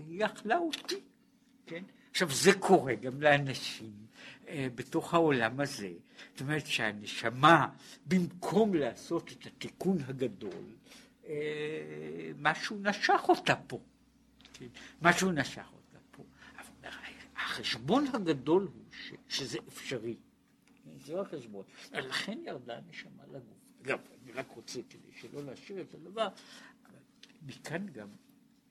[0.07, 0.99] היא אכלה אותי,
[1.65, 1.83] כן?
[2.11, 3.93] עכשיו זה קורה גם לאנשים
[4.47, 5.91] אה, בתוך העולם הזה,
[6.31, 7.67] זאת אומרת שהנשמה,
[8.05, 10.65] במקום לעשות את התיקון הגדול,
[11.27, 13.79] אה, משהו נשך אותה פה,
[14.53, 14.67] כן?
[15.01, 16.23] משהו נשך אותה פה.
[16.57, 16.89] אבל
[17.35, 19.13] החשבון הגדול הוא ש...
[19.27, 20.15] שזה אפשרי.
[21.09, 21.65] זה לא החשבון.
[21.91, 23.73] לכן ירדה הנשמה לגוף.
[23.81, 26.27] אגב, אני רק רוצה, כדי שלא להשאיר את הדבר,
[27.41, 28.09] מכאן גם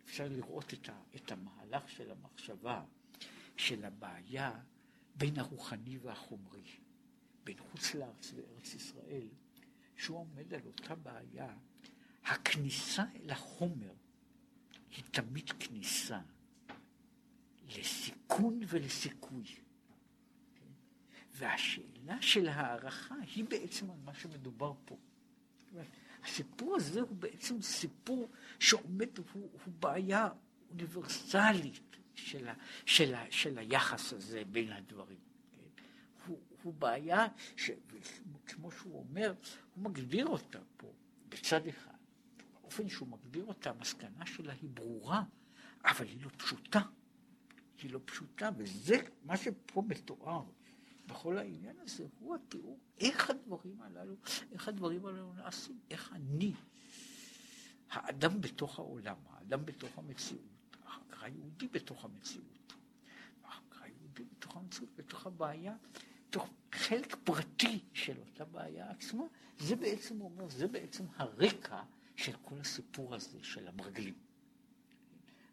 [0.05, 2.85] אפשר לראות את, ה, את המהלך של המחשבה,
[3.57, 4.61] של הבעיה
[5.15, 6.63] בין הרוחני והחומרי,
[7.45, 9.29] בין חוץ לארץ וארץ ישראל,
[9.97, 11.57] שהוא עומד על אותה בעיה,
[12.25, 13.93] הכניסה אל החומר
[14.97, 16.21] היא תמיד כניסה
[17.77, 19.45] לסיכון ולסיכוי.
[21.39, 24.97] והשאלה של הערכה היא בעצם על מה שמדובר פה.
[26.25, 28.29] הסיפור הזה הוא בעצם סיפור
[28.59, 29.27] שעומד, הוא,
[29.65, 30.29] הוא בעיה
[30.71, 32.55] אוניברסלית של, ה,
[32.87, 35.19] של, ה, של היחס הזה בין הדברים.
[35.53, 35.83] כן?
[36.27, 37.71] הוא, הוא בעיה, ש,
[38.47, 39.35] כמו שהוא אומר,
[39.75, 40.93] הוא מגדיר אותה פה
[41.29, 41.93] בצד אחד.
[42.63, 45.23] באופן שהוא מגדיר אותה, המסקנה שלה היא ברורה,
[45.85, 46.81] אבל היא לא פשוטה.
[47.83, 50.45] היא לא פשוטה, וזה מה שפה מתואר.
[51.09, 54.15] בכל העניין הזה הוא התיאור איך הדברים הללו,
[54.53, 56.53] איך הדברים הללו נעשים, איך אני,
[57.91, 62.73] האדם בתוך העולם, האדם בתוך המציאות, החקר היהודי בתוך המציאות,
[63.45, 65.77] החקר היהודי בתוך המציאות, בתוך הבעיה,
[66.29, 69.25] בתוך חלק פרטי של אותה בעיה עצמה,
[69.59, 71.83] זה בעצם אומר, זה בעצם הרקע
[72.17, 74.15] של כל הסיפור הזה של המרגלים.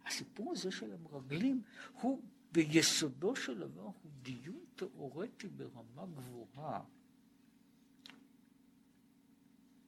[0.06, 1.62] הסיפור הזה של המרגלים
[2.02, 2.22] הוא
[2.56, 6.82] ביסודו של דבר הוא דיון תיאורטי ברמה גבוהה.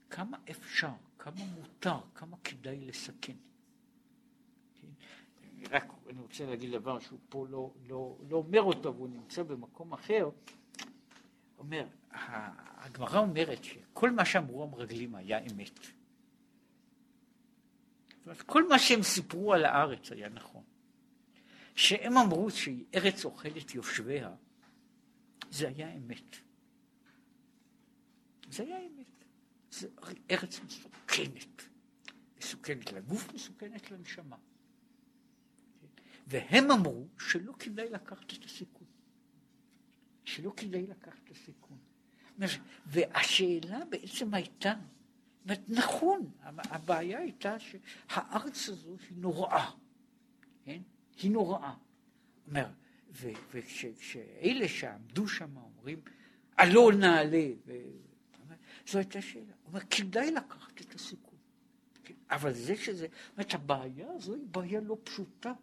[0.10, 3.34] כמה אפשר, כמה מותר, כמה כדאי לסכן.
[4.81, 4.88] כן?
[5.72, 9.94] רק אני רוצה להגיד דבר שהוא פה לא, לא, לא אומר אותו והוא נמצא במקום
[9.94, 10.30] אחר.
[11.57, 11.88] אומר,
[12.77, 15.80] הגמרא אומרת שכל מה שאמרו המרגלים היה אמת.
[18.45, 20.64] כל מה שהם סיפרו על הארץ היה נכון.
[21.78, 24.36] שהם אמרו שהיא ארץ אוכלת יושביה,
[25.52, 26.36] זה היה אמת.
[28.52, 29.24] זה היה אמת.
[29.72, 29.88] זה
[30.32, 31.64] ארץ מסוכנת.
[32.40, 34.36] מסוכנת לגוף, מסוכנת לנשמה.
[36.28, 38.88] והם אמרו שלא כדאי לקחת את הסיכון.
[40.26, 41.78] שלא כדאי לקחת את הסיכון.
[42.86, 44.74] והשאלה בעצם הייתה,
[45.68, 49.72] נכון, הבעיה הייתה שהארץ הזו היא נוראה,
[50.66, 50.82] כן?
[51.22, 51.73] היא נוראה.
[52.48, 52.65] אומר,
[53.52, 56.02] וכשאלה שעמדו שם אומרים,
[56.57, 57.73] עלו נעלה, ו...
[58.88, 59.44] זו הייתה שאלה.
[59.44, 61.34] הוא אומר, כדאי לקחת את הסיכון.
[62.30, 65.53] אבל זה שזה, זאת אומרת, הבעיה הזו היא בעיה לא פשוטה.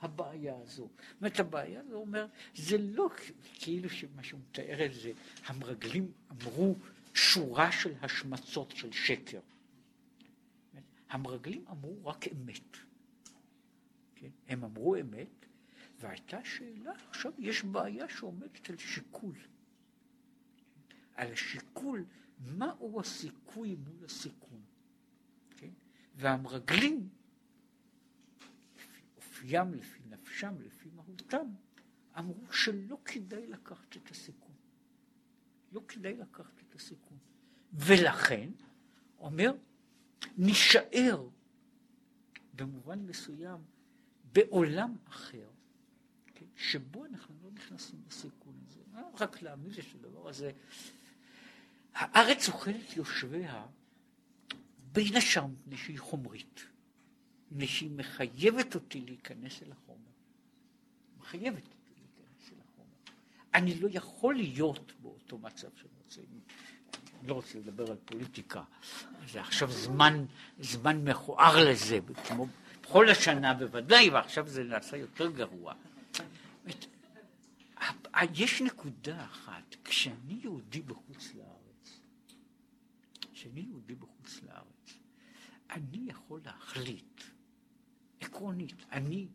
[0.00, 0.82] הבעיה הזו.
[0.82, 3.08] זאת אומרת, הבעיה הזו אומר, זה לא
[3.54, 5.12] כאילו שמה שהוא מתאר את זה,
[5.46, 6.76] המרגלים אמרו
[7.14, 9.40] שורה של השמצות של שקר.
[11.10, 12.76] המרגלים אמרו רק אמת.
[14.22, 14.30] כן?
[14.48, 15.46] הם אמרו אמת,
[16.00, 19.36] והייתה שאלה, עכשיו יש בעיה שעומדת על שיקול.
[21.14, 22.04] על השיקול,
[22.38, 24.60] מהו הסיכוי מול הסיכון.
[25.50, 25.70] כן?
[26.14, 27.08] והמרגלים
[29.16, 31.46] אופיים, לפי נפשם, לפי מהותם,
[32.18, 34.54] אמרו שלא כדאי לקחת את הסיכון.
[35.72, 37.18] לא כדאי לקחת את הסיכון.
[37.72, 38.50] ולכן,
[39.18, 39.52] אומר,
[40.36, 41.28] נישאר
[42.54, 43.71] במובן מסוים
[44.32, 45.48] בעולם אחר,
[46.34, 48.80] כן, שבו אנחנו לא נכנסים לסיכון הזה.
[49.20, 50.52] רק להעמיד את הדבר הזה.
[51.94, 53.66] הארץ אוכלת יושביה
[54.92, 56.60] בין השאר מפני שהיא חומרית.
[57.50, 60.10] מפני שהיא מחייבת אותי להיכנס אל החומר.
[61.18, 62.94] מחייבת אותי להיכנס אל החומר.
[63.54, 66.20] אני לא יכול להיות באותו מצב שאני רוצה.
[67.20, 68.62] אני לא רוצה לדבר על פוליטיקה.
[69.28, 70.24] זה עכשיו זמן,
[70.60, 71.98] זמן מכוער לזה,
[72.28, 72.46] כמו
[72.92, 75.74] בכל השנה בוודאי, ועכשיו זה נעשה יותר גרוע.
[78.34, 82.00] יש נקודה אחת, כשאני יהודי בחוץ לארץ,
[83.32, 84.98] כשאני יהודי בחוץ לארץ,
[85.70, 87.22] אני יכול להחליט
[88.20, 88.84] עקרונית.
[88.90, 89.28] אני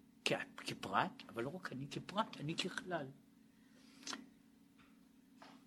[0.58, 3.06] כפרט, אבל לא רק אני כפרט, אני ככלל.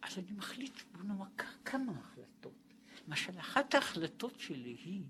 [0.03, 1.27] אז אני מחליט, בוא נאמר,
[1.65, 2.75] כמה החלטות.
[3.09, 5.03] למשל, אחת ההחלטות שלי היא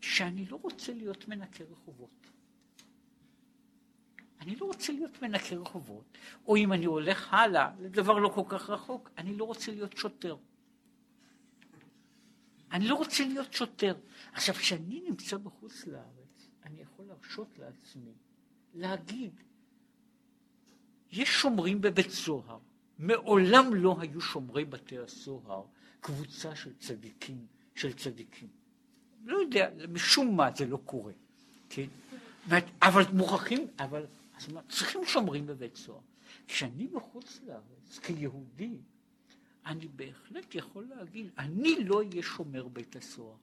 [0.00, 2.30] שאני לא רוצה להיות מנקה רחובות.
[4.40, 8.70] אני לא רוצה להיות מנקה רחובות, או אם אני הולך הלאה, לדבר לא כל כך
[8.70, 10.36] רחוק, אני לא רוצה להיות שוטר.
[12.72, 13.94] אני לא רוצה להיות שוטר.
[14.32, 18.12] עכשיו, כשאני נמצא בחוץ לארץ, אני יכול להרשות לעצמי
[18.74, 19.32] להגיד,
[21.12, 22.58] יש שומרים בבית סוהר,
[22.98, 25.64] מעולם לא היו שומרי בתי הסוהר
[26.00, 28.57] קבוצה של צדיקים, של צדיקים.
[29.24, 31.12] לא יודע, משום מה זה לא קורה,
[31.68, 31.86] כן?
[32.82, 34.06] אבל מוכרחים, אבל
[34.68, 36.00] צריכים שומרים בבית סוהר.
[36.46, 38.78] כשאני בחוץ לארץ, כיהודי,
[39.66, 43.36] אני בהחלט יכול להגיד, אני לא אהיה שומר בית הסוהר.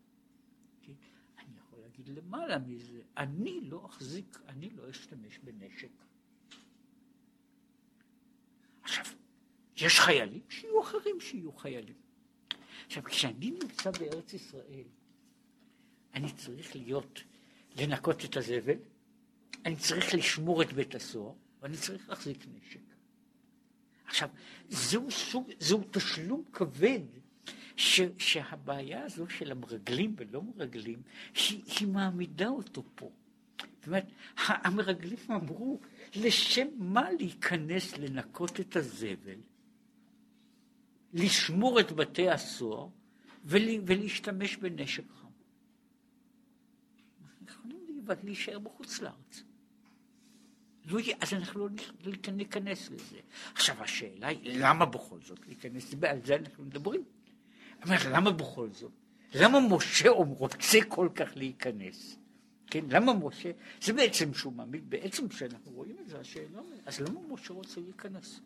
[1.97, 5.89] להגיד למעלה מזה, אני לא אחזיק, אני לא אשתמש בנשק.
[8.81, 9.05] עכשיו,
[9.77, 11.95] יש חיילים שיהיו אחרים שיהיו חיילים.
[12.85, 14.87] עכשיו, כשאני נמצא בארץ ישראל,
[16.15, 17.23] אני צריך להיות,
[17.75, 18.77] לנקות את הזבל,
[19.65, 22.79] אני צריך לשמור את בית הסוהר, ואני צריך להחזיק נשק.
[24.05, 24.29] עכשיו,
[24.69, 26.99] זהו סוג, זהו תשלום כבד
[27.75, 31.01] ש, שהבעיה הזו של המרגלים ולא מרגלים,
[31.35, 33.11] היא, היא מעמידה אותו פה.
[33.59, 34.05] זאת אומרת,
[34.47, 35.79] המרגלים אמרו,
[36.15, 39.39] לשם מה להיכנס לנקות את הזבל,
[41.13, 42.87] לשמור את בתי הסוהר
[43.45, 45.03] ולהשתמש בנשק.
[48.13, 49.43] יכולים להישאר בחוץ לארץ.
[50.85, 51.67] לא, אז אנחנו
[52.05, 53.19] לא ניכנס לזה.
[53.53, 57.03] עכשיו השאלה היא, למה בכל זאת להיכנס, על זה אנחנו מדברים.
[57.85, 58.91] אומר, למה בכל זאת?
[59.35, 62.17] למה משה רוצה כל כך להיכנס?
[62.67, 63.51] כן, למה משה,
[63.81, 68.39] זה בעצם שהוא מעמיד, בעצם כשאנחנו רואים את זה, השאלה, אז למה משה רוצה להיכנס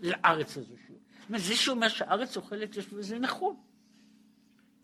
[0.00, 0.74] לארץ הזו?
[0.74, 3.56] זאת אומרת, זה שאומר שהארץ אוכלת יש וזה נכון,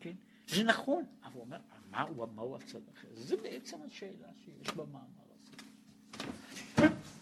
[0.01, 0.14] כן,
[0.48, 1.59] זה נכון, אבל הוא אומר,
[1.90, 3.09] מהו המהו הצד אחר?
[3.15, 4.98] זה בעצם השאלה שיש במאמר
[5.31, 6.89] הזה.